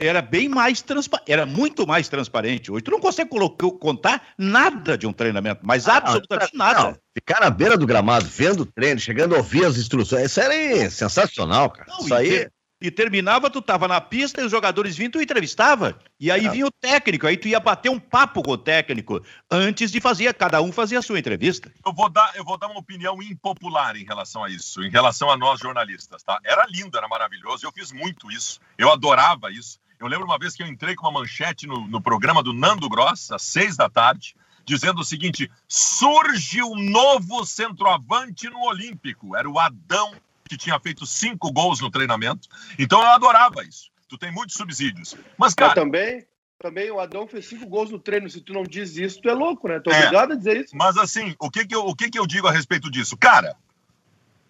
Era 0.00 0.22
bem 0.22 0.48
mais 0.48 0.80
transparente, 0.80 1.32
era 1.32 1.44
muito 1.44 1.84
mais 1.84 2.08
transparente. 2.08 2.70
Hoje 2.70 2.84
tu 2.84 2.92
não 2.92 3.00
consegue 3.00 3.30
colocar, 3.30 3.68
contar 3.80 4.22
nada 4.38 4.96
de 4.96 5.08
um 5.08 5.12
treinamento, 5.12 5.62
mas 5.64 5.88
ah, 5.88 5.96
absolutamente 5.96 6.52
não, 6.54 6.64
nada. 6.64 6.82
Não, 6.84 6.96
ficar 7.12 7.40
na 7.40 7.50
beira 7.50 7.76
do 7.76 7.84
gramado, 7.84 8.24
vendo 8.24 8.60
o 8.60 8.66
treino, 8.66 9.00
chegando 9.00 9.34
a 9.34 9.38
ouvir 9.38 9.64
as 9.64 9.76
instruções, 9.76 10.26
isso 10.26 10.40
era 10.40 10.88
sensacional, 10.88 11.70
cara. 11.70 11.88
Não, 11.88 11.98
isso 11.98 12.14
aí 12.14 12.48
e 12.80 12.90
terminava, 12.90 13.50
tu 13.50 13.60
tava 13.60 13.88
na 13.88 14.00
pista 14.00 14.40
e 14.40 14.44
os 14.44 14.50
jogadores 14.50 14.96
vinham, 14.96 15.10
tu 15.10 15.20
entrevistava. 15.20 15.98
E 16.18 16.30
aí 16.30 16.46
é. 16.46 16.50
vinha 16.50 16.66
o 16.66 16.70
técnico, 16.70 17.26
aí 17.26 17.36
tu 17.36 17.48
ia 17.48 17.58
bater 17.58 17.90
um 17.90 17.98
papo 17.98 18.42
com 18.42 18.52
o 18.52 18.58
técnico 18.58 19.22
antes 19.50 19.90
de 19.90 20.00
fazer, 20.00 20.32
cada 20.34 20.62
um 20.62 20.70
fazia 20.70 21.00
a 21.00 21.02
sua 21.02 21.18
entrevista. 21.18 21.72
Eu 21.84 21.92
vou 21.92 22.08
dar, 22.08 22.32
eu 22.36 22.44
vou 22.44 22.56
dar 22.56 22.68
uma 22.68 22.78
opinião 22.78 23.20
impopular 23.22 23.96
em 23.96 24.04
relação 24.04 24.44
a 24.44 24.48
isso, 24.48 24.82
em 24.82 24.90
relação 24.90 25.30
a 25.30 25.36
nós 25.36 25.58
jornalistas, 25.58 26.22
tá? 26.22 26.38
Era 26.44 26.66
lindo, 26.66 26.96
era 26.96 27.08
maravilhoso, 27.08 27.66
eu 27.66 27.72
fiz 27.72 27.90
muito 27.90 28.30
isso, 28.30 28.60
eu 28.76 28.92
adorava 28.92 29.50
isso. 29.50 29.80
Eu 29.98 30.06
lembro 30.06 30.26
uma 30.26 30.38
vez 30.38 30.54
que 30.54 30.62
eu 30.62 30.66
entrei 30.68 30.94
com 30.94 31.08
uma 31.08 31.20
manchete 31.20 31.66
no, 31.66 31.88
no 31.88 32.00
programa 32.00 32.40
do 32.42 32.52
Nando 32.52 32.88
Gross, 32.88 33.32
às 33.32 33.42
seis 33.42 33.76
da 33.76 33.90
tarde, 33.90 34.36
dizendo 34.64 35.00
o 35.00 35.04
seguinte: 35.04 35.50
surge 35.66 36.62
um 36.62 36.76
novo 36.76 37.44
centroavante 37.44 38.48
no 38.48 38.60
Olímpico. 38.60 39.34
Era 39.34 39.50
o 39.50 39.58
Adão 39.58 40.12
que 40.48 40.56
tinha 40.56 40.78
feito 40.80 41.06
cinco 41.06 41.52
gols 41.52 41.80
no 41.80 41.90
treinamento. 41.90 42.48
Então 42.78 43.00
eu 43.00 43.08
adorava 43.08 43.62
isso. 43.62 43.90
Tu 44.08 44.16
tem 44.16 44.32
muitos 44.32 44.56
subsídios. 44.56 45.14
Mas, 45.36 45.54
cara. 45.54 45.72
Eu 45.72 45.74
também, 45.74 46.26
também 46.58 46.90
o 46.90 46.98
Adão 46.98 47.28
fez 47.28 47.46
cinco 47.46 47.66
gols 47.66 47.90
no 47.90 47.98
treino. 47.98 48.28
Se 48.28 48.40
tu 48.40 48.52
não 48.52 48.64
diz 48.64 48.96
isso, 48.96 49.20
tu 49.20 49.28
é 49.28 49.34
louco, 49.34 49.68
né? 49.68 49.78
Tô 49.78 49.90
é, 49.90 49.98
obrigado 49.98 50.32
a 50.32 50.36
dizer 50.36 50.64
isso. 50.64 50.76
Mas 50.76 50.96
assim, 50.96 51.36
o 51.38 51.50
que 51.50 51.66
que, 51.66 51.74
eu, 51.74 51.86
o 51.86 51.94
que 51.94 52.10
que 52.10 52.18
eu 52.18 52.26
digo 52.26 52.48
a 52.48 52.52
respeito 52.52 52.90
disso? 52.90 53.16
Cara, 53.16 53.54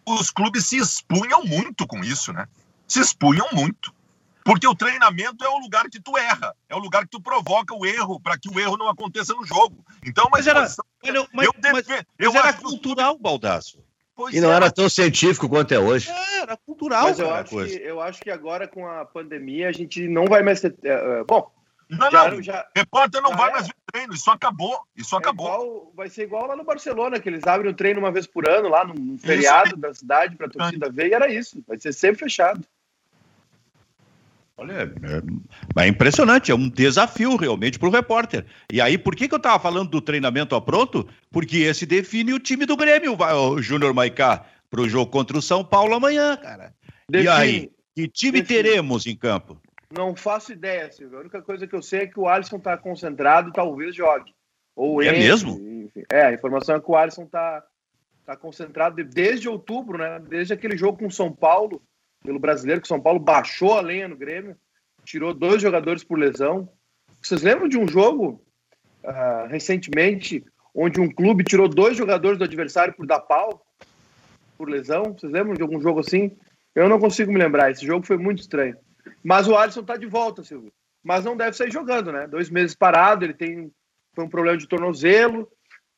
os 0.07 0.31
clubes 0.31 0.67
se 0.67 0.77
expunham 0.77 1.45
muito 1.45 1.87
com 1.87 2.03
isso, 2.05 2.33
né? 2.33 2.47
Se 2.87 3.01
expunham 3.01 3.49
muito. 3.53 3.93
Porque 4.45 4.67
o 4.67 4.75
treinamento 4.75 5.45
é 5.45 5.49
o 5.49 5.59
lugar 5.59 5.91
que 5.91 6.01
tu 6.01 6.17
erra, 6.17 6.57
é 6.71 6.75
o 6.75 6.79
lugar 6.79 7.03
que 7.03 7.11
tu 7.11 7.21
provoca 7.21 7.75
o 7.75 7.85
erro 7.85 8.19
para 8.19 8.39
que 8.39 8.49
o 8.49 8.59
erro 8.59 8.79
não 8.79 8.89
aconteça 8.89 9.35
no 9.35 9.45
jogo. 9.45 9.85
Então, 10.03 10.27
mas, 10.33 10.47
era, 10.47 10.63
mas, 10.63 10.79
eu, 11.03 11.29
mas, 11.35 11.47
eu, 11.47 11.53
mas, 11.71 11.89
eu 12.19 12.33
mas 12.33 12.43
era 12.43 12.53
cultural, 12.55 13.19
Baldaço. 13.19 13.79
Pois 14.19 14.35
e 14.35 14.41
não 14.41 14.51
é, 14.51 14.57
era 14.57 14.69
tão 14.69 14.89
científico 14.89 15.49
quanto 15.49 15.73
é 15.73 15.79
hoje. 15.79 16.11
É, 16.11 16.41
era 16.41 16.57
cultural. 16.57 17.05
Mas 17.05 17.21
eu, 17.21 17.33
acho 17.33 17.51
que, 17.51 17.75
eu 17.77 18.01
acho 18.01 18.21
que 18.21 18.31
agora 18.33 18.67
com 18.67 18.85
a 18.85 19.05
pandemia 19.05 19.69
a 19.69 19.73
gente 19.73 20.09
não 20.09 20.25
vai 20.25 20.43
mais 20.43 20.61
ter. 20.61 20.73
Uh, 20.73 21.25
bom. 21.25 21.49
Não, 21.89 22.11
já, 22.11 22.29
não. 22.29 22.43
Já, 22.43 22.67
repórter 22.75 23.23
não 23.23 23.37
vai 23.37 23.51
é. 23.51 23.53
mais 23.53 23.67
ver 23.69 23.75
treino. 23.93 24.13
Isso 24.13 24.29
acabou. 24.29 24.77
Isso 24.97 25.15
é 25.15 25.19
acabou. 25.21 25.47
Igual, 25.47 25.93
vai 25.95 26.09
ser 26.09 26.25
igual 26.25 26.49
lá 26.49 26.57
no 26.57 26.65
Barcelona, 26.65 27.21
que 27.21 27.29
eles 27.29 27.47
abrem 27.47 27.71
o 27.71 27.75
treino 27.75 28.01
uma 28.01 28.11
vez 28.11 28.27
por 28.27 28.49
ano, 28.49 28.69
lá 28.69 28.85
num 28.85 29.17
feriado 29.19 29.77
da 29.77 29.95
cidade, 29.95 30.35
para 30.35 30.49
a 30.49 30.51
torcida 30.51 30.91
ver, 30.91 31.11
e 31.11 31.15
era 31.15 31.33
isso. 31.33 31.63
Vai 31.69 31.79
ser 31.79 31.93
sempre 31.93 32.19
fechado. 32.19 32.61
Olha, 34.59 34.73
é, 34.83 35.83
é, 35.83 35.87
impressionante, 35.87 36.51
é 36.51 36.55
um 36.55 36.69
desafio 36.69 37.37
realmente 37.37 37.79
para 37.79 37.89
o 37.89 37.93
repórter. 37.93 38.45
E 38.73 38.81
aí, 38.81 38.99
por 38.99 39.15
que, 39.15 39.29
que 39.29 39.35
eu 39.35 39.39
estava 39.39 39.63
falando 39.63 39.89
do 39.89 40.01
treinamento 40.01 40.57
a 40.57 40.61
pronto? 40.61 41.09
Porque 41.31 41.59
esse 41.59 41.87
define 41.87 42.33
o 42.33 42.41
time 42.41 42.67
do 42.67 42.77
Grêmio, 42.77 43.17
o 43.17 43.63
Júnior 43.63 43.95
Maicá, 43.95 44.45
para 44.69 44.81
o 44.81 44.89
jogo 44.89 45.13
contra 45.13 45.39
o 45.39 45.43
São 45.43 45.65
Paulo 45.65 45.95
amanhã, 45.95 46.37
cara. 46.37 46.75
Define, 47.09 47.25
e 47.25 47.29
aí, 47.29 47.71
que 47.95 48.09
time 48.09 48.41
define. 48.41 48.63
teremos 48.63 49.07
em 49.07 49.17
campo? 49.17 49.63
Não 49.97 50.17
faço 50.17 50.53
ideia, 50.53 50.91
Silvio. 50.91 51.19
A 51.19 51.21
única 51.21 51.41
coisa 51.41 51.65
que 51.65 51.77
eu 51.77 51.81
sei 51.81 52.01
é 52.01 52.07
que 52.09 52.19
o 52.19 52.27
Alisson 52.27 52.57
está 52.57 52.77
concentrado, 52.77 53.53
talvez 53.53 53.95
jogue. 53.95 54.35
Ou 54.75 55.01
é 55.01 55.13
mesmo? 55.13 55.53
Enfim. 55.53 56.03
É, 56.11 56.23
a 56.23 56.33
informação 56.33 56.75
é 56.75 56.81
que 56.81 56.91
o 56.91 56.97
Alisson 56.97 57.23
está 57.23 57.63
tá 58.27 58.37
concentrado 58.37 59.03
desde 59.05 59.49
outubro, 59.49 59.99
né? 59.99 60.21
Desde 60.29 60.53
aquele 60.53 60.77
jogo 60.77 60.99
com 60.99 61.07
o 61.07 61.13
São 61.13 61.33
Paulo 61.33 61.81
pelo 62.23 62.39
brasileiro, 62.39 62.81
que 62.81 62.87
o 62.87 62.89
São 62.89 63.01
Paulo 63.01 63.19
baixou 63.19 63.75
a 63.75 63.81
lenha 63.81 64.09
no 64.09 64.17
Grêmio, 64.17 64.57
tirou 65.05 65.33
dois 65.33 65.63
jogadores 65.63 66.05
por 66.05 66.19
lesão. 66.19 66.69
Vocês 67.23 67.43
lembram 67.43 67.69
de 67.69 67.79
um 67.79 67.89
jogo 67.89 68.43
uh, 69.03 69.47
recentemente 69.49 70.45
onde 70.75 71.01
um 71.01 71.11
clube 71.11 71.45
tirou 71.45 71.69
dois 71.69 71.97
jogadores 71.97 72.39
do 72.39 72.45
adversário 72.45 72.95
por 72.95 73.07
dar 73.07 73.21
pau, 73.21 73.65
por 74.57 74.69
lesão? 74.69 75.17
Vocês 75.19 75.33
lembram 75.33 75.55
de 75.55 75.63
algum 75.63 75.81
jogo 75.81 76.01
assim? 76.01 76.37
Eu 76.75 76.89
não 76.89 76.99
consigo 76.99 77.33
me 77.33 77.39
lembrar. 77.39 77.71
Esse 77.71 77.87
jogo 77.87 78.07
foi 78.07 78.17
muito 78.17 78.41
estranho. 78.41 78.77
Mas 79.25 79.49
o 79.49 79.57
Alisson 79.57 79.83
tá 79.83 79.97
de 79.97 80.07
volta, 80.07 80.45
Silvio. 80.45 80.73
Mas 81.03 81.25
não 81.25 81.37
deve 81.37 81.57
sair 81.57 81.73
jogando, 81.73 82.13
né? 82.13 82.27
Dois 82.27 82.51
meses 82.51 82.75
parado, 82.75 83.25
ele 83.25 83.35
tem 83.35 83.73
foi 84.15 84.25
um 84.25 84.29
problema 84.29 84.59
de 84.59 84.67
tornozelo. 84.67 85.49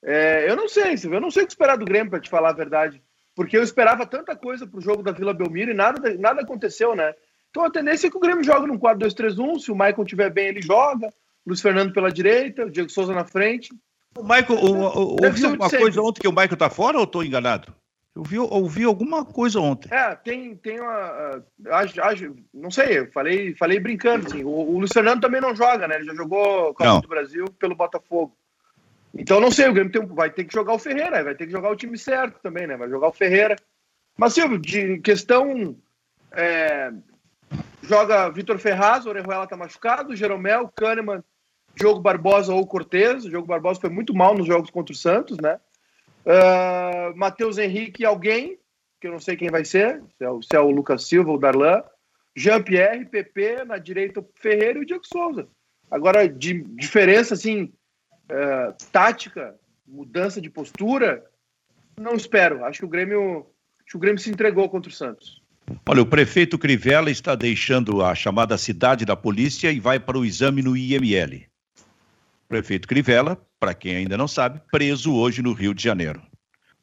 É, 0.05 0.51
eu 0.51 0.55
não 0.55 0.69
sei, 0.69 0.97
Silvio. 0.97 1.17
Eu 1.17 1.21
não 1.21 1.31
sei 1.31 1.43
o 1.43 1.47
que 1.47 1.53
esperar 1.53 1.77
do 1.77 1.85
Grêmio, 1.85 2.11
para 2.11 2.21
te 2.21 2.31
falar 2.31 2.51
a 2.51 2.55
verdade 2.55 3.03
porque 3.41 3.57
eu 3.57 3.63
esperava 3.63 4.05
tanta 4.05 4.37
coisa 4.37 4.67
para 4.67 4.79
o 4.79 4.83
jogo 4.83 5.03
da 5.03 5.13
Vila 5.13 5.33
Belmiro 5.33 5.71
e 5.71 5.75
nada, 5.75 6.15
nada 6.19 6.43
aconteceu, 6.43 6.95
né? 6.95 7.15
Então 7.49 7.65
a 7.65 7.71
tendência 7.71 8.07
é 8.07 8.11
que 8.11 8.17
o 8.19 8.21
Grêmio 8.21 8.45
joga 8.45 8.67
num 8.67 8.79
4-2-3-1, 8.79 9.61
se 9.61 9.73
o 9.73 9.75
Maicon 9.75 10.03
estiver 10.03 10.29
bem, 10.29 10.49
ele 10.49 10.61
joga, 10.61 11.09
Luiz 11.47 11.63
Fernando 11.63 11.91
pela 11.91 12.13
direita, 12.13 12.67
o 12.67 12.71
Diego 12.71 12.91
Souza 12.91 13.15
na 13.15 13.25
frente. 13.25 13.71
O 14.15 14.23
Maicon, 14.23 14.57
ouviu 14.57 15.47
alguma 15.49 15.71
coisa 15.71 16.03
ontem 16.03 16.21
que 16.21 16.29
o 16.29 16.33
Maicon 16.35 16.55
tá 16.55 16.69
fora 16.69 16.99
ou 16.99 17.05
estou 17.05 17.25
enganado? 17.25 17.75
Eu 18.15 18.23
vi, 18.25 18.39
ouvi 18.39 18.85
alguma 18.85 19.25
coisa 19.25 19.59
ontem. 19.59 19.89
É, 19.91 20.15
tem, 20.17 20.55
tem 20.57 20.79
uma. 20.79 21.43
Acho, 21.69 22.03
acho, 22.03 22.37
não 22.53 22.71
sei, 22.71 22.99
eu 22.99 23.11
falei, 23.11 23.55
falei 23.55 23.81
brincando. 23.81 24.27
Assim, 24.27 24.45
o, 24.45 24.51
o 24.51 24.79
Luiz 24.79 24.93
Fernando 24.93 25.23
também 25.23 25.41
não 25.41 25.57
joga, 25.57 25.89
né? 25.89 25.95
Ele 25.95 26.05
já 26.05 26.15
jogou 26.15 26.75
Copa 26.75 27.01
do 27.01 27.09
Brasil 27.09 27.47
pelo 27.59 27.75
Botafogo. 27.75 28.37
Então 29.15 29.41
não 29.41 29.51
sei, 29.51 29.69
o 29.69 29.73
Grêmio 29.73 29.93
tem, 29.93 30.05
vai 30.07 30.31
ter 30.31 30.45
que 30.45 30.55
jogar 30.55 30.73
o 30.73 30.79
Ferreira, 30.79 31.25
vai 31.25 31.35
ter 31.35 31.47
que 31.47 31.53
jogar 31.53 31.71
o 31.71 31.77
time 31.77 31.99
certo 31.99 32.39
também, 32.41 32.67
né? 32.67 32.77
Vai 32.77 32.89
jogar 32.89 33.09
o 33.09 33.13
Ferreira. 33.13 33.57
Mas 34.17 34.35
Silvio, 34.35 34.59
de 34.59 34.99
questão. 34.99 35.77
É, 36.33 36.93
joga 37.83 38.29
Vitor 38.29 38.59
Ferraz, 38.59 39.07
Orejuela 39.07 39.47
tá 39.47 39.57
machucado, 39.57 40.15
Jeromel, 40.15 40.69
Kahneman, 40.69 41.25
Diogo 41.75 42.01
Barbosa 42.01 42.55
ou 42.55 42.67
Cortez. 42.67 43.25
O 43.25 43.29
Diogo 43.29 43.47
Barbosa 43.47 43.81
foi 43.81 43.91
muito 43.91 44.15
mal 44.15 44.35
nos 44.35 44.47
jogos 44.47 44.71
contra 44.71 44.93
o 44.93 44.97
Santos, 44.97 45.39
né? 45.39 45.59
Uh, 46.25 47.17
Matheus 47.17 47.59
Henrique, 47.59 48.05
alguém, 48.05 48.59
que 49.01 49.09
eu 49.09 49.13
não 49.13 49.19
sei 49.19 49.37
quem 49.37 49.49
vai 49.49 49.65
ser, 49.65 50.03
se 50.17 50.25
é 50.25 50.31
o, 50.31 50.43
se 50.43 50.55
é 50.55 50.61
o 50.61 50.71
Lucas 50.71 51.05
Silva 51.05 51.31
ou 51.31 51.39
Darlan. 51.39 51.83
Jean-Pierre, 52.37 53.07
PP, 53.07 53.65
na 53.65 53.79
direita 53.79 54.21
o 54.21 54.31
Ferreira 54.37 54.79
e 54.79 54.83
o 54.83 54.87
Diego 54.87 55.05
Souza. 55.05 55.49
Agora, 55.91 56.29
de 56.29 56.63
diferença, 56.77 57.35
assim, 57.35 57.73
uh, 58.31 58.75
tática, 58.93 59.55
mudança 59.87 60.41
de 60.41 60.49
postura, 60.49 61.25
não 61.99 62.15
espero. 62.15 62.65
Acho 62.65 62.81
que 62.81 62.85
o 62.85 62.89
Grêmio, 62.89 63.47
que 63.87 63.97
o 63.97 64.01
Grêmio 64.01 64.21
se 64.21 64.31
entregou 64.31 64.69
contra 64.69 64.91
o 64.91 64.95
Santos. 64.95 65.43
Olha, 65.87 66.03
o 66.03 66.07
prefeito 66.07 66.59
Crivella 66.59 67.11
está 67.11 67.35
deixando 67.35 68.03
a 68.03 68.15
chamada 68.15 68.57
cidade 68.59 69.05
da 69.05 69.15
polícia 69.15 69.71
e 69.71 69.79
vai 69.79 70.01
para 70.01 70.19
o 70.19 70.25
exame 70.25 70.63
no 70.63 70.77
IML. 70.77 71.47
Prefeito 72.49 72.89
Crivella, 72.89 73.41
para 73.59 73.75
quem 73.75 73.95
ainda 73.95 74.17
não 74.17 74.27
sabe, 74.27 74.61
preso 74.73 75.15
hoje 75.15 75.43
no 75.43 75.53
Rio 75.53 75.73
de 75.73 75.83
Janeiro. 75.83 76.21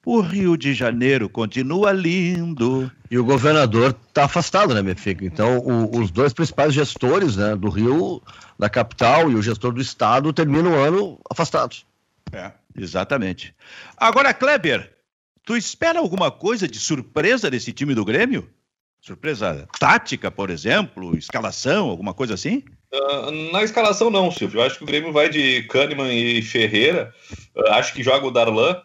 O 0.10 0.22
Rio 0.22 0.56
de 0.56 0.74
Janeiro 0.74 1.28
continua 1.28 1.92
lindo. 1.92 2.90
E 3.12 3.20
o 3.20 3.26
governador 3.26 3.94
está 4.08 4.24
afastado, 4.24 4.74
né, 4.74 4.96
filho? 4.96 5.26
Então, 5.26 5.58
o, 5.58 6.00
os 6.00 6.10
dois 6.12 6.32
principais 6.32 6.74
gestores 6.74 7.36
né, 7.36 7.58
do 7.58 7.68
Rio, 7.68 8.24
da 8.58 8.70
capital, 8.70 9.30
e 9.30 9.36
o 9.36 9.42
gestor 9.42 9.74
do 9.74 9.82
estado 9.82 10.32
terminam 10.32 10.72
o 10.72 10.76
ano 10.76 11.20
afastados. 11.30 11.86
É, 12.32 12.54
exatamente. 12.78 13.54
Agora, 13.98 14.34
Kleber, 14.34 14.94
tu 15.44 15.58
espera 15.58 16.00
alguma 16.00 16.32
coisa 16.32 16.70
de 16.70 16.80
surpresa 16.80 17.52
desse 17.52 17.74
time 17.74 17.94
do 17.94 18.06
Grêmio? 18.06 18.50
Surpresa 19.02 19.68
tática, 19.78 20.32
por 20.32 20.50
exemplo, 20.50 21.18
escalação, 21.18 21.90
alguma 21.90 22.14
coisa 22.14 22.34
assim? 22.34 22.64
Uh, 22.94 23.52
na 23.52 23.62
escalação 23.62 24.10
não, 24.10 24.32
Silvio. 24.32 24.62
Eu 24.62 24.66
acho 24.66 24.78
que 24.78 24.86
o 24.86 24.88
Grêmio 24.88 25.12
vai 25.12 25.28
de 25.28 25.64
Kahneman 25.64 26.14
e 26.14 26.42
Ferreira. 26.42 27.14
Uh, 27.54 27.72
acho 27.72 27.94
que 27.94 28.02
joga 28.02 28.26
o 28.26 28.32
Darlan 28.32 28.82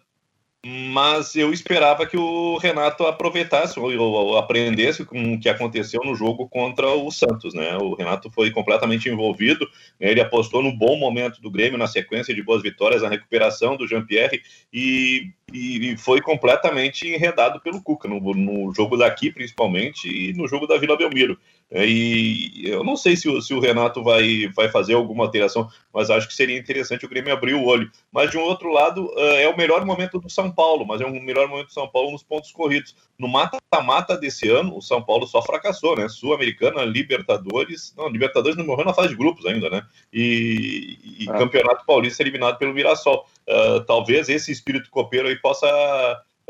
mas 0.64 1.34
eu 1.34 1.52
esperava 1.52 2.06
que 2.06 2.16
o 2.16 2.56
Renato 2.56 3.04
aproveitasse 3.04 3.80
ou, 3.80 4.38
aprendesse 4.38 5.04
com 5.04 5.34
o 5.34 5.40
que 5.40 5.48
aconteceu 5.48 6.00
no 6.04 6.14
jogo 6.14 6.48
contra 6.48 6.86
o 6.88 7.10
Santos, 7.10 7.52
né? 7.52 7.76
O 7.78 7.94
Renato 7.94 8.30
foi 8.30 8.48
completamente 8.52 9.08
envolvido, 9.08 9.68
né? 9.98 10.08
ele 10.08 10.20
apostou 10.20 10.62
no 10.62 10.70
bom 10.70 10.96
momento 10.96 11.42
do 11.42 11.50
Grêmio, 11.50 11.76
na 11.76 11.88
sequência 11.88 12.32
de 12.32 12.44
boas 12.44 12.62
vitórias, 12.62 13.02
na 13.02 13.08
recuperação 13.08 13.76
do 13.76 13.88
Jean-Pierre 13.88 14.40
e, 14.72 15.32
e, 15.52 15.96
foi 15.96 16.20
completamente 16.20 17.08
enredado 17.08 17.60
pelo 17.60 17.82
Cuca, 17.82 18.06
no, 18.06 18.20
no, 18.20 18.72
jogo 18.72 18.96
daqui 18.96 19.32
principalmente 19.32 20.08
e 20.08 20.32
no 20.32 20.46
jogo 20.46 20.68
da 20.68 20.78
Vila 20.78 20.96
Belmiro. 20.96 21.36
É, 21.74 21.86
e 21.86 22.68
eu 22.68 22.84
não 22.84 22.96
sei 22.96 23.16
se 23.16 23.28
o, 23.28 23.40
se 23.40 23.54
o, 23.54 23.60
Renato 23.60 24.02
vai, 24.04 24.46
vai 24.54 24.68
fazer 24.68 24.92
alguma 24.92 25.24
alteração, 25.24 25.70
mas 25.92 26.10
acho 26.10 26.28
que 26.28 26.34
seria 26.34 26.58
interessante 26.58 27.06
o 27.06 27.08
Grêmio 27.08 27.32
abrir 27.32 27.54
o 27.54 27.64
olho. 27.64 27.90
Mas 28.12 28.30
de 28.30 28.36
um 28.36 28.42
outro 28.42 28.70
lado, 28.70 29.10
é 29.18 29.48
o 29.48 29.56
melhor 29.56 29.84
momento 29.86 30.20
do 30.20 30.28
São 30.28 30.50
Paulo, 30.50 30.86
mas 30.86 31.00
é 31.00 31.06
um 31.06 31.20
melhor 31.20 31.48
momento 31.48 31.68
do 31.68 31.72
São 31.72 31.88
Paulo 31.88 32.12
nos 32.12 32.22
pontos 32.22 32.52
corridos. 32.52 32.94
No 33.18 33.26
mata-mata 33.26 34.18
desse 34.18 34.50
ano, 34.50 34.76
o 34.76 34.82
São 34.82 35.02
Paulo 35.02 35.26
só 35.26 35.40
fracassou, 35.40 35.96
né? 35.96 36.08
Sul-Americana, 36.08 36.84
Libertadores. 36.84 37.94
Não, 37.96 38.08
Libertadores 38.08 38.56
não 38.56 38.66
morreu 38.66 38.84
na 38.84 38.92
fase 38.92 39.08
de 39.08 39.16
grupos 39.16 39.46
ainda, 39.46 39.70
né? 39.70 39.82
E, 40.12 40.98
e 41.20 41.30
ah. 41.30 41.38
Campeonato 41.38 41.86
Paulista 41.86 42.22
eliminado 42.22 42.58
pelo 42.58 42.74
Mirassol. 42.74 43.26
Uh, 43.48 43.80
talvez 43.84 44.28
esse 44.28 44.52
espírito 44.52 44.90
copeiro 44.90 45.28
aí 45.28 45.36
possa 45.36 45.66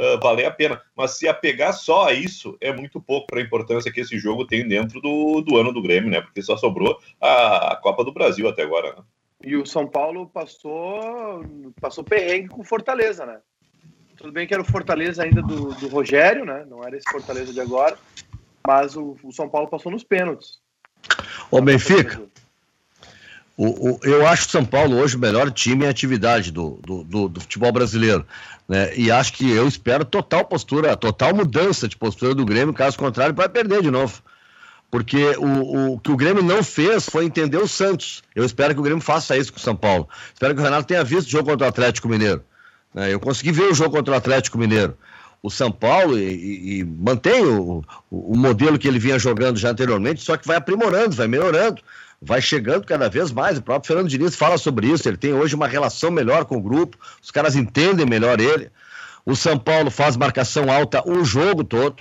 uh, 0.02 0.20
valer 0.20 0.46
a 0.46 0.50
pena. 0.50 0.80
Mas 0.96 1.12
se 1.12 1.28
apegar 1.28 1.72
só 1.72 2.08
a 2.08 2.12
isso, 2.12 2.56
é 2.60 2.72
muito 2.72 3.00
pouco 3.00 3.26
para 3.28 3.40
a 3.40 3.42
importância 3.42 3.92
que 3.92 4.00
esse 4.00 4.18
jogo 4.18 4.46
tem 4.46 4.66
dentro 4.66 5.00
do, 5.00 5.40
do 5.40 5.56
ano 5.56 5.72
do 5.72 5.82
Grêmio, 5.82 6.10
né? 6.10 6.20
Porque 6.20 6.42
só 6.42 6.56
sobrou 6.56 6.98
a, 7.20 7.72
a 7.72 7.76
Copa 7.76 8.04
do 8.04 8.12
Brasil 8.12 8.48
até 8.48 8.62
agora, 8.62 8.94
né? 8.96 9.02
E 9.44 9.56
o 9.56 9.66
São 9.66 9.86
Paulo 9.86 10.28
passou, 10.28 11.44
passou 11.80 12.04
perrengue 12.04 12.48
com 12.48 12.62
Fortaleza, 12.62 13.26
né? 13.26 13.40
Tudo 14.16 14.32
bem 14.32 14.46
que 14.46 14.54
era 14.54 14.62
o 14.62 14.66
Fortaleza 14.66 15.24
ainda 15.24 15.42
do, 15.42 15.74
do 15.74 15.88
Rogério, 15.88 16.44
né? 16.44 16.64
Não 16.68 16.84
era 16.84 16.96
esse 16.96 17.10
Fortaleza 17.10 17.52
de 17.52 17.60
agora. 17.60 17.98
Mas 18.66 18.96
o, 18.96 19.16
o 19.22 19.32
São 19.32 19.48
Paulo 19.48 19.68
passou 19.68 19.90
nos 19.90 20.04
pênaltis. 20.04 20.60
Ô, 21.50 21.60
Benfica, 21.60 22.22
o, 23.56 23.90
o, 23.90 24.00
eu 24.02 24.26
acho 24.26 24.46
o 24.46 24.50
São 24.50 24.64
Paulo 24.64 24.96
hoje 24.96 25.16
o 25.16 25.20
melhor 25.20 25.50
time 25.50 25.84
em 25.84 25.88
atividade 25.88 26.50
do, 26.50 26.80
do, 26.84 27.04
do, 27.04 27.28
do, 27.28 27.40
futebol 27.40 27.70
brasileiro. 27.70 28.26
Né? 28.68 28.96
E 28.96 29.10
acho 29.10 29.32
que 29.34 29.50
eu 29.50 29.68
espero 29.68 30.04
total 30.04 30.44
postura, 30.44 30.96
total 30.96 31.34
mudança 31.34 31.86
de 31.86 31.96
postura 31.96 32.34
do 32.34 32.44
Grêmio, 32.44 32.72
caso 32.72 32.98
contrário, 32.98 33.34
vai 33.34 33.48
perder 33.48 33.82
de 33.82 33.90
novo. 33.90 34.22
Porque 34.90 35.36
o, 35.38 35.94
o 35.94 35.98
que 35.98 36.10
o 36.10 36.16
Grêmio 36.16 36.42
não 36.42 36.62
fez 36.62 37.06
foi 37.08 37.24
entender 37.24 37.58
o 37.58 37.68
Santos. 37.68 38.22
Eu 38.34 38.44
espero 38.44 38.74
que 38.74 38.80
o 38.80 38.82
Grêmio 38.82 39.02
faça 39.02 39.36
isso 39.36 39.52
com 39.52 39.58
o 39.58 39.62
São 39.62 39.76
Paulo. 39.76 40.08
Espero 40.32 40.54
que 40.54 40.60
o 40.60 40.64
Renato 40.64 40.86
tenha 40.86 41.04
visto 41.04 41.28
o 41.28 41.30
jogo 41.30 41.50
contra 41.50 41.66
o 41.66 41.68
Atlético 41.68 42.08
Mineiro. 42.08 42.42
Né? 42.94 43.12
Eu 43.12 43.20
consegui 43.20 43.52
ver 43.52 43.70
o 43.70 43.74
jogo 43.74 43.96
contra 43.96 44.14
o 44.14 44.16
Atlético 44.16 44.58
Mineiro 44.58 44.96
o 45.42 45.50
São 45.50 45.72
Paulo 45.72 46.16
e, 46.16 46.78
e, 46.78 46.84
mantém 46.84 47.44
o, 47.44 47.82
o, 48.08 48.36
modelo 48.36 48.78
que 48.78 48.86
ele 48.86 49.00
vinha 49.00 49.18
jogando 49.18 49.58
já 49.58 49.70
anteriormente, 49.70 50.22
só 50.22 50.36
que 50.36 50.46
vai 50.46 50.56
aprimorando, 50.56 51.16
vai 51.16 51.26
melhorando 51.26 51.82
vai 52.22 52.40
chegando 52.40 52.86
cada 52.86 53.08
vez 53.08 53.32
mais. 53.32 53.58
O 53.58 53.62
próprio 53.62 53.88
Fernando 53.88 54.08
Diniz 54.08 54.36
fala 54.36 54.56
sobre 54.56 54.86
isso. 54.86 55.08
Ele 55.08 55.16
tem 55.16 55.32
hoje 55.32 55.54
uma 55.54 55.66
relação 55.66 56.10
melhor 56.10 56.44
com 56.44 56.56
o 56.56 56.62
grupo, 56.62 56.96
os 57.20 57.30
caras 57.30 57.56
entendem 57.56 58.06
melhor 58.06 58.40
ele. 58.40 58.70
O 59.26 59.34
São 59.34 59.58
Paulo 59.58 59.90
faz 59.90 60.16
marcação 60.16 60.70
alta 60.70 61.02
o 61.08 61.24
jogo 61.24 61.64
todo. 61.64 61.96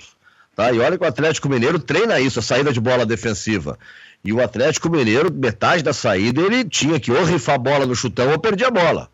Tá? 0.55 0.71
E 0.71 0.79
olha 0.79 0.97
que 0.97 1.03
o 1.03 1.07
Atlético 1.07 1.49
Mineiro 1.49 1.79
treina 1.79 2.19
isso, 2.19 2.39
a 2.39 2.41
saída 2.41 2.71
de 2.71 2.79
bola 2.79 3.05
defensiva. 3.05 3.77
E 4.23 4.31
o 4.31 4.43
Atlético 4.43 4.89
Mineiro, 4.89 5.33
metade 5.33 5.83
da 5.83 5.93
saída, 5.93 6.41
ele 6.41 6.63
tinha 6.63 6.99
que 6.99 7.11
ou 7.11 7.23
rifar 7.23 7.55
a 7.55 7.57
bola 7.57 7.85
no 7.85 7.95
chutão 7.95 8.31
ou 8.31 8.39
perder 8.39 8.65
a 8.65 8.71
bola. 8.71 9.09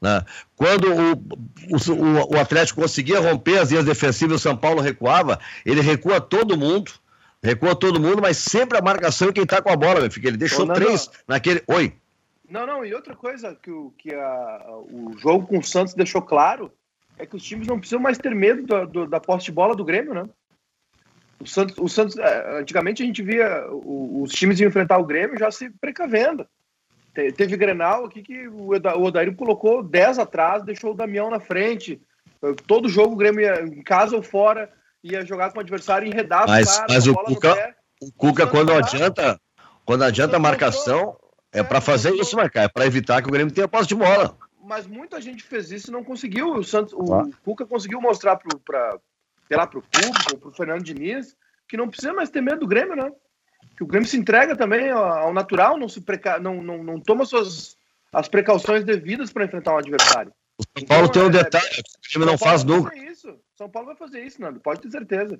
Né? 0.00 0.22
Quando 0.56 0.86
o, 0.92 1.12
o, 1.12 2.36
o 2.36 2.40
Atlético 2.40 2.80
conseguia 2.80 3.20
romper 3.20 3.58
as 3.58 3.70
linhas 3.70 3.84
defensivas 3.84 4.36
o 4.36 4.42
São 4.42 4.56
Paulo 4.56 4.80
recuava, 4.80 5.38
ele 5.64 5.80
recua 5.80 6.20
todo 6.20 6.56
mundo 6.56 6.92
Recua 7.42 7.74
todo 7.74 8.00
mundo, 8.00 8.20
mas 8.20 8.36
sempre 8.36 8.76
a 8.76 8.82
marcação 8.82 9.30
e 9.30 9.32
quem 9.32 9.46
tá 9.46 9.62
com 9.62 9.70
a 9.70 9.76
bola, 9.76 10.00
meu 10.00 10.10
filho. 10.10 10.28
Ele 10.28 10.36
deixou 10.36 10.66
Ô, 10.66 10.72
três 10.72 11.10
naquele. 11.26 11.62
Oi. 11.66 11.94
Não, 12.48 12.66
não, 12.66 12.84
e 12.84 12.92
outra 12.92 13.16
coisa 13.16 13.54
que, 13.54 13.70
o, 13.70 13.92
que 13.96 14.12
a, 14.14 14.66
o 14.70 15.16
jogo 15.16 15.46
com 15.46 15.58
o 15.58 15.62
Santos 15.62 15.94
deixou 15.94 16.20
claro 16.20 16.70
é 17.18 17.24
que 17.24 17.36
os 17.36 17.42
times 17.42 17.66
não 17.66 17.78
precisam 17.78 18.00
mais 18.00 18.18
ter 18.18 18.34
medo 18.34 18.66
da, 18.66 18.84
do, 18.84 19.06
da 19.06 19.20
posse 19.20 19.46
de 19.46 19.52
bola 19.52 19.74
do 19.74 19.84
Grêmio, 19.84 20.12
né? 20.12 20.28
O 21.38 21.46
Santos, 21.46 21.78
o 21.78 21.88
Santos 21.88 22.18
é, 22.18 22.60
antigamente 22.60 23.02
a 23.02 23.06
gente 23.06 23.22
via 23.22 23.66
os 23.70 24.32
times 24.32 24.60
enfrentar 24.60 24.98
o 24.98 25.06
Grêmio 25.06 25.38
já 25.38 25.50
se 25.50 25.70
precavendo. 25.70 26.46
Te, 27.14 27.32
teve 27.32 27.56
Grenal 27.56 28.04
aqui 28.04 28.22
que 28.22 28.48
o, 28.48 28.72
o 28.72 29.02
Odair 29.02 29.34
colocou 29.34 29.82
10 29.82 30.18
atrás, 30.18 30.62
deixou 30.62 30.92
o 30.92 30.96
Damião 30.96 31.30
na 31.30 31.40
frente. 31.40 32.00
Todo 32.66 32.88
jogo 32.88 33.14
o 33.14 33.16
Grêmio 33.16 33.40
ia, 33.40 33.62
em 33.62 33.82
casa 33.82 34.14
ou 34.14 34.22
fora 34.22 34.70
ia 35.02 35.24
jogar 35.24 35.50
com 35.50 35.58
o 35.58 35.60
adversário 35.60 36.06
enredado. 36.06 36.50
Mas, 36.50 36.76
cara, 36.76 36.86
mas 36.88 37.06
o 37.06 37.14
Cuca, 37.14 37.76
o 38.00 38.12
Cuca 38.12 38.46
quando 38.46 38.72
adianta, 38.72 39.40
quando 39.84 40.04
adianta 40.04 40.36
a 40.36 40.40
marcação, 40.40 41.16
é 41.52 41.62
para 41.62 41.80
fazer 41.80 42.14
isso, 42.14 42.36
marcar, 42.36 42.64
é 42.64 42.68
para 42.68 42.86
evitar 42.86 43.22
que 43.22 43.28
o 43.28 43.32
Grêmio 43.32 43.52
tenha 43.52 43.68
posse 43.68 43.88
de 43.88 43.94
bola. 43.94 44.36
Mas 44.62 44.86
muita 44.86 45.20
gente 45.20 45.42
fez 45.42 45.70
isso 45.70 45.90
e 45.90 45.92
não 45.92 46.04
conseguiu. 46.04 46.54
O, 46.54 46.64
Santos, 46.64 46.92
o 46.92 47.14
ah. 47.14 47.26
Cuca 47.44 47.66
conseguiu 47.66 48.00
mostrar 48.00 48.36
para 48.36 48.48
o 48.54 48.60
público, 49.82 50.38
para 50.38 50.48
o 50.48 50.52
Fernando 50.52 50.84
Diniz, 50.84 51.36
que 51.66 51.76
não 51.76 51.88
precisa 51.88 52.12
mais 52.12 52.30
ter 52.30 52.40
medo 52.40 52.60
do 52.60 52.66
Grêmio, 52.68 52.94
né? 52.94 53.10
Que 53.76 53.82
o 53.82 53.86
Grêmio 53.86 54.08
se 54.08 54.16
entrega 54.16 54.54
também 54.54 54.90
ao 54.90 55.32
natural, 55.32 55.78
não, 55.78 55.88
se 55.88 56.00
preca... 56.00 56.38
não, 56.38 56.62
não, 56.62 56.84
não 56.84 57.00
toma 57.00 57.24
suas, 57.24 57.76
as 58.12 58.28
precauções 58.28 58.84
devidas 58.84 59.32
para 59.32 59.44
enfrentar 59.44 59.74
um 59.74 59.78
adversário. 59.78 60.32
O 60.58 60.78
São 60.78 60.86
Paulo 60.86 61.06
então, 61.06 61.12
tem 61.12 61.22
um 61.22 61.38
é, 61.40 61.42
detalhe, 61.42 61.66
é, 61.66 61.80
o 61.80 62.08
time 62.08 62.26
não 62.26 62.36
faz 62.36 62.62
nunca. 62.62 62.94
Isso. 62.96 63.34
São 63.60 63.68
Paulo 63.68 63.88
vai 63.88 63.96
fazer 63.96 64.24
isso, 64.24 64.40
Nando, 64.40 64.58
pode 64.58 64.80
ter 64.80 64.90
certeza. 64.90 65.38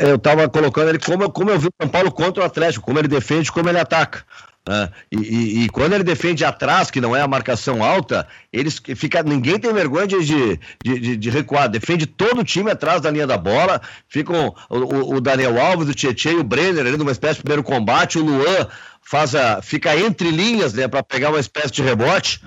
Eu 0.00 0.16
estava 0.16 0.48
colocando 0.48 0.88
ele 0.88 0.98
como, 0.98 1.30
como 1.30 1.50
eu 1.50 1.56
vi 1.56 1.68
o 1.68 1.74
São 1.80 1.88
Paulo 1.88 2.10
contra 2.10 2.42
o 2.42 2.46
Atlético, 2.46 2.84
como 2.84 2.98
ele 2.98 3.06
defende, 3.06 3.52
como 3.52 3.68
ele 3.68 3.78
ataca. 3.78 4.24
Uh, 4.68 4.92
e, 5.12 5.16
e, 5.16 5.64
e, 5.64 5.68
quando 5.68 5.92
ele 5.92 6.02
defende 6.02 6.44
atrás, 6.44 6.90
que 6.90 7.00
não 7.00 7.14
é 7.14 7.20
a 7.20 7.28
marcação 7.28 7.84
alta, 7.84 8.26
eles 8.52 8.82
fica, 8.96 9.22
ninguém 9.22 9.60
tem 9.60 9.72
vergonha 9.72 10.08
de, 10.08 10.24
de, 10.24 10.58
de, 10.82 11.16
de, 11.16 11.30
recuar. 11.30 11.68
Defende 11.68 12.04
todo 12.04 12.40
o 12.40 12.44
time 12.44 12.72
atrás 12.72 13.00
da 13.00 13.12
linha 13.12 13.28
da 13.28 13.38
bola. 13.38 13.80
Ficam 14.08 14.52
o, 14.68 15.14
o 15.14 15.20
Daniel 15.20 15.60
Alves, 15.60 15.88
o 15.88 15.94
Tietchan 15.94 16.32
e 16.32 16.40
o 16.40 16.44
Brenner 16.44 16.84
ali 16.84 16.96
numa 16.96 17.12
espécie 17.12 17.36
de 17.36 17.42
primeiro 17.42 17.62
combate. 17.62 18.18
O 18.18 18.24
Luan 18.24 18.66
faz 19.00 19.36
a, 19.36 19.62
fica 19.62 19.96
entre 19.96 20.32
linhas 20.32 20.74
né, 20.74 20.88
para 20.88 21.02
pegar 21.04 21.30
uma 21.30 21.40
espécie 21.40 21.72
de 21.72 21.82
rebote 21.82 22.40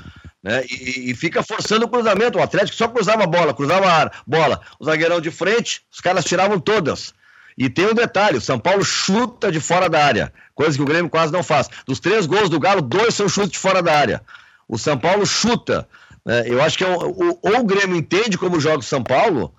né? 0.45 0.63
E, 0.69 1.09
e, 1.09 1.15
fica 1.15 1.41
forçando 1.41 1.87
o 1.87 1.89
cruzamento. 1.89 2.37
O 2.37 2.41
Atlético 2.43 2.77
só 2.77 2.87
cruzava 2.87 3.23
a 3.23 3.27
bola, 3.27 3.51
cruzava 3.51 3.87
a 3.87 4.11
bola. 4.27 4.61
O 4.79 4.85
zagueirão 4.85 5.19
de 5.19 5.31
frente, 5.31 5.81
os 5.91 5.99
caras 5.99 6.23
tiravam 6.23 6.59
todas. 6.59 7.15
E 7.57 7.67
tem 7.67 7.87
um 7.87 7.95
detalhe: 7.95 8.37
o 8.37 8.41
São 8.41 8.59
Paulo 8.59 8.85
chuta 8.85 9.51
de 9.51 9.59
fora 9.59 9.89
da 9.89 10.05
área, 10.05 10.31
coisa 10.53 10.77
que 10.77 10.83
o 10.83 10.85
Grêmio 10.85 11.09
quase 11.09 11.33
não 11.33 11.41
faz. 11.41 11.67
Dos 11.87 11.99
três 11.99 12.27
gols 12.27 12.47
do 12.47 12.59
Galo, 12.59 12.83
dois 12.83 13.15
são 13.15 13.27
chutes 13.27 13.53
de 13.53 13.57
fora 13.57 13.81
da 13.81 13.97
área. 13.97 14.21
O 14.67 14.77
São 14.77 14.95
Paulo 14.95 15.25
chuta. 15.25 15.89
Né? 16.23 16.43
Eu 16.45 16.61
acho 16.61 16.77
que 16.77 16.83
é 16.83 16.87
um, 16.89 16.95
o, 16.95 17.39
ou 17.41 17.59
o 17.61 17.65
Grêmio 17.65 17.95
entende 17.95 18.37
como 18.37 18.59
joga 18.59 18.79
o 18.79 18.83
São 18.83 19.03
Paulo 19.03 19.51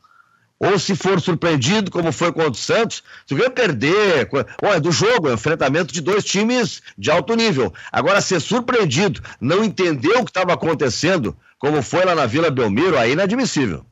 ou 0.59 0.79
se 0.79 0.97
for 0.97 1.21
surpreendido, 1.21 1.91
como 1.91 2.11
foi 2.11 2.33
contra 2.33 2.51
o 2.51 2.55
Santos, 2.55 3.03
se 3.27 3.35
o 3.35 3.37
Grêmio 3.37 3.55
perder, 3.55 4.29
olha, 4.63 4.81
do 4.81 4.91
jogo, 4.91 5.29
é 5.29 5.33
um 5.33 5.35
enfrentamento 5.35 5.93
de 5.93 6.01
dois 6.01 6.25
times 6.25 6.83
de 6.97 7.11
alto 7.11 7.35
nível. 7.35 7.73
Agora, 7.93 8.21
ser 8.21 8.41
surpreendido, 8.41 9.21
não 9.41 9.63
entender 9.63 10.17
o 10.17 10.25
que 10.25 10.31
estava 10.31 10.55
acontecendo, 10.55 11.37
como 11.59 11.83
foi 11.83 12.05
lá 12.05 12.15
na 12.15 12.27
Vila 12.27 12.51
Belmiro, 12.51 12.99
aí 12.99 13.11
é 13.11 13.13
inadmissível. 13.13 13.85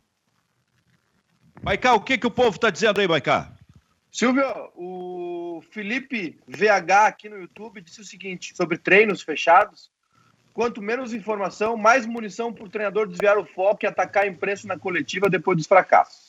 Maicá, 1.62 1.95
o 1.95 2.01
que, 2.01 2.19
que 2.19 2.27
o 2.27 2.31
povo 2.31 2.57
está 2.57 2.71
dizendo 2.71 3.01
aí, 3.01 3.09
Maicá? 3.09 3.53
Silvio, 4.11 4.45
o 4.77 5.62
Felipe 5.71 6.39
VH 6.47 7.07
aqui 7.07 7.29
no 7.29 7.37
YouTube 7.37 7.81
disse 7.81 8.01
o 8.01 8.05
seguinte 8.05 8.55
sobre 8.57 8.79
treinos 8.79 9.23
fechados. 9.23 9.91
Quanto 10.53 10.81
menos 10.81 11.12
informação, 11.12 11.77
mais 11.77 12.07
munição 12.07 12.53
para 12.53 12.65
o 12.65 12.69
treinador 12.69 13.09
desviar 13.09 13.37
o 13.37 13.45
foco 13.45 13.81
e 13.83 13.89
atacar 13.89 14.23
a 14.23 14.29
imprensa 14.29 14.69
na 14.69 14.79
coletiva 14.79 15.29
depois 15.29 15.57
dos 15.57 15.67
fracassos. 15.67 16.24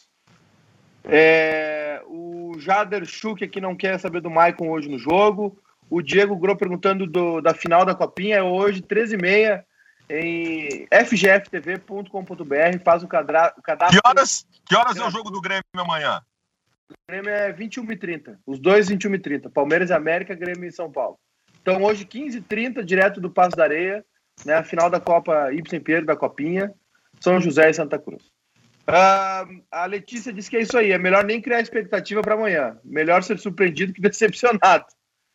É, 1.08 2.02
o 2.08 2.56
Jader 2.58 3.06
Schuch 3.06 3.44
aqui 3.44 3.62
não 3.62 3.76
quer 3.76 4.00
saber 4.00 4.22
do 4.22 4.30
Maicon 4.30 4.70
hoje 4.70 4.90
no 4.90 4.98
jogo. 4.98 5.58
O 5.90 6.02
Diego 6.02 6.36
Gro 6.36 6.56
perguntando 6.56 7.06
do, 7.06 7.42
da 7.42 7.54
final 7.54 7.86
da 7.86 7.94
Copinha 7.94 8.38
é 8.38 8.44
hoje, 8.44 8.82
13h30, 8.82 9.64
em 10.10 10.88
fgftv.com.br. 10.92 12.80
Faz 12.84 13.04
o, 13.04 13.08
cadra, 13.08 13.54
o 13.58 13.62
cadastro. 13.62 14.02
Que 14.02 14.08
horas, 14.08 14.48
que 14.66 14.76
horas 14.76 14.98
é 14.98 15.06
o 15.06 15.12
jogo 15.12 15.30
do 15.30 15.42
Grêmio 15.42 15.64
amanhã? 15.76 16.22
O 16.90 16.94
Grêmio 17.08 17.30
é 17.30 17.54
21h30. 17.54 18.38
Os 18.46 18.60
dois 18.60 18.90
21h30. 18.90 19.52
Palmeiras 19.52 19.92
e 19.92 19.94
América, 19.94 20.34
Grêmio 20.34 20.68
e 20.68 20.72
São 20.72 20.92
Paulo. 20.92 21.20
Então 21.62 21.84
hoje, 21.84 22.06
15h30, 22.06 22.84
direto 22.84 23.22
do 23.22 23.30
Passo 23.30 23.56
da 23.56 23.64
Areia, 23.64 24.06
né, 24.44 24.56
a 24.56 24.64
final 24.64 24.90
da 24.90 25.00
Copa 25.00 25.52
Ibsen 25.52 25.80
Pedro, 25.80 26.06
da 26.06 26.16
Copinha, 26.16 26.74
São 27.20 27.40
José 27.40 27.70
e 27.70 27.74
Santa 27.74 27.98
Cruz. 27.98 28.35
Uh, 28.88 29.64
a 29.72 29.86
Letícia 29.88 30.32
disse 30.32 30.50
que 30.50 30.58
é 30.58 30.62
isso 30.62 30.78
aí, 30.78 30.92
é 30.92 30.98
melhor 30.98 31.24
nem 31.24 31.42
criar 31.42 31.60
expectativa 31.60 32.22
para 32.22 32.36
amanhã. 32.36 32.78
Melhor 32.84 33.24
ser 33.24 33.40
surpreendido 33.40 33.94
que 33.94 34.02
decepcionado. 34.02 34.86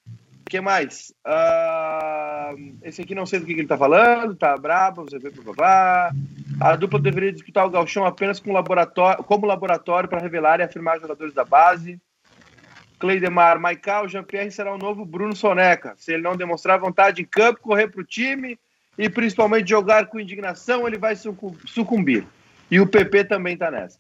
O 0.07 0.51
que 0.51 0.61
mais? 0.61 1.13
Uh, 1.27 2.77
esse 2.83 3.03
aqui 3.03 3.15
não 3.15 3.27
sei 3.27 3.41
do 3.41 3.47
que, 3.47 3.53
que 3.55 3.61
ele 3.61 3.67
está 3.67 3.79
falando, 3.79 4.35
tá 4.37 4.57
brabo, 4.57 5.05
você 5.05 5.19
vê 5.19 5.31
blá, 5.31 6.13
A 6.61 6.77
dupla 6.77 6.99
deveria 7.01 7.33
disputar 7.33 7.67
o 7.67 7.71
Galchão 7.71 8.05
apenas 8.05 8.41
com 8.41 8.53
laboratório, 8.53 9.23
como 9.25 9.47
laboratório 9.47 10.09
para 10.09 10.21
revelar 10.21 10.61
e 10.61 10.65
afirmar 10.65 11.01
jogadores 11.01 11.35
da 11.35 11.45
base. 11.45 12.01
Cleidemar, 12.99 13.59
Maical, 13.59 14.09
Jean-Pierre 14.09 14.51
será 14.51 14.75
o 14.75 14.79
novo 14.79 15.05
Bruno 15.05 15.35
Soneca. 15.35 15.95
Se 15.97 16.13
ele 16.13 16.23
não 16.23 16.37
demonstrar 16.37 16.79
vontade 16.79 17.23
em 17.23 17.25
campo, 17.25 17.61
correr 17.61 17.89
para 17.89 18.01
o 18.01 18.05
time 18.05 18.59
e 18.99 19.09
principalmente 19.09 19.71
jogar 19.71 20.07
com 20.07 20.21
indignação, 20.21 20.87
ele 20.87 20.99
vai 20.99 21.17
sucumbir. 21.17 22.27
E 22.71 22.81
o 22.81 22.87
PP 22.87 23.25
também 23.25 23.55
está 23.55 23.71
nessa. 23.71 23.99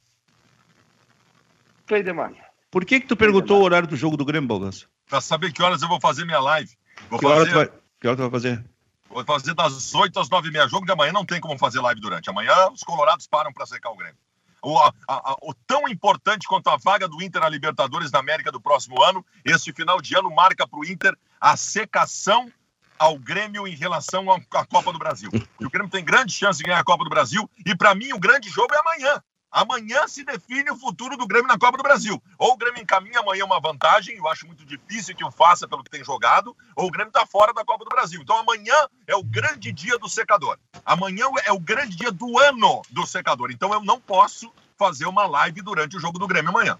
Cleidemar. 1.87 2.33
Por 2.71 2.85
que 2.85 3.01
que 3.01 3.07
tu 3.07 3.17
perguntou 3.17 3.61
o 3.61 3.65
horário 3.65 3.89
do 3.89 3.97
jogo 3.97 4.17
do 4.17 4.25
Grêmio, 4.25 4.49
Baldança? 4.49 4.87
Para 5.09 5.21
saber 5.21 5.53
que 5.53 5.63
horas 5.63 5.83
eu 5.83 5.89
vou 5.89 6.01
fazer 6.01 6.25
minha 6.25 6.39
live. 6.39 6.71
Vou 7.09 7.19
que, 7.19 7.27
fazer... 7.27 7.41
hora 7.41 7.55
vai... 7.67 7.79
que 8.01 8.07
hora 8.07 8.17
tu 8.17 8.23
vai 8.23 8.31
fazer? 8.31 8.65
Vou 9.09 9.25
fazer 9.25 9.55
das 9.55 9.93
8 9.93 10.21
às 10.21 10.31
9 10.31 10.49
e 10.49 10.53
meia. 10.53 10.69
Jogo 10.69 10.87
de 10.87 10.93
amanhã 10.93 11.13
não 11.13 11.25
tem 11.25 11.41
como 11.41 11.59
fazer 11.59 11.81
live 11.81 12.01
durante. 12.01 12.31
Amanhã 12.31 12.71
os 12.73 12.85
colorados 12.85 13.27
param 13.27 13.53
para 13.53 13.67
secar 13.67 13.91
o 13.91 13.97
Grêmio. 13.97 14.17
O, 14.63 14.79
a, 14.79 14.93
a, 15.09 15.37
o, 15.43 15.55
tão 15.67 15.89
importante 15.89 16.47
quanto 16.47 16.69
a 16.69 16.77
vaga 16.77 17.09
do 17.09 17.21
Inter 17.23 17.41
na 17.41 17.49
Libertadores 17.49 18.11
da 18.11 18.21
América 18.21 18.53
do 18.53 18.61
próximo 18.61 19.03
ano, 19.03 19.25
esse 19.45 19.73
final 19.73 20.01
de 20.01 20.15
ano 20.15 20.31
marca 20.31 20.69
para 20.69 20.79
o 20.79 20.85
Inter 20.85 21.17
a 21.41 21.57
secação 21.57 22.53
ao 23.01 23.19
Grêmio 23.19 23.67
em 23.67 23.75
relação 23.75 24.31
à 24.31 24.67
Copa 24.67 24.93
do 24.93 24.99
Brasil. 24.99 25.31
E 25.59 25.65
o 25.65 25.71
Grêmio 25.71 25.91
tem 25.91 26.05
grande 26.05 26.35
chance 26.35 26.59
de 26.59 26.65
ganhar 26.65 26.81
a 26.81 26.85
Copa 26.85 27.03
do 27.03 27.09
Brasil. 27.09 27.49
E 27.65 27.75
para 27.75 27.95
mim, 27.95 28.13
o 28.13 28.19
grande 28.19 28.51
jogo 28.51 28.75
é 28.75 28.79
amanhã. 28.79 29.23
Amanhã 29.51 30.07
se 30.07 30.23
define 30.23 30.71
o 30.71 30.77
futuro 30.77 31.17
do 31.17 31.27
Grêmio 31.27 31.49
na 31.49 31.59
Copa 31.59 31.79
do 31.79 31.83
Brasil. 31.83 32.23
Ou 32.39 32.53
o 32.53 32.57
Grêmio 32.59 32.83
encaminha 32.83 33.21
amanhã 33.21 33.47
uma 33.47 33.59
vantagem, 33.59 34.17
eu 34.17 34.29
acho 34.29 34.47
muito 34.47 34.67
difícil 34.67 35.17
que 35.17 35.25
o 35.25 35.31
faça 35.31 35.67
pelo 35.67 35.83
que 35.83 35.91
tem 35.91 36.05
jogado, 36.05 36.55
ou 36.77 36.89
o 36.89 36.91
Grêmio 36.91 37.09
está 37.09 37.25
fora 37.25 37.55
da 37.55 37.65
Copa 37.65 37.85
do 37.85 37.89
Brasil. 37.89 38.21
Então 38.21 38.37
amanhã 38.37 38.75
é 39.07 39.17
o 39.17 39.25
grande 39.25 39.73
dia 39.73 39.99
do 39.99 40.09
secador. 40.09 40.59
Amanhã 40.85 41.25
é 41.47 41.53
o 41.53 41.59
grande 41.59 41.97
dia 41.97 42.13
do 42.13 42.39
ano 42.39 42.83
do 42.91 43.07
secador. 43.07 43.51
Então 43.51 43.73
eu 43.73 43.83
não 43.83 43.99
posso 43.99 44.53
fazer 44.79 45.07
uma 45.07 45.27
live 45.27 45.63
durante 45.63 45.97
o 45.97 46.01
jogo 46.01 46.19
do 46.19 46.29
Grêmio 46.29 46.51
amanhã. 46.51 46.79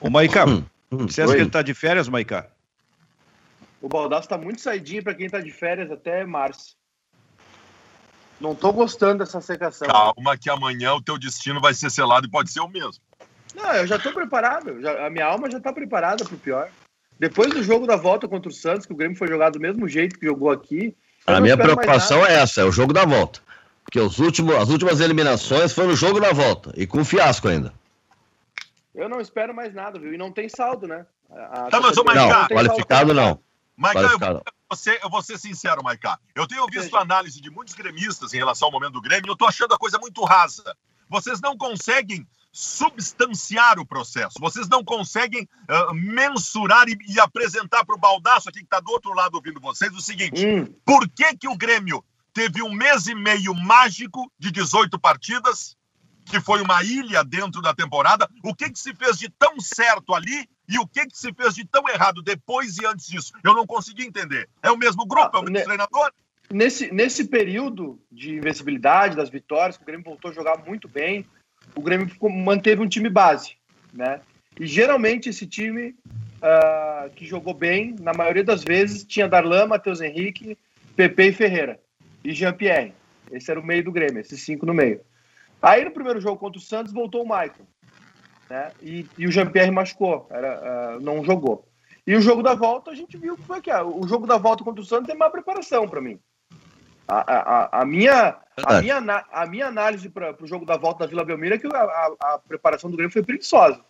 Ô, 0.00 0.08
Maicá, 0.08 0.46
hum, 0.46 0.64
hum, 0.92 1.08
você 1.08 1.22
acha 1.22 1.32
que 1.32 1.40
ele 1.40 1.48
está 1.48 1.60
de 1.60 1.74
férias, 1.74 2.08
Maicá? 2.08 2.48
O 3.80 3.88
Baldasso 3.88 4.22
está 4.22 4.36
muito 4.36 4.60
saidinho 4.60 5.02
para 5.02 5.14
quem 5.14 5.26
está 5.26 5.40
de 5.40 5.50
férias 5.52 5.90
até 5.90 6.24
março. 6.24 6.76
Não 8.40 8.52
estou 8.52 8.72
gostando 8.72 9.18
dessa 9.18 9.40
secação. 9.40 9.88
Calma 9.88 10.36
que 10.36 10.48
amanhã 10.48 10.94
o 10.94 11.02
teu 11.02 11.18
destino 11.18 11.60
vai 11.60 11.74
ser 11.74 11.90
selado 11.90 12.26
e 12.26 12.30
pode 12.30 12.50
ser 12.50 12.60
o 12.60 12.68
mesmo. 12.68 13.02
Não, 13.54 13.72
eu 13.72 13.86
já 13.86 13.96
estou 13.96 14.12
preparado. 14.12 14.80
Já, 14.80 15.06
a 15.06 15.10
minha 15.10 15.26
alma 15.26 15.50
já 15.50 15.58
está 15.58 15.72
preparada 15.72 16.24
para 16.24 16.34
o 16.34 16.38
pior. 16.38 16.70
Depois 17.18 17.50
do 17.50 17.62
jogo 17.62 17.86
da 17.86 17.96
volta 17.96 18.28
contra 18.28 18.48
o 18.48 18.54
Santos, 18.54 18.86
que 18.86 18.92
o 18.92 18.96
Grêmio 18.96 19.16
foi 19.16 19.26
jogado 19.26 19.54
do 19.54 19.60
mesmo 19.60 19.88
jeito 19.88 20.18
que 20.18 20.26
jogou 20.26 20.50
aqui. 20.50 20.96
A 21.26 21.40
minha 21.40 21.56
preocupação 21.56 22.24
é 22.24 22.34
essa, 22.34 22.60
é 22.60 22.64
o 22.64 22.70
jogo 22.70 22.92
da 22.92 23.04
volta. 23.04 23.40
Porque 23.84 23.98
os 23.98 24.18
últimos, 24.18 24.54
as 24.54 24.68
últimas 24.68 25.00
eliminações 25.00 25.72
foram 25.72 25.88
no 25.88 25.96
jogo 25.96 26.20
da 26.20 26.32
volta. 26.32 26.72
E 26.76 26.86
com 26.86 27.04
fiasco 27.04 27.48
ainda. 27.48 27.72
Eu 28.94 29.08
não 29.08 29.20
espero 29.20 29.54
mais 29.54 29.74
nada, 29.74 29.98
viu? 29.98 30.14
E 30.14 30.18
não 30.18 30.30
tem 30.30 30.48
saldo, 30.48 30.86
né? 30.86 31.06
A, 31.30 31.68
tá, 31.70 31.80
mas 31.80 31.96
ô, 31.96 32.04
Não, 32.04 32.48
qualificado 32.48 33.12
não. 33.12 33.40
Maicá, 33.78 34.00
eu, 34.00 34.18
eu, 34.20 34.98
eu 35.02 35.08
vou 35.08 35.22
ser 35.22 35.38
sincero, 35.38 35.84
Maicá. 35.84 36.18
Eu 36.34 36.48
tenho 36.48 36.66
visto 36.66 36.96
análise 36.96 37.40
de 37.40 37.48
muitos 37.48 37.74
gremistas 37.74 38.34
em 38.34 38.38
relação 38.38 38.66
ao 38.66 38.72
momento 38.72 38.94
do 38.94 39.00
Grêmio 39.00 39.28
e 39.28 39.30
eu 39.30 39.36
tô 39.36 39.46
achando 39.46 39.72
a 39.72 39.78
coisa 39.78 39.98
muito 39.98 40.24
rasa. 40.24 40.76
Vocês 41.08 41.40
não 41.40 41.56
conseguem 41.56 42.26
substanciar 42.52 43.78
o 43.78 43.86
processo. 43.86 44.34
Vocês 44.40 44.68
não 44.68 44.84
conseguem 44.84 45.42
uh, 45.44 45.94
mensurar 45.94 46.88
e, 46.88 46.98
e 47.08 47.20
apresentar 47.20 47.84
para 47.84 47.94
o 47.94 47.98
baldaço 47.98 48.48
aqui 48.48 48.58
que 48.58 48.64
está 48.64 48.80
do 48.80 48.90
outro 48.90 49.14
lado 49.14 49.36
ouvindo 49.36 49.60
vocês 49.60 49.94
o 49.94 50.00
seguinte: 50.00 50.44
hum. 50.44 50.74
por 50.84 51.08
que, 51.08 51.36
que 51.36 51.48
o 51.48 51.56
Grêmio 51.56 52.04
teve 52.32 52.60
um 52.60 52.72
mês 52.72 53.06
e 53.06 53.14
meio 53.14 53.54
mágico 53.54 54.30
de 54.36 54.50
18 54.50 54.98
partidas, 54.98 55.76
que 56.28 56.40
foi 56.40 56.60
uma 56.60 56.82
ilha 56.82 57.24
dentro 57.24 57.60
da 57.62 57.74
temporada? 57.74 58.28
O 58.42 58.54
que, 58.54 58.70
que 58.70 58.78
se 58.78 58.94
fez 58.94 59.18
de 59.18 59.28
tão 59.28 59.58
certo 59.60 60.14
ali 60.14 60.48
e 60.68 60.78
o 60.78 60.86
que, 60.86 61.06
que 61.06 61.18
se 61.18 61.32
fez 61.32 61.54
de 61.54 61.64
tão 61.64 61.88
errado 61.88 62.22
depois 62.22 62.76
e 62.78 62.86
antes 62.86 63.06
disso? 63.06 63.32
Eu 63.42 63.54
não 63.54 63.66
consegui 63.66 64.04
entender. 64.04 64.48
É 64.62 64.70
o 64.70 64.76
mesmo 64.76 65.06
grupo, 65.06 65.36
é 65.36 65.40
o 65.40 65.44
mesmo 65.44 65.58
ah, 65.58 65.64
treinador? 65.64 66.12
Nesse, 66.50 66.92
nesse 66.92 67.24
período 67.24 68.00
de 68.10 68.36
invencibilidade, 68.36 69.16
das 69.16 69.28
vitórias, 69.28 69.76
que 69.76 69.82
o 69.82 69.86
Grêmio 69.86 70.04
voltou 70.04 70.30
a 70.30 70.34
jogar 70.34 70.58
muito 70.58 70.88
bem, 70.88 71.24
o 71.74 71.80
Grêmio 71.80 72.10
manteve 72.22 72.82
um 72.82 72.88
time 72.88 73.08
base, 73.08 73.56
né? 73.92 74.20
E 74.58 74.66
geralmente 74.66 75.28
esse 75.28 75.46
time 75.46 75.94
uh, 76.38 77.10
que 77.14 77.24
jogou 77.24 77.54
bem, 77.54 77.94
na 78.00 78.12
maioria 78.12 78.42
das 78.42 78.64
vezes, 78.64 79.04
tinha 79.04 79.28
Darlan, 79.28 79.66
Matheus 79.66 80.00
Henrique, 80.00 80.58
Pepe 80.96 81.28
e 81.28 81.32
Ferreira. 81.32 81.78
E 82.24 82.32
Jean-Pierre. 82.32 82.92
Esse 83.30 83.50
era 83.50 83.60
o 83.60 83.64
meio 83.64 83.84
do 83.84 83.92
Grêmio, 83.92 84.20
esses 84.20 84.42
cinco 84.42 84.66
no 84.66 84.74
meio. 84.74 85.00
Aí 85.60 85.84
no 85.84 85.90
primeiro 85.90 86.20
jogo 86.20 86.38
contra 86.38 86.58
o 86.58 86.62
Santos 86.62 86.92
voltou 86.92 87.22
o 87.22 87.28
Michael. 87.28 87.66
Né? 88.48 88.72
E, 88.80 89.06
e 89.18 89.26
o 89.26 89.32
Jean-Pierre 89.32 89.70
machucou, 89.70 90.26
era, 90.30 90.96
uh, 90.96 91.00
não 91.00 91.22
jogou. 91.24 91.68
E 92.06 92.16
o 92.16 92.20
jogo 92.20 92.42
da 92.42 92.54
volta, 92.54 92.90
a 92.90 92.94
gente 92.94 93.18
viu 93.18 93.36
que 93.36 93.42
foi 93.42 93.60
que 93.60 93.70
é. 93.70 93.82
O 93.82 94.06
jogo 94.08 94.26
da 94.26 94.38
volta 94.38 94.64
contra 94.64 94.80
o 94.80 94.84
Santos 94.84 95.06
tem 95.06 95.14
uma 95.14 95.28
preparação 95.28 95.86
para 95.86 96.00
mim. 96.00 96.18
A, 97.06 97.34
a, 97.34 97.80
a, 97.82 97.84
minha, 97.84 98.36
a, 98.64 98.80
minha, 98.80 99.24
a 99.30 99.46
minha 99.46 99.66
análise 99.66 100.08
para 100.08 100.34
o 100.42 100.46
jogo 100.46 100.64
da 100.64 100.76
volta 100.76 101.00
da 101.00 101.06
Vila 101.06 101.24
Belmiro 101.24 101.54
é 101.54 101.58
que 101.58 101.66
a, 101.66 101.80
a, 101.80 102.16
a, 102.20 102.38
preparação 102.38 102.90
do 102.90 102.96
Grêmio 102.96 103.12
foi 103.12 103.22
preguiçosa. 103.22 103.84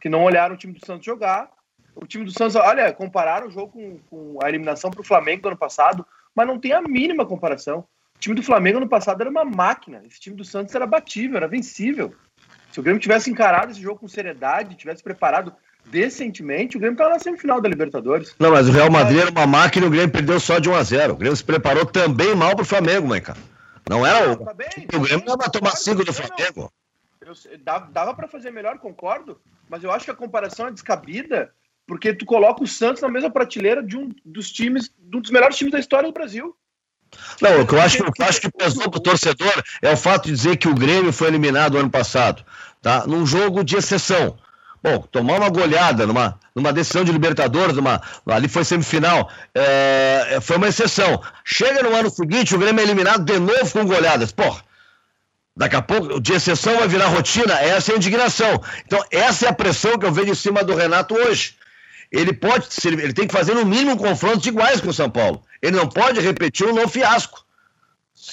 Que 0.00 0.08
não 0.08 0.24
olharam 0.24 0.56
o 0.56 0.58
time 0.58 0.72
do 0.72 0.84
Santos 0.84 1.04
jogar. 1.04 1.50
O 1.94 2.04
time 2.04 2.24
do 2.24 2.32
Santos, 2.32 2.56
olha, 2.56 2.92
compararam 2.92 3.46
o 3.46 3.50
jogo 3.50 3.72
com, 3.72 3.98
com 4.10 4.38
a 4.44 4.48
eliminação 4.48 4.90
para 4.90 5.00
o 5.00 5.04
Flamengo 5.04 5.42
do 5.42 5.48
ano 5.48 5.56
passado, 5.56 6.04
mas 6.34 6.46
não 6.46 6.58
tem 6.58 6.72
a 6.72 6.82
mínima 6.82 7.24
comparação. 7.24 7.86
O 8.22 8.30
time 8.30 8.36
do 8.36 8.42
Flamengo 8.44 8.78
ano 8.78 8.88
passado 8.88 9.20
era 9.20 9.28
uma 9.28 9.44
máquina. 9.44 10.00
Esse 10.06 10.20
time 10.20 10.36
do 10.36 10.44
Santos 10.44 10.72
era 10.76 10.86
batível, 10.86 11.38
era 11.38 11.48
vencível. 11.48 12.14
Se 12.70 12.78
o 12.78 12.82
Grêmio 12.82 13.02
tivesse 13.02 13.28
encarado 13.28 13.72
esse 13.72 13.82
jogo 13.82 13.98
com 13.98 14.06
seriedade, 14.06 14.76
tivesse 14.76 15.02
preparado 15.02 15.52
decentemente, 15.86 16.76
o 16.76 16.78
Grêmio 16.78 16.94
estava 16.94 17.10
na 17.10 17.18
semifinal 17.18 17.60
da 17.60 17.68
Libertadores. 17.68 18.36
Não, 18.38 18.52
mas 18.52 18.68
o 18.68 18.70
Real 18.70 18.88
Madrid 18.88 19.22
era 19.22 19.30
uma 19.32 19.44
máquina 19.44 19.86
e 19.86 19.88
o 19.88 19.90
Grêmio 19.90 20.12
perdeu 20.12 20.38
só 20.38 20.60
de 20.60 20.70
1 20.70 20.74
a 20.76 20.82
0 20.84 21.14
O 21.14 21.16
Grêmio 21.16 21.36
se 21.36 21.42
preparou 21.42 21.84
também 21.84 22.32
mal 22.32 22.54
para 22.54 22.62
o 22.62 22.64
Flamengo, 22.64 23.08
mãe, 23.08 23.20
cara. 23.20 23.40
Não 23.90 24.06
era 24.06 24.30
o. 24.30 24.36
Tá 24.36 24.54
bem, 24.54 24.68
o 24.94 25.00
Grêmio 25.00 25.24
não 25.26 25.36
ia 25.42 25.50
tomar 25.50 25.72
5 25.72 26.04
do 26.04 26.12
Flamengo. 26.12 26.72
Eu, 27.22 27.34
dava 27.90 28.14
para 28.14 28.28
fazer 28.28 28.52
melhor, 28.52 28.78
concordo, 28.78 29.40
mas 29.68 29.82
eu 29.82 29.90
acho 29.90 30.04
que 30.04 30.12
a 30.12 30.14
comparação 30.14 30.68
é 30.68 30.70
descabida 30.70 31.52
porque 31.88 32.14
tu 32.14 32.24
coloca 32.24 32.62
o 32.62 32.68
Santos 32.68 33.02
na 33.02 33.08
mesma 33.08 33.32
prateleira 33.32 33.82
de 33.82 33.96
um 33.96 34.14
dos 34.24 34.52
times, 34.52 34.94
de 34.96 35.16
um 35.16 35.20
dos 35.20 35.32
melhores 35.32 35.56
times 35.56 35.72
da 35.72 35.80
história 35.80 36.08
do 36.08 36.14
Brasil. 36.14 36.56
Não, 37.40 37.60
o 37.60 37.66
que 37.66 37.74
eu 37.74 37.80
acho, 37.80 38.02
eu 38.02 38.26
acho 38.26 38.40
que 38.40 38.50
pesou 38.50 38.90
para 38.90 38.98
o 38.98 39.02
torcedor 39.02 39.62
é 39.80 39.92
o 39.92 39.96
fato 39.96 40.26
de 40.26 40.32
dizer 40.32 40.56
que 40.56 40.68
o 40.68 40.74
Grêmio 40.74 41.12
foi 41.12 41.28
eliminado 41.28 41.78
ano 41.78 41.90
passado, 41.90 42.44
tá? 42.80 43.04
Num 43.06 43.26
jogo 43.26 43.64
de 43.64 43.76
exceção. 43.76 44.36
Bom, 44.82 44.98
tomar 45.12 45.38
uma 45.38 45.48
goleada 45.48 46.06
numa, 46.06 46.38
numa 46.54 46.72
decisão 46.72 47.04
de 47.04 47.12
Libertadores, 47.12 47.76
numa, 47.76 48.02
ali 48.26 48.48
foi 48.48 48.64
semifinal, 48.64 49.30
é, 49.54 50.38
foi 50.42 50.56
uma 50.56 50.68
exceção. 50.68 51.22
Chega 51.44 51.82
no 51.82 51.94
ano 51.94 52.10
seguinte, 52.10 52.54
o 52.54 52.58
Grêmio 52.58 52.80
é 52.80 52.84
eliminado 52.84 53.24
de 53.24 53.38
novo 53.38 53.70
com 53.72 53.86
goleadas. 53.86 54.32
Pô, 54.32 54.56
Daqui 55.54 55.76
a 55.76 55.82
pouco, 55.82 56.18
de 56.18 56.32
exceção 56.32 56.78
vai 56.78 56.88
virar 56.88 57.08
rotina, 57.08 57.54
essa 57.60 57.92
é 57.92 57.94
a 57.94 57.96
indignação. 57.98 58.60
Então, 58.86 59.04
essa 59.10 59.46
é 59.46 59.48
a 59.50 59.52
pressão 59.52 59.98
que 59.98 60.06
eu 60.06 60.12
vejo 60.12 60.32
em 60.32 60.34
cima 60.34 60.64
do 60.64 60.74
Renato 60.74 61.14
hoje. 61.14 61.56
Ele 62.12 62.34
pode, 62.34 62.68
ele 62.84 63.14
tem 63.14 63.26
que 63.26 63.32
fazer 63.32 63.54
no 63.54 63.64
mínimo 63.64 63.92
um 63.92 63.96
confrontos 63.96 64.46
iguais 64.46 64.82
com 64.82 64.90
o 64.90 64.92
São 64.92 65.08
Paulo. 65.08 65.42
Ele 65.62 65.76
não 65.76 65.88
pode 65.88 66.20
repetir 66.20 66.66
um 66.66 66.74
novo 66.74 66.88
fiasco. 66.88 67.42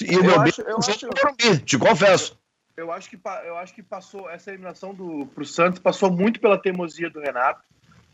E 0.02 0.16
o 0.16 0.18
eu 0.18 0.22
meu 0.22 0.40
acho, 0.42 0.60
eu 0.60 0.76
acho, 0.76 1.08
dormir, 1.08 1.62
te 1.64 1.78
confesso. 1.78 2.38
Eu 2.76 2.92
acho 2.92 3.08
que 3.08 3.18
eu 3.46 3.56
acho 3.56 3.74
que 3.74 3.82
passou 3.82 4.28
essa 4.28 4.50
eliminação 4.50 4.94
do 4.94 5.26
pro 5.34 5.44
Santos 5.44 5.78
passou 5.78 6.10
muito 6.10 6.38
pela 6.40 6.58
teimosia 6.58 7.08
do 7.08 7.20
Renato, 7.20 7.62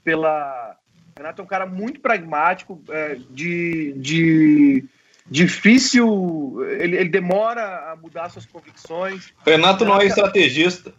pela 0.04 0.76
o 1.16 1.18
Renato 1.18 1.42
é 1.42 1.44
um 1.44 1.48
cara 1.48 1.66
muito 1.66 1.98
pragmático, 2.00 2.80
é, 2.88 3.16
de, 3.30 3.94
de 3.94 4.84
difícil, 5.28 6.62
ele, 6.78 6.96
ele, 6.96 7.08
demora 7.08 7.90
a 7.90 7.96
mudar 7.96 8.28
suas 8.28 8.46
convicções. 8.46 9.32
Renato 9.44 9.84
não 9.84 10.00
é 10.00 10.06
estrategista. 10.06 10.94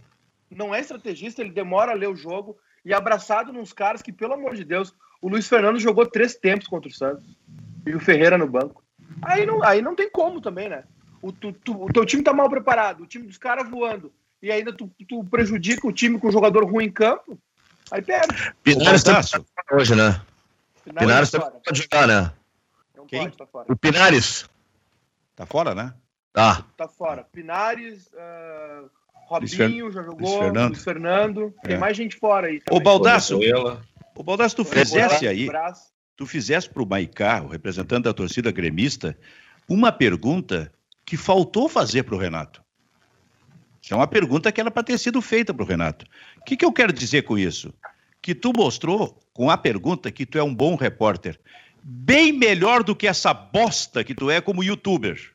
Não 0.49 0.74
é 0.74 0.80
estrategista, 0.80 1.41
ele 1.41 1.51
demora 1.51 1.91
a 1.91 1.95
ler 1.95 2.09
o 2.09 2.15
jogo 2.15 2.57
e 2.88 2.93
abraçado 2.93 3.51
nos 3.51 3.73
caras 3.73 4.01
que, 4.01 4.13
pelo 4.13 4.33
amor 4.33 4.55
de 4.55 4.63
Deus, 4.63 4.95
o 5.21 5.27
Luiz 5.27 5.45
Fernando 5.45 5.77
jogou 5.77 6.05
três 6.05 6.35
tempos 6.35 6.67
contra 6.67 6.89
o 6.89 6.93
Santos 6.93 7.38
e 7.85 7.93
o 7.93 7.99
Ferreira 7.99 8.38
no 8.38 8.47
banco. 8.47 8.81
Aí 9.21 9.45
não, 9.45 9.61
aí 9.61 9.81
não 9.81 9.93
tem 9.93 10.09
como 10.09 10.39
também, 10.39 10.69
né? 10.69 10.85
O, 11.21 11.33
tu, 11.33 11.51
tu, 11.51 11.83
o 11.83 11.91
teu 11.91 12.05
time 12.05 12.23
tá 12.23 12.31
mal 12.31 12.49
preparado, 12.49 13.03
o 13.03 13.05
time 13.05 13.27
dos 13.27 13.38
caras 13.38 13.69
voando, 13.69 14.13
e 14.41 14.49
ainda 14.49 14.71
tu, 14.71 14.89
tu 15.05 15.21
prejudica 15.25 15.85
o 15.85 15.91
time 15.91 16.17
com 16.17 16.29
um 16.29 16.31
jogador 16.31 16.63
ruim 16.63 16.85
em 16.85 16.91
campo, 16.91 17.38
aí 17.91 18.01
perde. 18.01 18.53
Pinares 18.63 19.03
tá 19.03 19.19
hoje, 19.73 19.93
né? 19.93 20.21
Pinares, 20.85 21.07
Pinares 21.07 21.31
tá 21.31 21.39
pode 21.41 21.81
jogar, 21.81 22.07
né? 22.07 22.31
Quem? 23.09 23.29
Tá 23.31 23.45
o 23.67 23.75
Pinares. 23.75 24.49
Tá 25.35 25.45
fora, 25.45 25.75
né? 25.75 25.93
Tá. 26.31 26.63
Tá 26.77 26.88
fora. 26.88 27.25
Pinares, 27.25 28.07
uh, 28.13 28.89
Robinho 29.28 29.91
já 29.91 30.03
jogou, 30.03 30.30
Luiz 30.30 30.39
Fernando. 30.39 30.71
Luiz 30.71 30.84
Fernando. 30.84 31.53
Tem 31.63 31.75
é. 31.75 31.78
mais 31.78 31.97
gente 31.97 32.15
fora 32.15 32.47
aí. 32.47 32.61
Também. 32.61 32.80
Ô, 32.80 32.84
Baldaço, 32.84 33.39
o 34.15 34.23
Baldaço, 34.23 34.55
tu 34.55 34.63
fizesse 34.63 35.28
aí, 35.28 35.49
tu 36.15 36.25
fizesse 36.25 36.69
pro 36.69 36.86
Maicá, 36.86 37.41
o 37.41 37.47
representante 37.47 38.03
da 38.03 38.13
torcida 38.13 38.51
gremista, 38.51 39.17
uma 39.67 39.91
pergunta 39.91 40.71
que 41.05 41.17
faltou 41.17 41.67
fazer 41.67 42.03
pro 42.03 42.17
Renato. 42.17 42.63
É 43.89 43.95
uma 43.95 44.07
pergunta 44.07 44.51
que 44.51 44.59
era 44.59 44.71
para 44.71 44.84
ter 44.84 44.97
sido 44.97 45.21
feita 45.21 45.53
pro 45.53 45.65
Renato. 45.65 46.05
O 46.41 46.43
que, 46.43 46.57
que 46.57 46.65
eu 46.65 46.73
quero 46.73 46.91
dizer 46.91 47.23
com 47.23 47.38
isso? 47.38 47.73
Que 48.21 48.36
tu 48.36 48.51
mostrou, 48.53 49.17
com 49.34 49.49
a 49.49 49.57
pergunta, 49.57 50.11
que 50.11 50.25
tu 50.25 50.38
é 50.38 50.43
um 50.43 50.53
bom 50.53 50.75
repórter 50.75 51.39
bem 51.84 52.34
melhor 52.34 52.84
do 52.84 52.93
que 52.93 53.07
essa 53.07 53.34
bosta 53.34 54.03
que 54.03 54.13
tu 54.13 54.30
é 54.30 54.41
como 54.41 54.63
youtuber. 54.63 55.32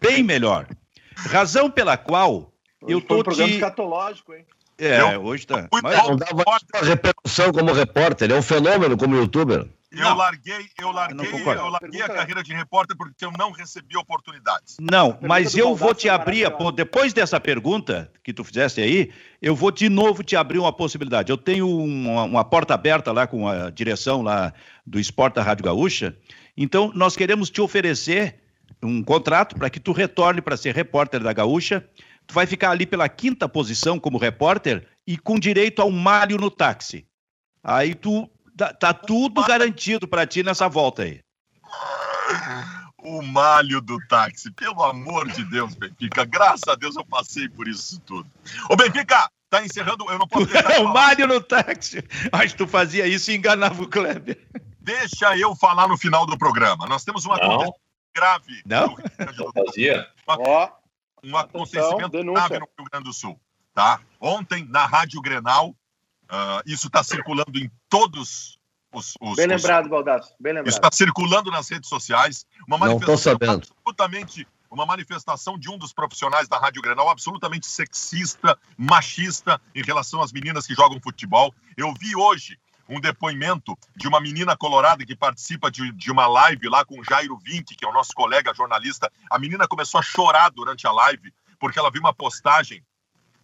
Bem 0.00 0.22
melhor. 0.22 0.66
Razão 1.14 1.70
pela 1.70 1.96
qual 1.98 2.54
hoje 2.82 2.94
eu 2.94 3.00
tô 3.00 3.20
um 3.20 3.22
programa 3.22 3.48
te... 3.48 3.54
escatológico, 3.54 4.34
hein? 4.34 4.44
É, 4.78 5.14
eu, 5.14 5.24
hoje 5.24 5.46
tá. 5.46 5.68
Mas... 5.82 5.96
Não 6.08 6.16
dava 6.16 6.44
repercussão 6.82 7.52
como 7.52 7.72
repórter, 7.72 8.30
é 8.30 8.34
um 8.34 8.42
fenômeno 8.42 8.96
como 8.96 9.16
youtuber. 9.16 9.66
Eu 9.90 10.14
larguei, 10.14 10.66
eu 10.78 10.92
larguei, 10.92 11.30
eu 11.32 11.68
larguei 11.70 12.02
a 12.02 12.08
carreira 12.08 12.42
de 12.42 12.52
repórter 12.52 12.94
porque 12.94 13.24
eu 13.24 13.32
não 13.38 13.50
recebi 13.50 13.96
oportunidades. 13.96 14.76
Não, 14.78 15.18
mas 15.22 15.56
eu 15.56 15.74
vou 15.74 15.94
te 15.94 16.10
abrir, 16.10 16.46
depois 16.74 17.14
dessa 17.14 17.40
pergunta 17.40 18.12
que 18.22 18.34
tu 18.34 18.44
fizeste 18.44 18.82
aí, 18.82 19.10
eu 19.40 19.56
vou 19.56 19.70
de 19.70 19.88
novo 19.88 20.22
te 20.22 20.36
abrir 20.36 20.58
uma 20.58 20.72
possibilidade. 20.72 21.32
Eu 21.32 21.38
tenho 21.38 21.66
uma, 21.66 22.24
uma 22.24 22.44
porta 22.44 22.74
aberta 22.74 23.12
lá 23.12 23.26
com 23.26 23.48
a 23.48 23.70
direção 23.70 24.20
lá 24.20 24.52
do 24.86 25.00
Esporte 25.00 25.36
da 25.36 25.42
Rádio 25.42 25.64
Gaúcha, 25.64 26.14
então 26.54 26.92
nós 26.94 27.16
queremos 27.16 27.48
te 27.48 27.62
oferecer 27.62 28.36
um 28.82 29.02
contrato 29.02 29.56
para 29.56 29.70
que 29.70 29.80
tu 29.80 29.92
retorne 29.92 30.42
para 30.42 30.56
ser 30.56 30.74
repórter 30.74 31.22
da 31.22 31.32
Gaúcha. 31.32 31.82
Tu 32.28 32.34
vai 32.34 32.46
ficar 32.46 32.70
ali 32.70 32.86
pela 32.86 33.08
quinta 33.08 33.48
posição 33.48 33.98
como 33.98 34.18
repórter 34.18 34.86
e 35.04 35.18
com 35.18 35.38
direito 35.38 35.82
a 35.82 35.84
um 35.84 35.90
malho 35.90 36.36
no 36.36 36.50
táxi. 36.50 37.04
Aí 37.64 37.94
tu 37.94 38.30
Tá, 38.58 38.74
tá 38.74 38.92
tudo 38.92 39.44
garantido 39.44 40.08
para 40.08 40.26
ti 40.26 40.42
nessa 40.42 40.68
volta 40.68 41.04
aí. 41.04 41.20
O 42.98 43.22
malho 43.22 43.80
do 43.80 43.96
táxi, 44.08 44.50
pelo 44.50 44.82
amor 44.82 45.28
de 45.30 45.44
Deus, 45.44 45.76
Benfica. 45.76 46.24
Graças 46.24 46.66
a 46.66 46.74
Deus 46.74 46.96
eu 46.96 47.04
passei 47.04 47.48
por 47.48 47.68
isso 47.68 48.00
tudo. 48.00 48.28
Ô, 48.68 48.74
Benfica, 48.74 49.30
tá 49.48 49.64
encerrando. 49.64 50.04
Eu 50.10 50.18
não 50.18 50.26
posso 50.26 50.46
deixar. 50.50 50.80
o 50.80 50.92
malho 50.92 51.28
no 51.28 51.40
táxi. 51.40 52.02
Acho 52.32 52.48
que 52.48 52.58
tu 52.58 52.66
fazia 52.66 53.06
isso 53.06 53.30
e 53.30 53.36
enganava 53.36 53.80
o 53.80 53.86
Kleber. 53.86 54.44
Deixa 54.80 55.38
eu 55.38 55.54
falar 55.54 55.86
no 55.86 55.96
final 55.96 56.26
do 56.26 56.36
programa. 56.36 56.84
Nós 56.88 57.04
temos 57.04 57.24
uma 57.24 57.36
não. 57.36 57.72
grave. 58.12 58.60
Não? 58.66 58.96
Não 59.36 59.52
fazia. 59.52 60.04
Uma, 60.26 60.72
um 61.22 61.36
acontecimento 61.36 62.10
grave 62.10 62.58
no 62.58 62.68
Rio 62.78 62.88
Grande 62.90 63.04
do 63.04 63.12
Sul. 63.12 63.40
Tá? 63.74 64.00
Ontem, 64.20 64.64
na 64.68 64.86
Rádio 64.86 65.20
Grenal, 65.20 65.74
Uh, 66.28 66.60
isso 66.66 66.88
está 66.88 67.02
circulando 67.02 67.58
em 67.58 67.70
todos 67.88 68.58
os. 68.92 69.14
os 69.18 69.36
bem 69.36 69.46
lembrado, 69.46 69.84
os... 69.84 69.90
Baldasso. 69.90 70.34
Bem 70.38 70.52
lembrado. 70.52 70.68
Isso 70.68 70.78
está 70.78 70.90
circulando 70.92 71.50
nas 71.50 71.70
redes 71.70 71.88
sociais. 71.88 72.44
Uma 72.66 72.76
manifestação 72.76 73.32
absolutamente. 73.32 74.46
Uma 74.70 74.84
manifestação 74.84 75.58
de 75.58 75.70
um 75.70 75.78
dos 75.78 75.94
profissionais 75.94 76.46
da 76.46 76.58
Rádio 76.58 76.82
Grenal 76.82 77.08
absolutamente 77.08 77.66
sexista, 77.66 78.58
machista 78.76 79.58
em 79.74 79.82
relação 79.82 80.20
às 80.20 80.30
meninas 80.30 80.66
que 80.66 80.74
jogam 80.74 81.00
futebol. 81.00 81.54
Eu 81.74 81.94
vi 81.94 82.14
hoje 82.14 82.58
um 82.88 83.00
depoimento 83.00 83.76
de 83.94 84.08
uma 84.08 84.20
menina 84.20 84.56
colorada 84.56 85.04
que 85.04 85.14
participa 85.14 85.70
de, 85.70 85.92
de 85.92 86.10
uma 86.10 86.26
live 86.26 86.68
lá 86.68 86.84
com 86.84 87.04
Jairo 87.04 87.38
Vink, 87.38 87.76
que 87.76 87.84
é 87.84 87.88
o 87.88 87.92
nosso 87.92 88.12
colega 88.12 88.54
jornalista. 88.54 89.12
A 89.30 89.38
menina 89.38 89.68
começou 89.68 90.00
a 90.00 90.02
chorar 90.02 90.50
durante 90.50 90.86
a 90.86 90.92
live 90.92 91.32
porque 91.58 91.78
ela 91.78 91.90
viu 91.90 92.00
uma 92.00 92.14
postagem. 92.14 92.82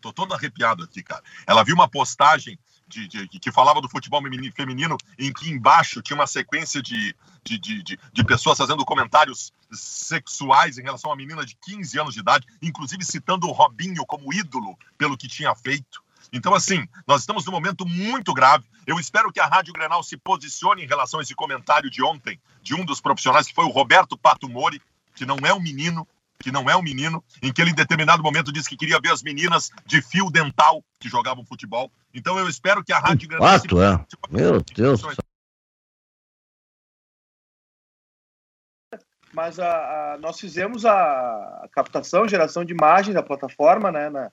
Tô 0.00 0.12
todo 0.12 0.34
arrepiado 0.34 0.84
aqui, 0.84 1.02
cara. 1.02 1.22
Ela 1.46 1.62
viu 1.64 1.74
uma 1.74 1.88
postagem 1.88 2.58
de, 2.86 3.08
de, 3.08 3.26
que 3.26 3.50
falava 3.50 3.80
do 3.80 3.88
futebol 3.88 4.22
feminino, 4.54 4.96
em 5.18 5.32
que 5.32 5.50
embaixo 5.50 6.02
tinha 6.02 6.16
uma 6.16 6.26
sequência 6.26 6.82
de, 6.82 7.14
de, 7.42 7.58
de, 7.58 7.82
de, 7.82 8.24
pessoas 8.24 8.58
fazendo 8.58 8.84
comentários 8.84 9.52
sexuais 9.72 10.78
em 10.78 10.82
relação 10.82 11.10
a 11.10 11.14
uma 11.14 11.18
menina 11.18 11.44
de 11.44 11.56
15 11.56 11.98
anos 11.98 12.14
de 12.14 12.20
idade, 12.20 12.46
inclusive 12.62 13.04
citando 13.04 13.46
o 13.46 13.52
Robinho 13.52 14.04
como 14.06 14.32
ídolo 14.32 14.78
pelo 14.98 15.16
que 15.16 15.28
tinha 15.28 15.54
feito. 15.54 16.03
Então, 16.34 16.52
assim, 16.52 16.84
nós 17.06 17.20
estamos 17.20 17.46
num 17.46 17.52
momento 17.52 17.86
muito 17.86 18.34
grave. 18.34 18.64
Eu 18.84 18.98
espero 18.98 19.32
que 19.32 19.38
a 19.38 19.46
Rádio 19.46 19.72
Grenal 19.72 20.02
se 20.02 20.16
posicione 20.16 20.82
em 20.82 20.86
relação 20.86 21.20
a 21.20 21.22
esse 21.22 21.32
comentário 21.32 21.88
de 21.88 22.02
ontem 22.02 22.40
de 22.60 22.74
um 22.74 22.84
dos 22.84 23.00
profissionais, 23.00 23.46
que 23.46 23.54
foi 23.54 23.64
o 23.64 23.70
Roberto 23.70 24.18
Pato 24.18 24.48
Mori, 24.48 24.82
que 25.14 25.24
não 25.24 25.36
é 25.44 25.54
um 25.54 25.60
menino, 25.60 26.06
que 26.40 26.50
não 26.50 26.68
é 26.68 26.74
um 26.74 26.82
menino, 26.82 27.22
em 27.40 27.52
que 27.52 27.62
ele 27.62 27.70
em 27.70 27.74
determinado 27.74 28.20
momento 28.20 28.52
disse 28.52 28.68
que 28.68 28.76
queria 28.76 28.98
ver 29.00 29.12
as 29.12 29.22
meninas 29.22 29.70
de 29.86 30.02
fio 30.02 30.28
dental 30.28 30.84
que 30.98 31.08
jogavam 31.08 31.46
futebol. 31.46 31.88
Então 32.12 32.36
eu 32.36 32.48
espero 32.48 32.82
que 32.82 32.92
a 32.92 32.98
Rádio 32.98 33.28
Granada... 33.28 33.60
Fato, 33.60 33.80
é. 33.80 34.04
Meu 34.28 34.60
Deus 34.60 35.02
Mas 39.32 39.58
a, 39.60 40.14
a, 40.14 40.18
nós 40.18 40.38
fizemos 40.38 40.84
a, 40.84 41.68
captação, 41.72 42.26
geração 42.28 42.64
de 42.64 42.72
imagens 42.72 43.14
da 43.14 43.22
plataforma, 43.22 43.92
né, 43.92 44.10
na 44.10 44.32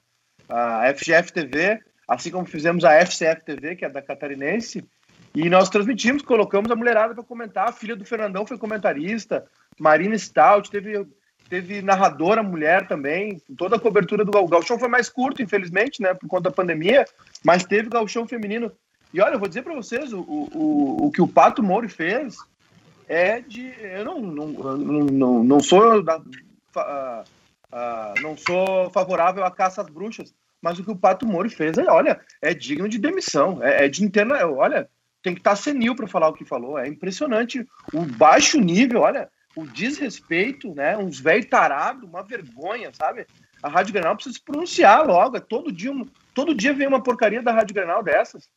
a 0.49 0.93
FGF 0.93 1.31
TV, 1.31 1.81
assim 2.11 2.29
como 2.29 2.45
fizemos 2.45 2.83
a 2.83 2.91
FCF 3.05 3.45
TV, 3.45 3.77
que 3.77 3.85
é 3.85 3.89
da 3.89 4.01
Catarinense, 4.01 4.83
e 5.33 5.49
nós 5.49 5.69
transmitimos, 5.69 6.21
colocamos 6.21 6.69
a 6.69 6.75
mulherada 6.75 7.15
para 7.15 7.23
comentar. 7.23 7.69
A 7.69 7.71
filha 7.71 7.95
do 7.95 8.03
Fernandão 8.03 8.45
foi 8.45 8.57
comentarista, 8.57 9.45
Marina 9.79 10.17
Stout, 10.17 10.69
teve 10.69 11.07
teve 11.49 11.81
narradora 11.81 12.41
mulher 12.41 12.87
também, 12.87 13.41
toda 13.57 13.75
a 13.75 13.79
cobertura 13.79 14.23
do 14.23 14.47
Galchão 14.47 14.79
foi 14.79 14.87
mais 14.87 15.09
curto, 15.09 15.41
infelizmente, 15.41 16.01
né, 16.01 16.13
por 16.13 16.27
conta 16.29 16.49
da 16.49 16.55
pandemia, 16.55 17.05
mas 17.43 17.65
teve 17.65 17.89
Galchão 17.89 18.25
feminino. 18.25 18.71
E 19.13 19.19
olha, 19.19 19.33
eu 19.33 19.39
vou 19.39 19.49
dizer 19.49 19.61
para 19.61 19.75
vocês, 19.75 20.13
o, 20.13 20.21
o, 20.21 21.07
o 21.07 21.11
que 21.11 21.21
o 21.21 21.27
Pato 21.27 21.61
Moro 21.61 21.89
fez 21.89 22.37
é 23.07 23.41
de... 23.41 23.73
Eu 23.81 24.05
não, 24.05 24.21
não, 24.21 24.47
não, 24.47 25.43
não 25.43 25.59
sou... 25.59 26.01
Da, 26.01 26.19
uh, 26.19 26.21
uh, 27.73 28.21
não 28.21 28.37
sou 28.37 28.89
favorável 28.91 29.43
à 29.43 29.51
caça 29.51 29.81
às 29.81 29.89
bruxas, 29.89 30.33
mas 30.61 30.79
o 30.79 30.83
que 30.83 30.91
o 30.91 30.95
Pato 30.95 31.25
Moro 31.25 31.49
fez, 31.49 31.77
é, 31.77 31.85
olha, 31.89 32.19
é 32.41 32.53
digno 32.53 32.87
de 32.87 32.99
demissão, 32.99 33.63
é, 33.63 33.85
é 33.85 33.89
de 33.89 34.03
interna... 34.03 34.45
Olha, 34.47 34.89
tem 35.21 35.33
que 35.33 35.39
estar 35.39 35.51
tá 35.51 35.55
senil 35.55 35.95
para 35.95 36.07
falar 36.07 36.29
o 36.29 36.33
que 36.33 36.45
falou, 36.45 36.77
é 36.77 36.87
impressionante 36.87 37.65
o 37.93 38.05
baixo 38.05 38.59
nível, 38.59 39.01
olha 39.01 39.29
o 39.55 39.65
desrespeito, 39.65 40.73
né? 40.73 40.97
Uns 40.97 41.19
velho 41.19 41.47
tarado, 41.47 42.05
uma 42.05 42.23
vergonha, 42.23 42.91
sabe? 42.93 43.25
A 43.61 43.69
Rádio 43.69 43.93
Granal 43.93 44.15
precisa 44.15 44.35
se 44.35 44.43
pronunciar 44.43 45.05
logo. 45.05 45.37
É 45.37 45.39
todo 45.39 45.71
dia, 45.71 45.91
todo 46.33 46.55
dia 46.55 46.73
vem 46.73 46.87
uma 46.87 47.03
porcaria 47.03 47.41
da 47.41 47.51
Rádio 47.51 47.75
Granal 47.75 48.01
dessas. 48.01 48.49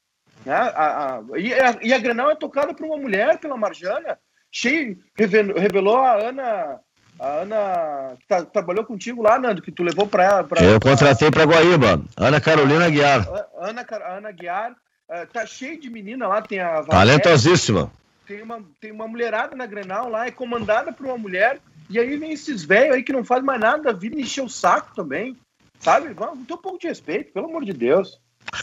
Né? 0.45 0.55
A, 0.55 1.17
a, 1.17 1.23
e, 1.37 1.53
a, 1.53 1.79
e 1.83 1.93
a 1.93 1.99
Granal 1.99 2.31
é 2.31 2.37
tocada 2.37 2.75
por 2.75 2.87
uma 2.87 2.97
mulher, 2.97 3.39
pela 3.39 3.57
Marjana, 3.57 4.19
cheio, 4.51 4.99
revelou 5.17 5.99
a 5.99 6.15
Ana, 6.15 6.81
a 7.19 7.27
Ana 7.27 8.17
que 8.19 8.27
tá, 8.27 8.45
trabalhou 8.45 8.85
contigo 8.85 9.23
lá, 9.23 9.39
Nando, 9.39 9.63
que 9.63 9.73
tu 9.73 9.83
levou 9.83 10.07
para. 10.07 10.45
Eu 10.63 10.81
contratei 10.81 11.31
para 11.31 11.45
Guaíba, 11.45 12.01
Ana 12.17 12.41
Carolina 12.41 12.89
Guiar. 12.89 13.27
Ana, 13.59 13.87
Ana 14.17 14.33
Guiar, 14.33 14.73
uh, 14.73 15.27
tá 15.33 15.47
cheio 15.47 15.81
de 15.81 15.89
menina 15.91 16.27
lá, 16.27 16.43
tem 16.43 16.61
a. 16.61 16.83
Talentosíssima 16.83 17.91
tem 18.27 18.43
uma, 18.43 18.63
tem 18.81 18.91
uma 18.91 19.07
mulherada 19.07 19.55
na 19.55 19.67
Grenal 19.67 20.09
lá, 20.09 20.27
é 20.27 20.31
comandada 20.31 20.93
por 20.93 21.07
uma 21.07 21.19
mulher, 21.19 21.61
e 21.89 21.99
aí 21.99 22.17
vem 22.17 22.33
esses 22.33 22.65
velhos 22.65 22.97
aí 22.97 23.03
que 23.03 23.13
não 23.13 23.25
fazem 23.25 23.45
mais 23.45 23.61
nada 23.61 23.83
da 23.83 23.93
vida 23.93 24.21
encher 24.21 24.43
o 24.43 24.49
saco 24.49 24.95
também. 24.95 25.37
Sabe? 25.79 26.15
Vamos 26.15 26.47
ter 26.47 26.55
um 26.55 26.59
pouco 26.59 26.79
de 26.79 26.89
respeito, 26.89 27.33
pelo 27.33 27.47
amor 27.47 27.65
de 27.65 27.73
Deus. 27.73 28.19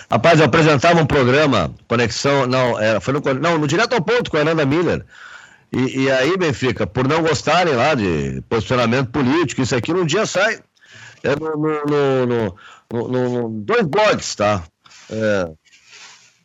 Rapaz, 0.10 0.40
eu 0.40 0.46
apresentava 0.46 1.02
um 1.02 1.06
programa, 1.06 1.74
Conexão, 1.88 2.48
não, 2.48 2.80
era, 2.80 3.00
foi 3.00 3.14
no, 3.14 3.22
não, 3.36 3.58
no 3.60 3.68
Direto 3.68 3.94
ao 3.94 4.02
Ponto 4.02 4.32
com 4.32 4.38
a 4.38 4.42
Ananda 4.42 4.66
Miller. 4.66 5.06
E, 5.72 6.04
e, 6.04 6.12
aí, 6.12 6.36
Benfica, 6.38 6.86
por 6.86 7.08
não 7.08 7.22
gostarem 7.22 7.76
lá 7.76 7.96
de 7.96 8.42
posicionamento 8.50 9.10
político, 9.10 9.62
isso 9.62 9.76
aqui, 9.76 9.94
um 9.94 10.06
dia 10.06 10.26
sai. 10.26 10.60
É 11.24 11.36
no, 11.36 11.56
no, 11.56 12.58
no, 12.92 13.08
no 13.08 13.50
dois 13.62 13.86
blogs, 13.86 14.36
tá? 14.36 14.64
É, 15.10 15.52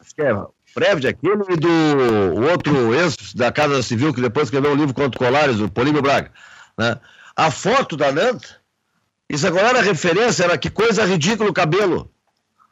acho 0.00 0.14
que 0.14 0.22
é 0.22 0.32
Prévio 0.76 1.08
aquele 1.08 1.42
e 1.48 1.56
do 1.56 2.42
outro 2.50 2.94
ex 2.94 3.32
da 3.34 3.50
Casa 3.50 3.82
Civil, 3.82 4.12
que 4.12 4.20
depois 4.20 4.48
escreveu 4.48 4.72
um 4.72 4.76
livro 4.76 4.92
contra 4.92 5.18
Colares, 5.18 5.58
o 5.58 5.70
Polímio 5.70 6.02
Braga. 6.02 6.30
Né? 6.76 7.00
A 7.34 7.50
foto 7.50 7.96
da 7.96 8.12
Nanta, 8.12 8.60
isso 9.26 9.46
agora 9.46 9.68
era 9.68 9.80
referência, 9.80 10.44
era 10.44 10.58
que 10.58 10.68
coisa 10.68 11.06
ridícula 11.06 11.48
o 11.48 11.54
cabelo. 11.54 12.10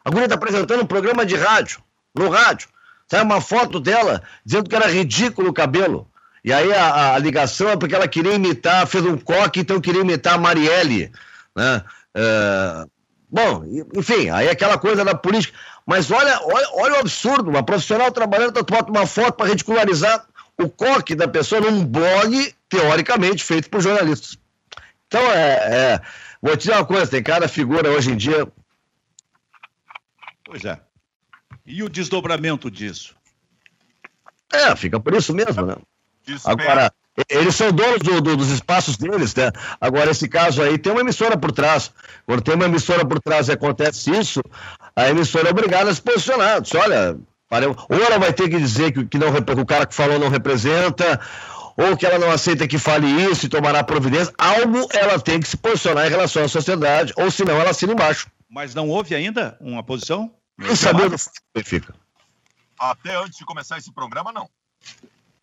A 0.05 0.11
guria 0.11 0.27
está 0.27 0.35
apresentando 0.35 0.83
um 0.83 0.87
programa 0.87 1.25
de 1.25 1.35
rádio, 1.35 1.83
no 2.15 2.29
rádio. 2.29 2.69
Sai 3.09 3.23
uma 3.23 3.41
foto 3.41 3.81
dela 3.81 4.23
dizendo 4.45 4.69
que 4.69 4.77
era 4.77 4.87
ridículo 4.87 5.49
o 5.49 5.55
cabelo. 5.55 6.07
E 6.45 6.53
aí 6.53 6.73
a, 6.73 7.15
a, 7.15 7.19
ligação 7.19 7.71
é 7.71 7.77
porque 7.77 7.95
ela 7.95 8.07
queria 8.07 8.35
imitar, 8.35 8.87
fez 8.87 9.05
um 9.05 9.17
coque, 9.17 9.61
então 9.61 9.81
queria 9.81 10.03
imitar 10.03 10.35
a 10.35 10.39
Marielle. 10.39 11.11
Né? 11.57 11.83
É, 12.15 12.87
bom, 13.31 13.65
enfim, 13.97 14.29
aí 14.29 14.49
aquela 14.49 14.77
coisa 14.77 15.05
da 15.05 15.15
política. 15.15 15.59
Mas 15.87 16.11
olha, 16.11 16.39
olha, 16.43 16.69
olha 16.75 16.95
o 16.95 16.99
absurdo, 16.99 17.49
uma 17.51 17.63
profissional 17.63 18.13
trabalhando, 18.13 18.63
bota 18.63 18.91
uma 18.91 19.07
foto 19.07 19.33
para 19.33 19.49
ridicularizar 19.49 20.27
o 20.59 20.69
coque 20.69 21.15
da 21.15 21.27
pessoa 21.27 21.61
num 21.61 21.85
blog, 21.85 22.55
teoricamente, 22.69 23.43
feito 23.43 23.71
por 23.71 23.81
jornalistas. 23.81 24.39
Então, 25.07 25.23
é, 25.33 25.95
é, 25.95 26.01
vou 26.43 26.57
te 26.57 26.61
dizer 26.61 26.73
uma 26.73 26.85
coisa, 26.85 27.11
tem 27.11 27.23
cada 27.23 27.49
figura 27.49 27.91
hoje 27.91 28.11
em 28.11 28.17
dia 28.17 28.47
Pois 30.45 30.65
é. 30.65 30.79
E 31.67 31.83
o 31.83 31.89
desdobramento 31.89 32.71
disso? 32.71 33.17
É, 34.53 34.77
fica 34.77 35.01
por 35.01 35.15
isso 35.15 35.35
mesmo, 35.35 35.67
né? 35.67 35.75
Agora, 36.45 36.93
eles 37.29 37.55
são 37.55 37.71
donos 37.71 38.01
do, 38.01 38.21
do, 38.21 38.37
dos 38.37 38.51
espaços 38.51 38.97
deles, 38.97 39.35
né? 39.35 39.53
Agora, 39.81 40.11
esse 40.11 40.29
caso 40.29 40.63
aí 40.63 40.77
tem 40.79 40.93
uma 40.93 41.03
emissora 41.03 41.37
por 41.37 41.53
trás. 41.53 41.93
Quando 42.27 42.43
tem 42.43 42.55
uma 42.55 42.65
emissora 42.65 43.05
por 43.07 43.21
trás 43.21 43.49
e 43.49 43.53
acontece 43.53 44.11
isso, 44.11 44.41
a 44.97 45.09
emissora 45.09 45.49
é 45.49 45.51
obrigada 45.51 45.91
a 45.91 45.95
se 45.95 46.03
posicionar. 46.03 46.61
Diz, 46.61 46.75
olha, 46.75 47.17
ou 47.89 48.03
ela 48.03 48.19
vai 48.19 48.33
ter 48.33 48.49
que 48.49 48.59
dizer 48.59 48.93
que, 48.93 49.05
que, 49.05 49.19
não, 49.19 49.33
que 49.33 49.53
o 49.53 49.67
cara 49.67 49.87
que 49.87 49.95
falou 49.95 50.19
não 50.19 50.29
representa, 50.29 51.21
ou 51.77 51.97
que 51.97 52.05
ela 52.05 52.19
não 52.19 52.31
aceita 52.31 52.67
que 52.67 52.79
fale 52.79 53.07
isso 53.07 53.47
e 53.47 53.49
tomará 53.49 53.85
providência. 53.85 54.35
Algo 54.37 54.89
ela 54.93 55.19
tem 55.21 55.41
que 55.41 55.49
se 55.49 55.57
posicionar 55.57 56.07
em 56.07 56.11
relação 56.11 56.45
à 56.45 56.49
sociedade, 56.49 57.13
ou 57.17 57.31
senão 57.31 57.61
ela 57.61 57.71
assina 57.71 57.93
embaixo. 57.93 58.29
Mas 58.49 58.75
não 58.75 58.89
houve 58.89 59.15
ainda 59.15 59.57
uma 59.61 59.83
posição? 59.83 60.33
Nem 60.57 60.75
sabia 60.75 61.09
do 61.09 61.17
Benfica. 61.55 61.95
Até 62.79 63.17
antes 63.17 63.39
de 63.39 63.45
começar 63.45 63.79
esse 63.79 63.93
programa, 63.93 64.33
não. 64.33 64.49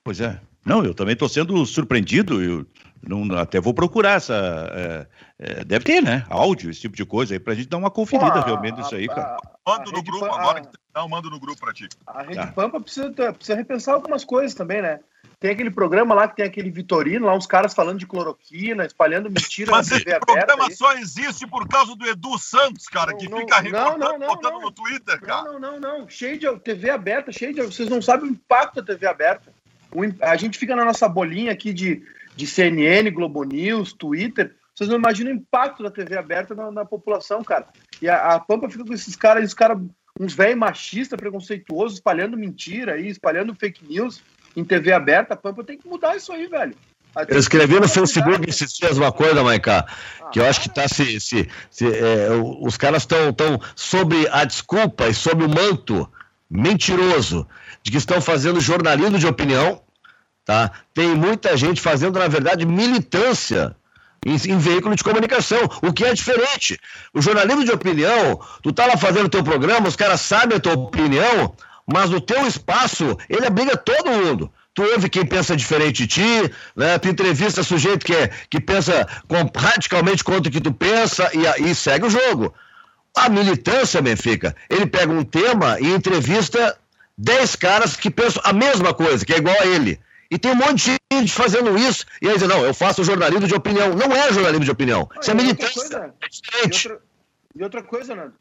Pois 0.04 0.20
é. 0.20 0.40
Não, 0.66 0.84
eu 0.84 0.94
também 0.94 1.14
estou 1.14 1.28
sendo 1.28 1.66
surpreendido. 1.66 2.42
Eu 2.42 2.66
não, 3.02 3.38
até 3.38 3.60
vou 3.60 3.74
procurar 3.74 4.14
essa. 4.14 4.34
É, 4.74 5.08
é, 5.40 5.66
deve 5.66 5.84
ter, 5.84 6.02
né? 6.02 6.26
Áudio, 6.30 6.70
esse 6.70 6.82
tipo 6.82 6.96
de 6.96 7.06
coisa 7.06 7.34
aí, 7.34 7.40
para 7.40 7.54
a 7.54 7.56
gente 7.56 7.68
dar 7.68 7.78
uma 7.78 7.90
conferida 7.90 8.32
Pô, 8.32 8.42
realmente 8.42 8.78
nisso 8.78 8.96
aí, 8.96 9.08
cara. 9.08 9.38
Mando 9.68 9.92
no 9.92 10.04
grupo 10.04 10.26
agora. 10.26 10.62
Não, 10.94 11.10
mando 11.10 11.30
no 11.30 11.40
grupo 11.40 11.60
para 11.60 11.74
ti. 11.74 11.88
A 12.06 12.22
Rede 12.22 12.36
tá. 12.36 12.48
Pampa 12.48 12.80
precisa, 12.80 13.12
precisa 13.34 13.56
repensar 13.56 13.94
algumas 13.94 14.24
coisas 14.24 14.54
também, 14.54 14.82
né? 14.82 15.00
Tem 15.40 15.50
aquele 15.50 15.72
programa 15.72 16.14
lá 16.14 16.28
que 16.28 16.36
tem 16.36 16.46
aquele 16.46 16.70
Vitorino, 16.70 17.26
lá 17.26 17.36
uns 17.36 17.48
caras 17.48 17.74
falando 17.74 17.98
de 17.98 18.06
cloroquina, 18.06 18.86
espalhando 18.86 19.28
mentira 19.28 19.72
Mas 19.72 19.92
esse 19.92 20.04
programa 20.20 20.68
aí. 20.68 20.76
só 20.76 20.94
existe 20.94 21.48
por 21.48 21.68
causa 21.68 21.96
do 21.96 22.06
Edu 22.06 22.38
Santos, 22.38 22.86
cara, 22.86 23.12
não, 23.12 23.18
que 23.18 23.28
não, 23.28 23.40
fica 23.40 23.64
não, 23.64 23.98
não, 23.98 24.20
não, 24.20 24.28
botando 24.28 24.62
no 24.62 24.72
Twitter, 24.72 25.20
cara. 25.20 25.46
Não, 25.46 25.60
não, 25.60 25.80
não, 25.80 26.00
não. 26.00 26.08
Cheio 26.08 26.38
de 26.38 26.60
TV 26.60 26.92
aberta, 26.92 27.32
cheio 27.32 27.56
de. 27.56 27.62
Vocês 27.64 27.90
não 27.90 28.04
sabem 28.04 28.30
o 28.30 28.34
impacto 28.34 28.76
da 28.76 28.94
TV 28.94 29.08
aberta. 29.08 29.51
A 30.22 30.36
gente 30.38 30.58
fica 30.58 30.76
na 30.76 30.86
nossa 30.86 31.08
bolinha 31.08 31.52
aqui 31.52 31.74
de, 31.74 32.04
de 32.36 32.48
CNN, 32.48 33.10
Globo 33.12 33.44
News, 33.44 33.94
Twitter. 33.94 34.56
Vocês 34.74 34.90
não 34.90 34.98
imaginam 34.98 35.32
o 35.32 35.36
impacto 35.36 35.84
da 35.84 35.92
TV 35.92 36.18
aberta 36.18 36.56
na, 36.56 36.72
na 36.72 36.86
população, 36.86 37.44
cara. 37.44 37.68
E 38.02 38.10
a, 38.10 38.36
a, 38.36 38.40
Pampa 38.40 38.70
fica 38.70 38.86
com 38.86 38.94
esses 38.94 39.16
caras, 39.16 39.44
esses 39.44 39.54
caras, 39.54 39.78
uns 40.20 40.34
velhos 40.34 40.58
machistas, 40.58 41.20
preconceituosos, 41.20 41.98
espalhando 41.98 42.38
mentira 42.38 42.94
aí, 42.94 43.08
espalhando 43.08 43.56
fake 43.56 43.86
news 43.86 44.24
em 44.56 44.64
TV 44.64 44.92
aberta, 44.92 45.34
a 45.34 45.38
Pampa 45.38 45.64
tem 45.64 45.78
que 45.78 45.88
mudar 45.88 46.16
isso 46.16 46.32
aí, 46.32 46.48
velho. 46.48 46.76
Eu 47.28 47.38
escrevi 47.38 47.78
no 47.78 47.90
Facebook 47.90 48.50
esses 48.50 48.72
dias 48.74 48.98
uma 48.98 49.12
coisa, 49.12 49.44
Maiká, 49.44 49.86
que 50.32 50.40
eu 50.40 50.46
acho 50.46 50.62
que 50.62 50.70
tá 50.70 50.88
se. 50.88 51.20
se, 51.20 51.50
se 51.70 51.86
é, 51.86 52.30
os 52.62 52.78
caras 52.78 53.04
estão 53.04 53.34
tão 53.34 53.60
sobre 53.76 54.28
a 54.30 54.46
desculpa 54.46 55.10
e 55.10 55.14
sobre 55.14 55.46
o 55.46 55.50
manto 55.50 56.10
mentiroso 56.52 57.48
de 57.82 57.92
que 57.92 57.98
estão 57.98 58.20
fazendo 58.20 58.60
jornalismo 58.60 59.18
de 59.18 59.26
opinião, 59.26 59.82
tá? 60.44 60.70
Tem 60.94 61.16
muita 61.16 61.56
gente 61.56 61.80
fazendo, 61.80 62.20
na 62.20 62.28
verdade, 62.28 62.66
militância 62.66 63.76
em, 64.26 64.34
em, 64.34 64.58
veículo 64.58 64.96
de 64.96 65.04
comunicação, 65.04 65.62
o 65.82 65.94
que 65.94 66.04
é 66.04 66.14
diferente. 66.14 66.78
O 67.14 67.22
jornalismo 67.22 67.64
de 67.64 67.72
opinião, 67.72 68.40
tu 68.62 68.74
tá 68.74 68.86
lá 68.86 68.98
fazendo 68.98 69.30
teu 69.30 69.44
programa, 69.44 69.88
os 69.88 69.96
caras 69.96 70.22
sabem 70.22 70.58
a 70.58 70.60
tua 70.60 70.74
opinião, 70.74 71.56
mas 71.92 72.10
no 72.10 72.20
teu 72.20 72.46
espaço, 72.46 73.18
ele 73.30 73.46
abriga 73.48 73.78
todo 73.78 74.12
mundo. 74.12 74.52
Tu 74.74 74.84
ouve 74.84 75.10
quem 75.10 75.26
pensa 75.26 75.56
diferente 75.56 76.06
de 76.06 76.08
ti, 76.08 76.54
né? 76.76 76.98
tu 76.98 77.10
entrevista 77.10 77.64
sujeito 77.64 78.06
que, 78.06 78.14
é, 78.14 78.30
que 78.50 78.60
pensa 78.60 79.08
com, 79.28 79.50
radicalmente 79.58 80.24
contra 80.24 80.50
o 80.50 80.52
que 80.52 80.62
tu 80.62 80.72
pensa 80.72 81.30
e, 81.34 81.70
e 81.70 81.76
segue 81.76 82.06
o 82.06 82.10
jogo. 82.10 82.54
A 83.16 83.30
militância, 83.30 84.02
Benfica, 84.02 84.56
ele 84.70 84.86
pega 84.86 85.12
um 85.12 85.24
tema 85.24 85.80
e 85.80 85.88
entrevista 85.88 86.78
10 87.18 87.56
caras 87.58 87.96
que 87.96 88.10
pensam 88.10 88.42
a 88.46 88.54
mesma 88.54 88.94
coisa, 88.94 89.26
que 89.26 89.34
é 89.34 89.38
igual 89.38 89.56
a 89.60 89.66
ele. 89.66 90.00
E 90.30 90.40
tem 90.40 90.52
um 90.52 90.56
monte 90.56 90.92
de 90.92 90.98
gente 91.12 91.34
fazendo 91.34 91.78
isso, 91.78 92.06
e 92.22 92.30
aí 92.30 92.38
diz, 92.38 92.48
não, 92.48 92.66
eu 92.66 92.74
faço 92.74 93.04
jornalismo 93.04 93.48
de 93.48 93.54
opinião. 93.54 93.94
Não 93.94 94.16
é 94.16 94.32
jornalismo 94.32 94.64
de 94.64 94.72
opinião, 94.72 95.10
isso 95.20 95.30
é 95.30 95.34
militância. 95.34 95.74
Coisa, 95.74 96.16
é 96.22 96.30
diferente. 96.30 96.88
E 96.88 96.92
outra, 96.92 97.06
e 97.58 97.64
outra 97.64 97.84
coisa, 97.84 98.16
Nando, 98.16 98.34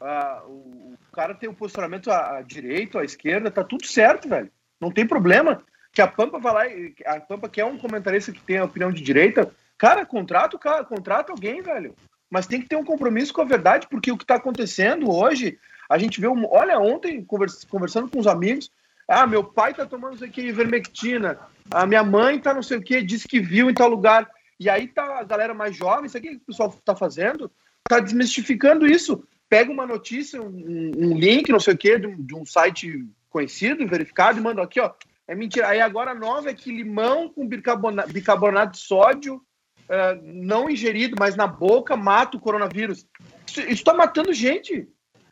ah, 0.00 0.42
o 0.46 0.96
cara 1.12 1.34
tem 1.34 1.48
um 1.48 1.54
posicionamento 1.54 2.10
à, 2.10 2.36
à 2.36 2.42
direita, 2.42 3.00
à 3.00 3.04
esquerda, 3.04 3.50
tá 3.50 3.64
tudo 3.64 3.86
certo, 3.86 4.28
velho. 4.28 4.50
Não 4.80 4.90
tem 4.90 5.06
problema. 5.06 5.62
Que 5.90 6.02
a 6.02 6.06
Pampa 6.06 6.38
vai 6.38 6.52
lá, 6.52 6.66
e, 6.68 6.94
a 7.06 7.18
Pampa 7.18 7.48
que 7.48 7.60
é 7.60 7.64
um 7.64 7.78
comentarista 7.78 8.30
que 8.30 8.42
tem 8.42 8.58
a 8.58 8.64
opinião 8.64 8.92
de 8.92 9.02
direita, 9.02 9.50
cara, 9.76 10.04
contrata 10.04 10.54
o 10.54 10.58
cara, 10.58 10.84
contrata 10.84 11.32
alguém, 11.32 11.62
velho. 11.62 11.94
Mas 12.30 12.46
tem 12.46 12.60
que 12.60 12.68
ter 12.68 12.76
um 12.76 12.84
compromisso 12.84 13.32
com 13.32 13.42
a 13.42 13.46
verdade, 13.46 13.86
porque 13.88 14.12
o 14.12 14.16
que 14.16 14.24
está 14.24 14.36
acontecendo 14.36 15.10
hoje, 15.10 15.58
a 15.88 15.98
gente 15.98 16.20
vê, 16.20 16.28
um, 16.28 16.46
olha, 16.50 16.78
ontem, 16.78 17.24
conversa, 17.24 17.66
conversando 17.68 18.08
com 18.08 18.18
os 18.18 18.26
amigos, 18.26 18.70
ah, 19.08 19.26
meu 19.26 19.42
pai 19.42 19.72
tá 19.72 19.86
tomando 19.86 20.12
não 20.12 20.18
sei 20.18 20.28
o 20.28 20.32
que, 20.32 20.42
ivermectina, 20.42 21.38
a 21.70 21.86
minha 21.86 22.04
mãe 22.04 22.38
tá 22.38 22.52
não 22.52 22.62
sei 22.62 22.76
o 22.76 22.82
que, 22.82 23.02
disse 23.02 23.26
que 23.26 23.40
viu 23.40 23.70
em 23.70 23.74
tal 23.74 23.88
lugar. 23.88 24.28
E 24.60 24.68
aí 24.68 24.88
tá 24.88 25.20
a 25.20 25.24
galera 25.24 25.54
mais 25.54 25.74
jovem, 25.74 26.06
isso 26.06 26.18
aqui 26.18 26.30
que 26.30 26.36
o 26.36 26.40
pessoal 26.40 26.76
tá 26.84 26.94
fazendo, 26.94 27.50
tá 27.84 28.00
desmistificando 28.00 28.86
isso 28.86 29.24
pega 29.48 29.72
uma 29.72 29.86
notícia, 29.86 30.40
um, 30.42 30.92
um 30.96 31.18
link, 31.18 31.50
não 31.50 31.60
sei 31.60 31.74
o 31.74 31.78
quê, 31.78 31.98
de 31.98 32.06
um, 32.06 32.22
de 32.22 32.34
um, 32.34 32.44
site 32.44 33.06
conhecido, 33.30 33.86
verificado, 33.86 34.38
e 34.38 34.42
manda 34.42 34.62
aqui, 34.62 34.80
ó. 34.80 34.92
É 35.26 35.34
mentira. 35.34 35.68
Aí 35.68 35.80
agora 35.80 36.12
a 36.12 36.14
nova 36.14 36.50
é 36.50 36.54
que 36.54 36.70
limão 36.70 37.28
com 37.28 37.46
bicarbonato, 37.46 38.12
bicarbonato 38.12 38.72
de 38.72 38.78
sódio, 38.78 39.42
uh, 39.88 40.20
não 40.22 40.70
ingerido, 40.70 41.16
mas 41.18 41.36
na 41.36 41.46
boca, 41.46 41.96
mata 41.96 42.36
o 42.36 42.40
coronavírus. 42.40 43.06
Isso, 43.46 43.60
isso 43.62 43.84
tá 43.84 43.94
matando 43.94 44.32
gente. 44.32 44.88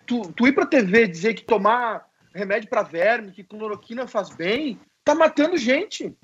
Tu, 0.06 0.32
tu 0.32 0.46
ir 0.46 0.52
pra 0.52 0.66
TV 0.66 1.06
dizer 1.06 1.34
que 1.34 1.44
tomar 1.44 2.06
remédio 2.34 2.68
para 2.68 2.82
verme, 2.82 3.32
que 3.32 3.42
cloroquina 3.42 4.06
faz 4.06 4.30
bem, 4.30 4.78
tá 5.04 5.14
matando 5.14 5.56
gente. 5.56 6.14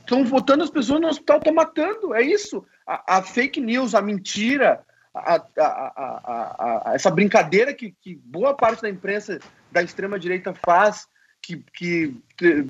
Estão 0.00 0.22
botando 0.24 0.62
as 0.62 0.70
pessoas 0.70 1.00
no 1.00 1.08
hospital, 1.08 1.38
estão 1.38 1.54
matando. 1.54 2.14
É 2.14 2.22
isso. 2.22 2.64
A, 2.86 3.18
a 3.18 3.22
fake 3.22 3.60
news, 3.60 3.94
a 3.94 4.02
mentira, 4.02 4.84
a, 5.14 5.36
a, 5.56 6.92
essa 6.94 7.10
brincadeira 7.10 7.72
que, 7.72 7.94
que, 8.00 8.16
boa 8.16 8.54
parte 8.54 8.82
da 8.82 8.90
imprensa 8.90 9.38
da 9.72 9.82
extrema-direita 9.82 10.52
faz, 10.54 11.06
que, 11.44 11.62
que, 11.72 12.14
que, 12.36 12.66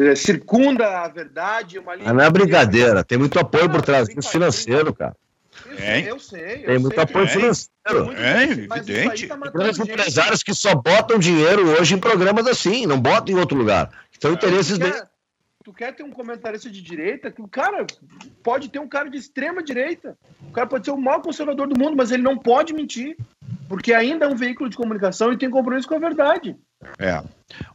é, 0.00 0.14
circunda 0.14 1.02
a 1.04 1.08
verdade. 1.08 1.78
Uma 1.78 1.94
linha 1.94 2.12
não 2.12 2.24
é 2.24 2.30
brincadeira, 2.30 3.04
tem 3.04 3.18
muito 3.18 3.38
apoio 3.38 3.68
por 3.68 3.82
trás 3.82 4.08
disso 4.08 4.30
financeiro, 4.30 4.94
cara. 4.94 5.16
É. 5.76 6.08
Eu 6.08 6.20
sei, 6.20 6.62
eu 6.62 6.66
Tem 6.66 6.78
muito 6.78 6.94
sei, 6.94 7.02
apoio 7.02 7.24
é. 7.24 7.28
financeiro. 7.28 8.12
É, 8.16 8.42
evidente. 8.44 9.26
Tá 9.26 9.36
Grandes 9.36 9.80
empresários 9.80 10.42
que 10.42 10.54
só 10.54 10.74
botam 10.74 11.18
dinheiro 11.18 11.68
hoje 11.78 11.94
em 11.94 11.98
programas 11.98 12.46
assim, 12.46 12.86
não 12.86 13.00
botam 13.00 13.34
em 13.34 13.38
outro 13.38 13.58
lugar. 13.58 13.90
São 14.20 14.30
é, 14.30 14.34
interesses 14.34 14.78
deles 14.78 15.02
tu 15.68 15.72
quer 15.74 15.94
ter 15.94 16.02
um 16.02 16.10
comentarista 16.10 16.70
de 16.70 16.80
direita, 16.80 17.30
que 17.30 17.42
o 17.42 17.46
cara 17.46 17.86
pode 18.42 18.70
ter 18.70 18.78
um 18.78 18.88
cara 18.88 19.10
de 19.10 19.18
extrema 19.18 19.62
direita. 19.62 20.16
O 20.48 20.50
cara 20.50 20.66
pode 20.66 20.86
ser 20.86 20.92
o 20.92 20.96
maior 20.96 21.20
conservador 21.20 21.68
do 21.68 21.78
mundo, 21.78 21.94
mas 21.94 22.10
ele 22.10 22.22
não 22.22 22.38
pode 22.38 22.72
mentir, 22.72 23.18
porque 23.68 23.92
ainda 23.92 24.26
é 24.26 24.28
um 24.28 24.36
veículo 24.36 24.70
de 24.70 24.76
comunicação 24.76 25.32
e 25.32 25.38
tem 25.38 25.50
compromisso 25.50 25.86
com 25.86 25.94
a 25.94 25.98
verdade. 25.98 26.56
É. 26.98 27.22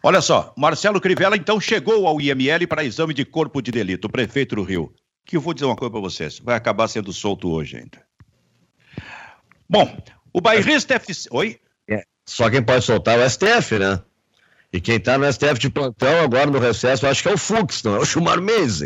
Olha 0.01 0.21
só, 0.21 0.53
Marcelo 0.57 0.99
Crivella 0.99 1.37
então 1.37 1.59
chegou 1.59 2.07
ao 2.07 2.19
IML 2.19 2.67
para 2.67 2.83
exame 2.83 3.13
de 3.13 3.23
corpo 3.23 3.61
de 3.61 3.71
delito, 3.71 4.07
o 4.07 4.11
prefeito 4.11 4.55
do 4.55 4.63
Rio. 4.63 4.93
Que 5.25 5.37
eu 5.37 5.41
vou 5.41 5.53
dizer 5.53 5.65
uma 5.65 5.75
coisa 5.75 5.91
para 5.91 6.01
vocês, 6.01 6.39
vai 6.39 6.55
acabar 6.55 6.87
sendo 6.87 7.13
solto 7.13 7.49
hoje 7.49 7.77
ainda. 7.77 8.01
Bom, 9.69 9.97
O 10.33 10.41
bairrista 10.41 10.95
FC. 10.95 11.29
Oi? 11.31 11.59
É, 11.87 12.03
só 12.25 12.49
quem 12.49 12.63
pode 12.63 12.83
soltar 12.83 13.19
é 13.19 13.25
o 13.25 13.29
STF, 13.29 13.77
né? 13.77 14.01
E 14.73 14.81
quem 14.81 14.95
está 14.95 15.19
no 15.19 15.31
STF 15.31 15.59
de 15.59 15.69
plantão 15.69 16.21
agora 16.21 16.49
no 16.49 16.57
recesso, 16.57 17.05
acho 17.05 17.21
que 17.21 17.29
é 17.29 17.33
o 17.33 17.37
Fux, 17.37 17.83
não 17.83 17.95
é 17.95 17.99
o 17.99 18.05
Chumar 18.05 18.41
Mendes. 18.41 18.81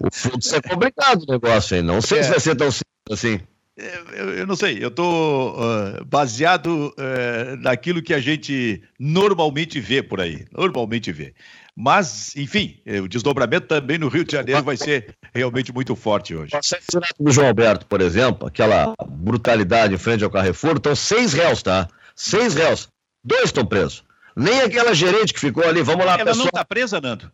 O 0.00 0.10
Fux 0.10 0.52
é 0.54 0.62
complicado 0.62 1.24
o 1.28 1.32
negócio 1.32 1.76
aí. 1.76 1.82
Não 1.82 2.00
sei 2.00 2.20
é. 2.20 2.22
se 2.22 2.30
vai 2.30 2.40
ser 2.40 2.56
tão 2.56 2.70
simples 2.70 2.86
assim. 3.10 3.40
É, 3.78 4.20
eu, 4.20 4.30
eu, 4.34 4.46
não 4.46 4.54
sei, 4.54 4.84
eu 4.84 4.88
estou 4.88 5.54
uh, 5.54 6.04
baseado 6.04 6.94
uh, 6.98 7.56
naquilo 7.58 8.02
que 8.02 8.12
a 8.12 8.20
gente 8.20 8.82
normalmente 8.98 9.80
vê 9.80 10.02
por 10.02 10.20
aí, 10.20 10.44
normalmente 10.52 11.10
vê. 11.10 11.34
Mas, 11.74 12.36
enfim, 12.36 12.78
eh, 12.84 13.00
o 13.00 13.08
desdobramento 13.08 13.66
também 13.66 13.96
no 13.96 14.08
Rio 14.08 14.24
de 14.24 14.32
Janeiro 14.32 14.62
vai 14.62 14.76
ser 14.76 15.16
realmente 15.34 15.72
muito 15.72 15.96
forte 15.96 16.34
hoje. 16.34 16.54
O 16.54 16.58
assassinato 16.58 17.14
do 17.18 17.32
João 17.32 17.46
Alberto, 17.48 17.86
por 17.86 18.02
exemplo, 18.02 18.46
aquela 18.46 18.94
brutalidade 19.08 19.94
em 19.94 19.98
frente 19.98 20.22
ao 20.22 20.28
Carrefour, 20.28 20.76
estão 20.76 20.94
seis 20.94 21.32
réus, 21.32 21.62
tá? 21.62 21.88
Seis 22.14 22.54
réus. 22.54 22.90
Dois 23.24 23.44
estão 23.44 23.64
presos. 23.64 24.04
Nem 24.36 24.62
aquela 24.62 24.94
gerente 24.94 25.32
que 25.34 25.40
ficou 25.40 25.64
ali, 25.64 25.82
vamos 25.82 26.06
lá, 26.06 26.14
Ela 26.14 26.24
pessoal. 26.24 26.38
não 26.38 26.46
está 26.46 26.64
presa, 26.64 27.00
Nando? 27.00 27.30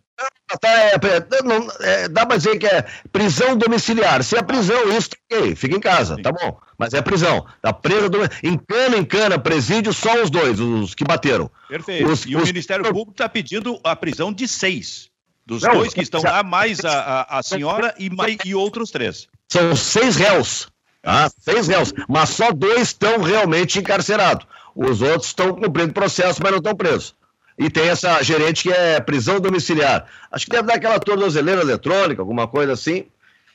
Tá, 0.60 0.68
é, 0.70 0.94
é, 0.94 1.42
não, 1.44 1.68
é, 1.80 2.08
dá 2.08 2.24
pra 2.24 2.36
dizer 2.36 2.58
que 2.58 2.66
é 2.66 2.84
prisão 3.12 3.56
domiciliar. 3.56 4.22
Se 4.24 4.36
é 4.36 4.42
prisão, 4.42 4.90
isso, 4.96 5.10
ok, 5.30 5.54
fica 5.54 5.76
em 5.76 5.80
casa, 5.80 6.16
Sim. 6.16 6.22
tá 6.22 6.32
bom. 6.32 6.58
Mas 6.78 6.94
é 6.94 7.02
prisão. 7.02 7.46
Tá 7.60 7.72
presa, 7.72 8.08
do... 8.08 8.18
encana, 8.42 8.96
encana, 8.96 9.38
presídio, 9.38 9.92
só 9.92 10.22
os 10.22 10.30
dois, 10.30 10.58
os 10.58 10.94
que 10.94 11.04
bateram. 11.04 11.50
Perfeito. 11.68 12.08
Os, 12.08 12.24
e 12.24 12.34
os... 12.34 12.44
o 12.44 12.46
Ministério 12.46 12.84
Público 12.84 13.10
está 13.10 13.28
pedindo 13.28 13.78
a 13.84 13.94
prisão 13.94 14.32
de 14.32 14.48
seis. 14.48 15.10
Dos 15.44 15.62
não, 15.62 15.74
dois 15.74 15.94
que 15.94 16.02
estão 16.02 16.22
lá, 16.22 16.42
mais 16.42 16.84
a, 16.84 16.92
a, 16.92 17.38
a 17.38 17.42
senhora 17.44 17.94
e, 17.98 18.10
mais, 18.10 18.36
e 18.44 18.54
outros 18.54 18.90
três. 18.90 19.28
São 19.48 19.74
seis 19.76 20.16
réus. 20.16 20.68
Tá? 21.02 21.30
Seis 21.38 21.68
réus. 21.68 21.92
Mas 22.08 22.30
só 22.30 22.52
dois 22.52 22.82
estão 22.88 23.22
realmente 23.22 23.78
encarcerados. 23.78 24.46
Os 24.78 25.02
outros 25.02 25.26
estão 25.26 25.52
cumprindo 25.56 25.92
processo, 25.92 26.40
mas 26.40 26.52
não 26.52 26.58
estão 26.58 26.72
presos. 26.72 27.12
E 27.58 27.68
tem 27.68 27.88
essa 27.88 28.22
gerente 28.22 28.62
que 28.62 28.70
é 28.70 29.00
prisão 29.00 29.40
domiciliar. 29.40 30.06
Acho 30.30 30.44
que 30.44 30.52
deve 30.52 30.68
dar 30.68 30.74
aquela 30.74 31.00
tornozeleira 31.00 31.60
eletrônica, 31.60 32.22
alguma 32.22 32.46
coisa 32.46 32.74
assim. 32.74 33.06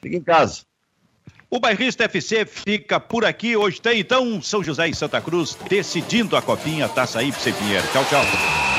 Fica 0.01 0.17
em 0.17 0.21
casa. 0.21 0.63
O 1.49 1.61
Bairrista 1.61 2.03
FC 2.03 2.45
fica 2.45 2.99
por 2.99 3.23
aqui. 3.23 3.55
Hoje 3.55 3.79
tem 3.79 4.01
então 4.01 4.41
São 4.41 4.61
José 4.61 4.89
e 4.89 4.93
Santa 4.93 5.21
Cruz 5.21 5.57
decidindo 5.69 6.35
a 6.35 6.41
copinha 6.41 6.89
Taça 6.89 7.23
Ipse 7.23 7.53
Pinheiro. 7.53 7.87
Tchau, 7.93 8.03
tchau. 8.09 8.72